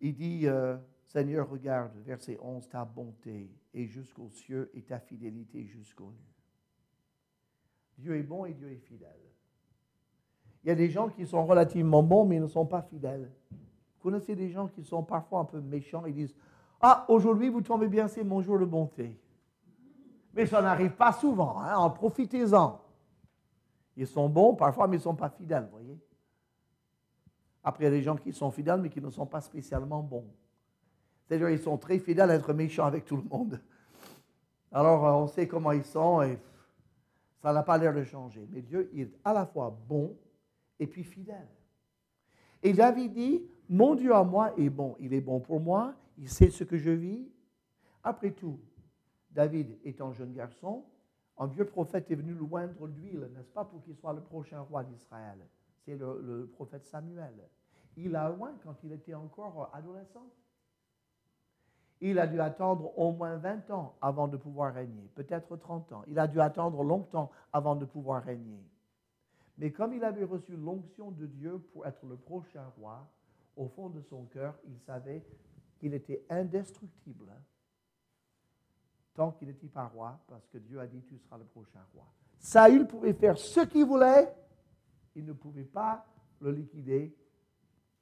il 0.00 0.14
dit, 0.14 0.48
euh, 0.48 0.76
Seigneur, 1.06 1.48
regarde, 1.48 1.92
verset 2.04 2.38
11, 2.42 2.68
ta 2.68 2.84
bonté 2.84 3.50
est 3.74 3.86
jusqu'aux 3.86 4.30
cieux 4.30 4.70
et 4.74 4.82
ta 4.82 4.98
fidélité 4.98 5.64
jusqu'aux 5.64 6.10
nues. 6.10 6.34
Dieu 7.98 8.16
est 8.16 8.22
bon 8.22 8.44
et 8.46 8.52
Dieu 8.52 8.70
est 8.70 8.78
fidèle. 8.78 9.20
Il 10.64 10.68
y 10.68 10.70
a 10.70 10.74
des 10.74 10.90
gens 10.90 11.08
qui 11.08 11.26
sont 11.26 11.44
relativement 11.44 12.02
bons, 12.02 12.24
mais 12.24 12.36
ils 12.36 12.42
ne 12.42 12.46
sont 12.46 12.66
pas 12.66 12.82
fidèles. 12.82 13.30
Vous 13.50 14.10
connaissez 14.10 14.34
des 14.34 14.50
gens 14.50 14.68
qui 14.68 14.82
sont 14.82 15.02
parfois 15.02 15.40
un 15.40 15.44
peu 15.44 15.60
méchants 15.60 16.04
et 16.06 16.12
disent 16.12 16.34
Ah, 16.80 17.04
aujourd'hui, 17.08 17.48
vous 17.48 17.60
tombez 17.62 17.88
bien, 17.88 18.08
c'est 18.08 18.24
mon 18.24 18.40
jour 18.40 18.58
de 18.58 18.64
bonté. 18.64 19.20
Mais 20.34 20.46
ça 20.46 20.62
n'arrive 20.62 20.92
pas 20.92 21.12
souvent, 21.12 21.60
hein, 21.60 21.76
en 21.76 21.90
profitez-en. 21.90 22.80
Ils 23.96 24.06
sont 24.06 24.28
bons 24.28 24.54
parfois, 24.54 24.86
mais 24.88 24.96
ils 24.96 25.00
ne 25.00 25.04
sont 25.04 25.14
pas 25.14 25.30
fidèles, 25.30 25.68
voyez. 25.70 25.98
Après, 27.64 27.84
il 27.84 27.86
y 27.86 27.88
a 27.88 27.92
des 27.92 28.02
gens 28.02 28.16
qui 28.16 28.32
sont 28.32 28.50
fidèles, 28.50 28.80
mais 28.80 28.88
qui 28.88 29.00
ne 29.00 29.10
sont 29.10 29.26
pas 29.26 29.40
spécialement 29.40 30.02
bons. 30.02 30.26
C'est-à-dire, 31.24 31.50
ils 31.50 31.60
sont 31.60 31.78
très 31.78 31.98
fidèles 31.98 32.30
à 32.30 32.34
être 32.34 32.52
méchants 32.52 32.86
avec 32.86 33.04
tout 33.04 33.16
le 33.16 33.22
monde. 33.22 33.60
Alors, 34.72 35.06
euh, 35.06 35.12
on 35.12 35.26
sait 35.26 35.46
comment 35.46 35.72
ils 35.72 35.84
sont 35.84 36.22
et 36.22 36.38
ça 37.40 37.52
n'a 37.52 37.62
pas 37.62 37.76
l'air 37.78 37.92
de 37.92 38.04
changer. 38.04 38.46
Mais 38.50 38.62
Dieu, 38.62 38.90
il 38.92 39.02
est 39.02 39.12
à 39.24 39.32
la 39.32 39.46
fois 39.46 39.76
bon 39.88 40.16
et 40.78 40.86
puis 40.86 41.04
fidèle. 41.04 41.48
Et 42.62 42.72
David 42.72 43.12
dit, 43.12 43.42
mon 43.68 43.94
Dieu 43.94 44.14
à 44.14 44.22
moi 44.22 44.52
est 44.58 44.70
bon, 44.70 44.96
il 45.00 45.12
est 45.12 45.20
bon 45.20 45.40
pour 45.40 45.60
moi, 45.60 45.94
il 46.18 46.28
sait 46.28 46.50
ce 46.50 46.64
que 46.64 46.78
je 46.78 46.90
vis. 46.90 47.28
Après 48.04 48.30
tout, 48.30 48.58
David 49.30 49.76
étant 49.84 50.12
jeune 50.12 50.32
garçon, 50.32 50.84
un 51.38 51.46
vieux 51.46 51.64
prophète 51.64 52.10
est 52.10 52.14
venu 52.14 52.34
loindre 52.34 52.86
l'huile, 52.86 53.28
n'est-ce 53.34 53.50
pas, 53.50 53.64
pour 53.64 53.82
qu'il 53.82 53.96
soit 53.96 54.12
le 54.12 54.20
prochain 54.20 54.60
roi 54.60 54.84
d'Israël. 54.84 55.38
C'est 55.84 55.96
le, 55.96 56.48
prophète 56.52 56.86
Samuel. 56.86 57.34
Il 57.96 58.14
a 58.16 58.28
loin 58.28 58.52
quand 58.62 58.76
il 58.84 58.92
était 58.92 59.14
encore 59.14 59.70
adolescent. 59.72 60.26
Il 62.00 62.18
a 62.18 62.26
dû 62.26 62.40
attendre 62.40 62.98
au 62.98 63.12
moins 63.12 63.36
20 63.36 63.70
ans 63.70 63.94
avant 64.00 64.28
de 64.28 64.36
pouvoir 64.36 64.74
régner, 64.74 65.08
peut-être 65.14 65.56
30 65.56 65.92
ans. 65.92 66.02
Il 66.08 66.18
a 66.18 66.26
dû 66.26 66.40
attendre 66.40 66.82
longtemps 66.82 67.30
avant 67.52 67.76
de 67.76 67.84
pouvoir 67.84 68.22
régner. 68.24 68.64
Mais 69.58 69.70
comme 69.70 69.92
il 69.92 70.02
avait 70.02 70.24
reçu 70.24 70.56
l'onction 70.56 71.12
de 71.12 71.26
Dieu 71.26 71.58
pour 71.72 71.86
être 71.86 72.04
le 72.06 72.16
prochain 72.16 72.66
roi, 72.78 73.08
au 73.56 73.68
fond 73.68 73.90
de 73.90 74.00
son 74.00 74.24
cœur, 74.24 74.58
il 74.66 74.78
savait 74.78 75.22
qu'il 75.78 75.94
était 75.94 76.24
indestructible 76.30 77.30
tant 79.14 79.32
qu'il 79.32 79.48
n'était 79.48 79.68
pas 79.68 79.86
roi, 79.86 80.20
parce 80.26 80.46
que 80.48 80.58
Dieu 80.58 80.80
a 80.80 80.86
dit 80.86 81.02
tu 81.02 81.18
seras 81.18 81.38
le 81.38 81.44
prochain 81.44 81.84
roi. 81.94 82.06
Saül 82.38 82.86
pouvait 82.86 83.12
faire 83.12 83.38
ce 83.38 83.60
qu'il 83.60 83.84
voulait, 83.84 84.34
il 85.14 85.24
ne 85.24 85.32
pouvait 85.32 85.64
pas 85.64 86.06
le 86.40 86.50
liquider 86.50 87.14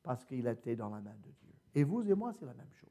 parce 0.02 0.24
qu'il 0.24 0.46
était 0.46 0.76
dans 0.76 0.88
la 0.88 1.00
main 1.00 1.16
de 1.16 1.30
Dieu. 1.30 1.52
Et 1.74 1.84
vous 1.84 2.08
et 2.08 2.14
moi, 2.14 2.32
c'est 2.32 2.46
la 2.46 2.54
même 2.54 2.72
chose. 2.72 2.88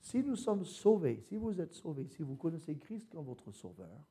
Si 0.00 0.22
nous 0.22 0.36
sommes 0.36 0.64
sauvés, 0.64 1.20
si 1.28 1.36
vous 1.36 1.60
êtes 1.60 1.72
sauvés, 1.72 2.06
si 2.06 2.22
vous 2.22 2.36
connaissez 2.36 2.76
Christ 2.76 3.08
comme 3.10 3.24
votre 3.24 3.50
sauveur, 3.52 4.04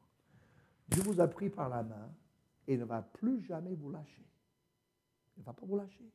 Dieu 0.89 1.03
vous 1.03 1.22
a 1.22 1.28
pris 1.28 1.49
par 1.49 1.70
la 1.70 1.84
main 1.84 2.11
et 2.68 2.78
ne 2.78 2.84
va 2.84 3.01
plus 3.01 3.41
jamais 3.41 3.76
vous 3.76 3.89
lâcher. 3.89 4.26
Il 5.38 5.41
ne 5.41 5.45
va 5.45 5.53
pas 5.53 5.66
vous 5.66 5.78
lâcher. 5.78 6.11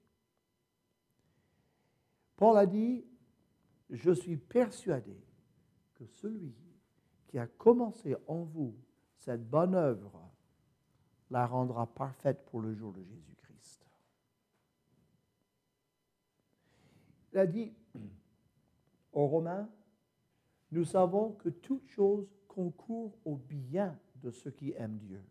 Paul 2.37 2.57
a 2.57 2.67
dit, 2.67 3.05
je 3.91 4.13
suis 4.13 4.37
persuadé 4.37 5.17
que 5.95 6.07
celui 6.07 6.55
qui 7.29 7.39
a 7.39 7.47
commencé 7.47 8.17
en 8.27 8.43
vous 8.43 8.75
cette 9.17 9.49
bonne 9.49 9.75
œuvre 9.75 10.21
la 11.31 11.47
rendra 11.47 11.87
parfaite 11.87 12.45
pour 12.47 12.61
le 12.61 12.75
jour 12.75 12.93
de 12.93 13.03
Jésus-Christ. 13.05 13.87
Il 17.33 17.39
a 17.39 17.47
dit 17.47 17.73
aux 19.13 19.27
Romains, 19.27 19.69
nous 20.71 20.85
savons 20.85 21.33
que 21.33 21.51
toute 21.51 21.87
chose 21.89 22.31
concourt 22.47 23.19
au 23.25 23.37
bien 23.37 23.99
de 24.17 24.31
ceux 24.31 24.51
qui 24.51 24.73
aiment 24.73 24.99
Dieu, 24.99 25.23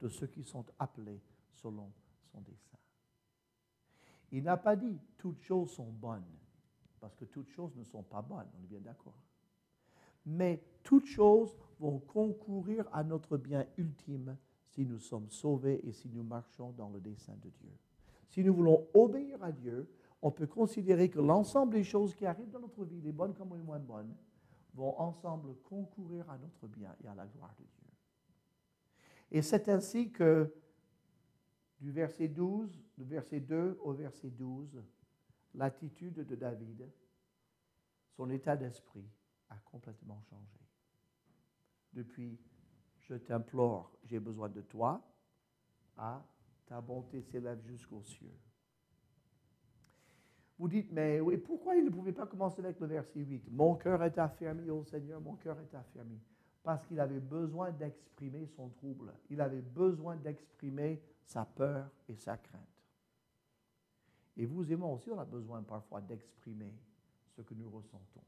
de 0.00 0.08
ceux 0.08 0.26
qui 0.26 0.42
sont 0.44 0.64
appelés 0.78 1.20
selon 1.52 1.92
son 2.32 2.40
dessein. 2.40 2.78
Il 4.32 4.42
n'a 4.42 4.56
pas 4.56 4.76
dit 4.76 4.98
toutes 5.18 5.42
choses 5.42 5.72
sont 5.72 5.90
bonnes, 5.90 6.24
parce 7.00 7.14
que 7.14 7.26
toutes 7.26 7.50
choses 7.50 7.76
ne 7.76 7.84
sont 7.84 8.02
pas 8.02 8.22
bonnes, 8.22 8.48
on 8.58 8.64
est 8.64 8.66
bien 8.66 8.80
d'accord. 8.80 9.18
Mais 10.26 10.60
toutes 10.82 11.06
choses 11.06 11.56
vont 11.78 11.98
concourir 12.00 12.88
à 12.92 13.04
notre 13.04 13.36
bien 13.36 13.66
ultime 13.78 14.36
si 14.68 14.84
nous 14.84 14.98
sommes 14.98 15.30
sauvés 15.30 15.80
et 15.86 15.92
si 15.92 16.08
nous 16.08 16.22
marchons 16.22 16.72
dans 16.72 16.90
le 16.90 17.00
dessein 17.00 17.36
de 17.42 17.48
Dieu. 17.50 17.72
Si 18.28 18.42
nous 18.44 18.54
voulons 18.54 18.86
obéir 18.92 19.42
à 19.42 19.52
Dieu, 19.52 19.88
on 20.20 20.30
peut 20.30 20.46
considérer 20.46 21.08
que 21.08 21.20
l'ensemble 21.20 21.74
des 21.74 21.84
choses 21.84 22.14
qui 22.14 22.26
arrivent 22.26 22.50
dans 22.50 22.60
notre 22.60 22.84
vie, 22.84 23.00
les 23.00 23.12
bonnes 23.12 23.34
comme 23.34 23.54
les 23.54 23.62
moins 23.62 23.78
bonnes, 23.78 24.14
vont 24.74 24.98
ensemble 24.98 25.54
concourir 25.64 26.28
à 26.28 26.36
notre 26.36 26.66
bien 26.66 26.94
et 27.02 27.06
à 27.06 27.14
la 27.14 27.26
gloire 27.26 27.54
de 27.58 27.64
Dieu. 27.64 27.86
Et 29.30 29.42
c'est 29.42 29.68
ainsi 29.68 30.10
que 30.10 30.52
du 31.80 31.90
verset 31.90 32.28
12, 32.28 32.70
du 32.98 33.04
verset 33.04 33.40
2 33.40 33.78
au 33.82 33.92
verset 33.92 34.30
12, 34.30 34.82
l'attitude 35.54 36.26
de 36.26 36.34
David, 36.34 36.88
son 38.16 38.30
état 38.30 38.56
d'esprit 38.56 39.06
a 39.48 39.56
complètement 39.58 40.20
changé. 40.22 40.60
Depuis 41.92 42.38
je 43.08 43.14
t'implore, 43.14 43.92
j'ai 44.04 44.18
besoin 44.18 44.48
de 44.48 44.60
toi, 44.62 45.00
à 45.96 46.24
ta 46.66 46.80
bonté 46.80 47.22
s'élève 47.22 47.62
jusqu'aux 47.64 48.02
cieux. 48.02 48.36
Vous 50.58 50.68
dites, 50.68 50.90
mais 50.90 51.20
pourquoi 51.38 51.76
il 51.76 51.84
ne 51.84 51.90
pouvait 51.90 52.12
pas 52.12 52.26
commencer 52.26 52.60
avec 52.60 52.80
le 52.80 52.86
verset 52.86 53.20
8 53.20 53.50
Mon 53.50 53.76
cœur 53.76 54.02
est 54.02 54.18
affermi, 54.18 54.70
ô 54.70 54.82
Seigneur, 54.84 55.20
mon 55.20 55.36
cœur 55.36 55.58
est 55.60 55.74
affermi. 55.74 56.18
Parce 56.62 56.84
qu'il 56.86 56.98
avait 56.98 57.20
besoin 57.20 57.70
d'exprimer 57.70 58.46
son 58.46 58.70
trouble. 58.70 59.12
Il 59.30 59.40
avait 59.40 59.60
besoin 59.60 60.16
d'exprimer 60.16 61.00
sa 61.24 61.44
peur 61.44 61.88
et 62.08 62.16
sa 62.16 62.36
crainte. 62.38 62.62
Et 64.36 64.46
vous 64.46 64.70
et 64.70 64.76
moi 64.76 64.88
aussi, 64.90 65.10
on 65.10 65.18
a 65.18 65.24
besoin 65.24 65.62
parfois 65.62 66.00
d'exprimer 66.00 66.74
ce 67.36 67.42
que 67.42 67.54
nous 67.54 67.70
ressentons. 67.70 68.24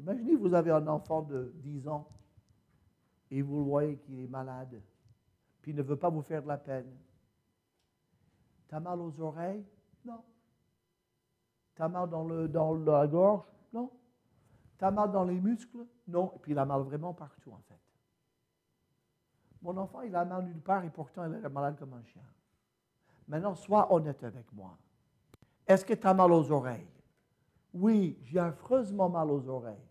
Imaginez, 0.00 0.36
vous 0.36 0.54
avez 0.54 0.70
un 0.70 0.86
enfant 0.86 1.22
de 1.22 1.52
10 1.56 1.88
ans 1.88 2.08
et 3.30 3.42
vous 3.42 3.58
le 3.58 3.64
voyez 3.64 3.96
qu'il 3.98 4.20
est 4.20 4.28
malade, 4.28 4.80
puis 5.60 5.72
il 5.72 5.76
ne 5.76 5.82
veut 5.82 5.96
pas 5.96 6.08
vous 6.08 6.22
faire 6.22 6.42
de 6.42 6.48
la 6.48 6.56
peine. 6.56 6.90
T'as 8.68 8.80
mal 8.80 9.00
aux 9.00 9.20
oreilles? 9.20 9.64
Non. 10.04 10.22
T'as 11.74 11.88
mal 11.88 12.08
dans, 12.08 12.24
le, 12.24 12.48
dans 12.48 12.74
la 12.74 13.06
gorge? 13.06 13.46
Non. 13.72 13.90
T'as 14.76 14.90
mal 14.90 15.10
dans 15.10 15.24
les 15.24 15.40
muscles? 15.40 15.86
Non. 16.06 16.32
Et 16.36 16.38
puis 16.38 16.52
il 16.52 16.58
a 16.58 16.64
mal 16.64 16.82
vraiment 16.82 17.14
partout, 17.14 17.52
en 17.52 17.60
fait. 17.68 17.80
Mon 19.62 19.76
enfant, 19.76 20.02
il 20.02 20.14
a 20.14 20.24
mal 20.24 20.44
nulle 20.44 20.60
part 20.60 20.84
et 20.84 20.90
pourtant 20.90 21.24
il 21.24 21.34
est 21.34 21.48
malade 21.48 21.78
comme 21.78 21.94
un 21.94 22.04
chien. 22.04 22.22
Maintenant, 23.26 23.54
sois 23.54 23.92
honnête 23.92 24.22
avec 24.22 24.52
moi. 24.52 24.78
Est-ce 25.66 25.84
que 25.84 25.94
tu 25.94 26.06
as 26.06 26.14
mal 26.14 26.32
aux 26.32 26.50
oreilles? 26.50 26.88
Oui, 27.74 28.18
j'ai 28.24 28.38
affreusement 28.38 29.08
mal 29.08 29.30
aux 29.30 29.46
oreilles. 29.48 29.87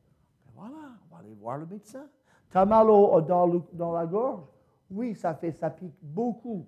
Voilà, 0.58 0.98
on 1.06 1.16
va 1.16 1.22
aller 1.22 1.36
voir 1.36 1.58
le 1.60 1.68
médecin. 1.68 2.08
Tu 2.50 2.58
as 2.58 2.66
mal 2.66 2.88
dans, 2.88 3.48
dans 3.74 3.92
la 3.92 4.06
gorge 4.08 4.42
Oui, 4.90 5.14
ça 5.14 5.36
fait, 5.36 5.52
ça 5.52 5.70
pique 5.70 5.96
beaucoup. 6.02 6.66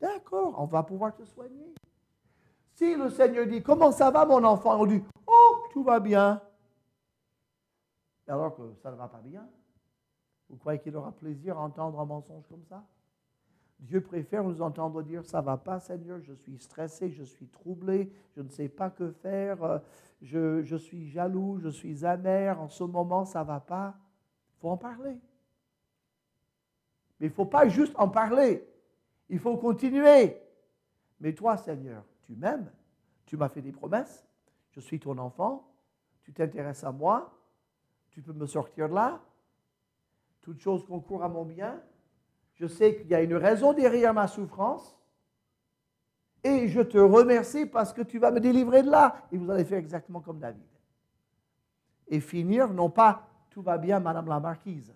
D'accord, 0.00 0.54
on 0.58 0.64
va 0.64 0.82
pouvoir 0.82 1.14
te 1.14 1.24
soigner. 1.24 1.72
Si 2.74 2.96
le 2.96 3.08
Seigneur 3.10 3.46
dit, 3.46 3.62
comment 3.62 3.92
ça 3.92 4.10
va 4.10 4.24
mon 4.24 4.42
enfant? 4.42 4.80
On 4.80 4.86
dit, 4.86 5.02
oh, 5.26 5.56
tout 5.72 5.84
va 5.84 6.00
bien. 6.00 6.40
Alors 8.26 8.56
que 8.56 8.74
ça 8.82 8.90
ne 8.90 8.96
va 8.96 9.06
pas 9.08 9.20
bien. 9.20 9.48
Vous 10.48 10.56
croyez 10.56 10.80
qu'il 10.80 10.96
aura 10.96 11.12
plaisir 11.12 11.58
à 11.58 11.62
entendre 11.62 12.00
un 12.00 12.04
mensonge 12.04 12.44
comme 12.48 12.64
ça? 12.68 12.82
Dieu 13.80 14.00
préfère 14.00 14.42
nous 14.42 14.60
entendre 14.60 15.02
dire, 15.02 15.24
ça 15.24 15.40
va 15.40 15.56
pas 15.56 15.78
Seigneur, 15.78 16.20
je 16.20 16.32
suis 16.32 16.58
stressé, 16.58 17.10
je 17.10 17.22
suis 17.22 17.46
troublé, 17.46 18.12
je 18.36 18.42
ne 18.42 18.48
sais 18.48 18.68
pas 18.68 18.90
que 18.90 19.10
faire, 19.10 19.80
je, 20.20 20.62
je 20.62 20.76
suis 20.76 21.08
jaloux, 21.08 21.58
je 21.58 21.68
suis 21.68 22.04
amer, 22.04 22.60
en 22.60 22.68
ce 22.68 22.84
moment 22.84 23.24
ça 23.24 23.44
va 23.44 23.60
pas. 23.60 23.94
Il 24.56 24.60
faut 24.60 24.70
en 24.70 24.76
parler. 24.76 25.20
Mais 27.20 27.26
il 27.26 27.30
ne 27.30 27.34
faut 27.34 27.46
pas 27.46 27.68
juste 27.68 27.94
en 27.96 28.08
parler. 28.08 28.66
Il 29.28 29.38
faut 29.38 29.56
continuer. 29.56 30.36
Mais 31.20 31.32
toi, 31.34 31.56
Seigneur, 31.56 32.04
tu 32.22 32.34
m'aimes, 32.34 32.70
tu 33.26 33.36
m'as 33.36 33.48
fait 33.48 33.62
des 33.62 33.72
promesses, 33.72 34.26
je 34.70 34.80
suis 34.80 35.00
ton 35.00 35.18
enfant, 35.18 35.68
tu 36.22 36.32
t'intéresses 36.32 36.84
à 36.84 36.92
moi, 36.92 37.32
tu 38.10 38.22
peux 38.22 38.32
me 38.32 38.46
sortir 38.46 38.88
de 38.88 38.94
là, 38.94 39.20
toute 40.40 40.60
chose 40.60 40.84
concourt 40.84 41.22
à 41.24 41.28
mon 41.28 41.44
bien, 41.44 41.80
je 42.58 42.66
sais 42.66 42.96
qu'il 42.96 43.08
y 43.08 43.14
a 43.14 43.22
une 43.22 43.34
raison 43.34 43.72
derrière 43.72 44.12
ma 44.12 44.26
souffrance, 44.26 44.98
et 46.44 46.68
je 46.68 46.80
te 46.80 46.98
remercie 46.98 47.66
parce 47.66 47.92
que 47.92 48.02
tu 48.02 48.18
vas 48.18 48.30
me 48.30 48.40
délivrer 48.40 48.82
de 48.82 48.90
là. 48.90 49.26
Et 49.32 49.36
vous 49.36 49.50
allez 49.50 49.64
faire 49.64 49.78
exactement 49.78 50.20
comme 50.20 50.38
David. 50.38 50.62
Et 52.06 52.20
finir, 52.20 52.72
non 52.72 52.90
pas 52.90 53.28
tout 53.50 53.62
va 53.62 53.76
bien, 53.76 53.98
Madame 53.98 54.28
la 54.28 54.40
Marquise. 54.40 54.94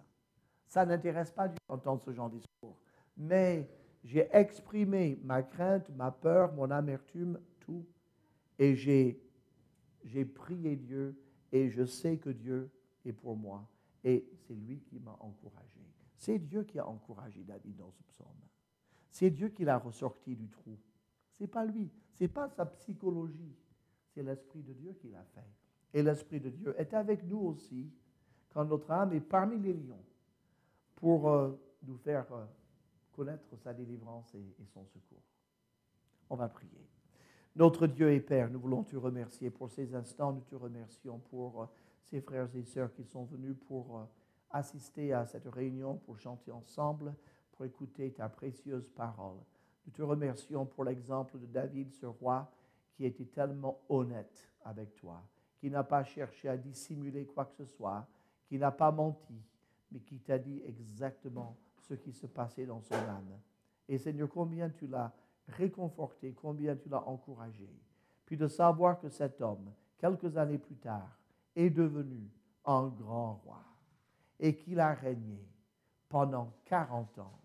Ça 0.68 0.86
n'intéresse 0.86 1.30
pas 1.30 1.48
d'entendre 1.68 2.00
ce 2.02 2.12
genre 2.12 2.30
de 2.30 2.38
discours. 2.38 2.76
Mais 3.16 3.68
j'ai 4.04 4.28
exprimé 4.32 5.18
ma 5.24 5.42
crainte, 5.42 5.88
ma 5.96 6.10
peur, 6.10 6.52
mon 6.52 6.70
amertume, 6.70 7.40
tout. 7.60 7.84
Et 8.58 8.76
j'ai, 8.76 9.20
j'ai 10.04 10.24
prié 10.24 10.76
Dieu 10.76 11.16
et 11.50 11.70
je 11.70 11.84
sais 11.84 12.18
que 12.18 12.30
Dieu 12.30 12.70
est 13.04 13.12
pour 13.12 13.36
moi. 13.36 13.68
Et 14.04 14.24
c'est 14.46 14.54
lui 14.54 14.80
qui 14.80 14.98
m'a 15.00 15.16
encouragé. 15.20 15.80
C'est 16.22 16.38
Dieu 16.38 16.62
qui 16.62 16.78
a 16.78 16.86
encouragé 16.86 17.42
David 17.42 17.78
dans 17.78 17.90
ce 17.90 18.00
psaume. 18.04 18.28
C'est 19.10 19.30
Dieu 19.30 19.48
qui 19.48 19.64
l'a 19.64 19.76
ressorti 19.76 20.36
du 20.36 20.48
trou. 20.48 20.78
C'est 21.32 21.48
pas 21.48 21.64
lui. 21.64 21.90
C'est 22.12 22.28
pas 22.28 22.48
sa 22.48 22.64
psychologie. 22.64 23.56
C'est 24.14 24.22
l'Esprit 24.22 24.62
de 24.62 24.72
Dieu 24.72 24.92
qui 25.00 25.08
l'a 25.08 25.24
fait. 25.34 25.50
Et 25.92 26.00
l'Esprit 26.00 26.38
de 26.38 26.50
Dieu 26.50 26.76
est 26.78 26.94
avec 26.94 27.24
nous 27.24 27.40
aussi 27.40 27.90
quand 28.50 28.64
notre 28.64 28.88
âme 28.92 29.12
est 29.14 29.20
parmi 29.20 29.58
les 29.58 29.72
lions 29.72 30.04
pour 30.94 31.28
euh, 31.28 31.60
nous 31.82 31.96
faire 31.96 32.32
euh, 32.32 32.46
connaître 33.10 33.56
sa 33.56 33.74
délivrance 33.74 34.32
et, 34.36 34.64
son 34.72 34.86
secours. 34.86 35.24
On 36.30 36.36
va 36.36 36.48
prier. 36.48 36.86
Notre 37.56 37.88
Dieu 37.88 38.12
et 38.12 38.20
Père, 38.20 38.48
nous 38.48 38.60
voulons 38.60 38.84
te 38.84 38.94
remercier 38.94 39.50
pour 39.50 39.72
ces 39.72 39.92
instants. 39.92 40.32
Nous 40.32 40.42
te 40.42 40.54
remercions 40.54 41.18
pour 41.18 41.62
euh, 41.62 41.66
ces 42.04 42.20
frères 42.20 42.54
et 42.54 42.62
sœurs 42.62 42.92
qui 42.92 43.02
sont 43.02 43.24
venus 43.24 43.56
pour 43.66 44.06
assister 44.52 45.12
à 45.12 45.26
cette 45.26 45.46
réunion, 45.46 45.96
pour 45.96 46.18
chanter 46.18 46.50
ensemble, 46.52 47.14
pour 47.52 47.64
écouter 47.64 48.12
ta 48.12 48.28
précieuse 48.28 48.88
parole. 48.90 49.38
Nous 49.86 49.92
te 49.92 50.02
remercions 50.02 50.66
pour 50.66 50.84
l'exemple 50.84 51.38
de 51.38 51.46
David, 51.46 51.92
ce 51.92 52.06
roi, 52.06 52.50
qui 52.94 53.04
était 53.04 53.24
tellement 53.24 53.80
honnête 53.88 54.48
avec 54.64 54.94
toi, 54.94 55.22
qui 55.58 55.70
n'a 55.70 55.82
pas 55.82 56.04
cherché 56.04 56.48
à 56.48 56.56
dissimuler 56.56 57.26
quoi 57.26 57.46
que 57.46 57.54
ce 57.54 57.64
soit, 57.64 58.06
qui 58.46 58.58
n'a 58.58 58.70
pas 58.70 58.92
menti, 58.92 59.42
mais 59.90 60.00
qui 60.00 60.18
t'a 60.18 60.38
dit 60.38 60.62
exactement 60.64 61.56
ce 61.80 61.94
qui 61.94 62.12
se 62.12 62.26
passait 62.26 62.66
dans 62.66 62.80
son 62.80 62.94
âme. 62.94 63.38
Et 63.88 63.98
Seigneur, 63.98 64.28
combien 64.28 64.70
tu 64.70 64.86
l'as 64.86 65.12
réconforté, 65.48 66.32
combien 66.32 66.76
tu 66.76 66.88
l'as 66.88 67.06
encouragé. 67.08 67.68
Puis 68.24 68.36
de 68.36 68.46
savoir 68.46 69.00
que 69.00 69.08
cet 69.08 69.40
homme, 69.40 69.72
quelques 69.98 70.36
années 70.36 70.58
plus 70.58 70.76
tard, 70.76 71.18
est 71.56 71.70
devenu 71.70 72.30
un 72.64 72.88
grand 72.88 73.34
roi 73.44 73.71
et 74.42 74.56
qu'il 74.56 74.80
a 74.80 74.92
régné 74.92 75.48
pendant 76.08 76.52
40 76.64 77.20
ans. 77.20 77.40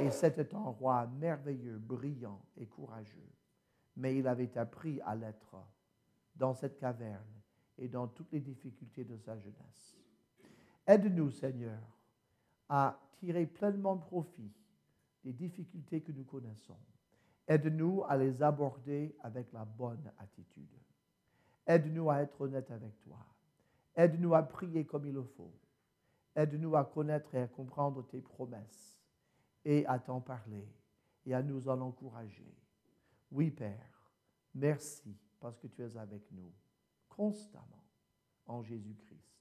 Et 0.00 0.10
c'était 0.10 0.52
un 0.54 0.70
roi 0.70 1.06
merveilleux, 1.06 1.78
brillant 1.78 2.42
et 2.56 2.66
courageux. 2.66 3.30
Mais 3.96 4.18
il 4.18 4.26
avait 4.26 4.58
appris 4.58 5.00
à 5.02 5.14
l'être 5.14 5.56
dans 6.34 6.52
cette 6.52 6.78
caverne 6.78 7.40
et 7.78 7.88
dans 7.88 8.08
toutes 8.08 8.32
les 8.32 8.40
difficultés 8.40 9.04
de 9.04 9.16
sa 9.16 9.38
jeunesse. 9.38 9.96
Aide-nous, 10.84 11.30
Seigneur, 11.30 11.80
à 12.68 12.98
tirer 13.20 13.46
pleinement 13.46 13.96
profit 13.96 14.52
des 15.22 15.32
difficultés 15.32 16.00
que 16.00 16.12
nous 16.12 16.24
connaissons. 16.24 16.78
Aide-nous 17.46 18.02
à 18.08 18.16
les 18.16 18.42
aborder 18.42 19.14
avec 19.22 19.52
la 19.52 19.64
bonne 19.64 20.10
attitude. 20.18 20.74
Aide-nous 21.66 22.10
à 22.10 22.22
être 22.22 22.40
honnête 22.40 22.70
avec 22.72 23.00
toi. 23.00 23.24
Aide-nous 23.94 24.34
à 24.34 24.42
prier 24.42 24.84
comme 24.84 25.06
il 25.06 25.14
le 25.14 25.22
faut. 25.22 25.54
Aide-nous 26.36 26.76
à 26.76 26.84
connaître 26.84 27.34
et 27.34 27.40
à 27.40 27.48
comprendre 27.48 28.06
tes 28.06 28.20
promesses 28.20 29.00
et 29.64 29.86
à 29.86 29.98
t'en 29.98 30.20
parler 30.20 30.68
et 31.24 31.34
à 31.34 31.42
nous 31.42 31.68
en 31.68 31.80
encourager. 31.80 32.54
Oui, 33.32 33.50
Père, 33.50 34.12
merci 34.54 35.18
parce 35.40 35.58
que 35.58 35.66
tu 35.66 35.82
es 35.82 35.96
avec 35.96 36.30
nous 36.30 36.52
constamment 37.08 37.84
en 38.46 38.62
Jésus-Christ. 38.62 39.35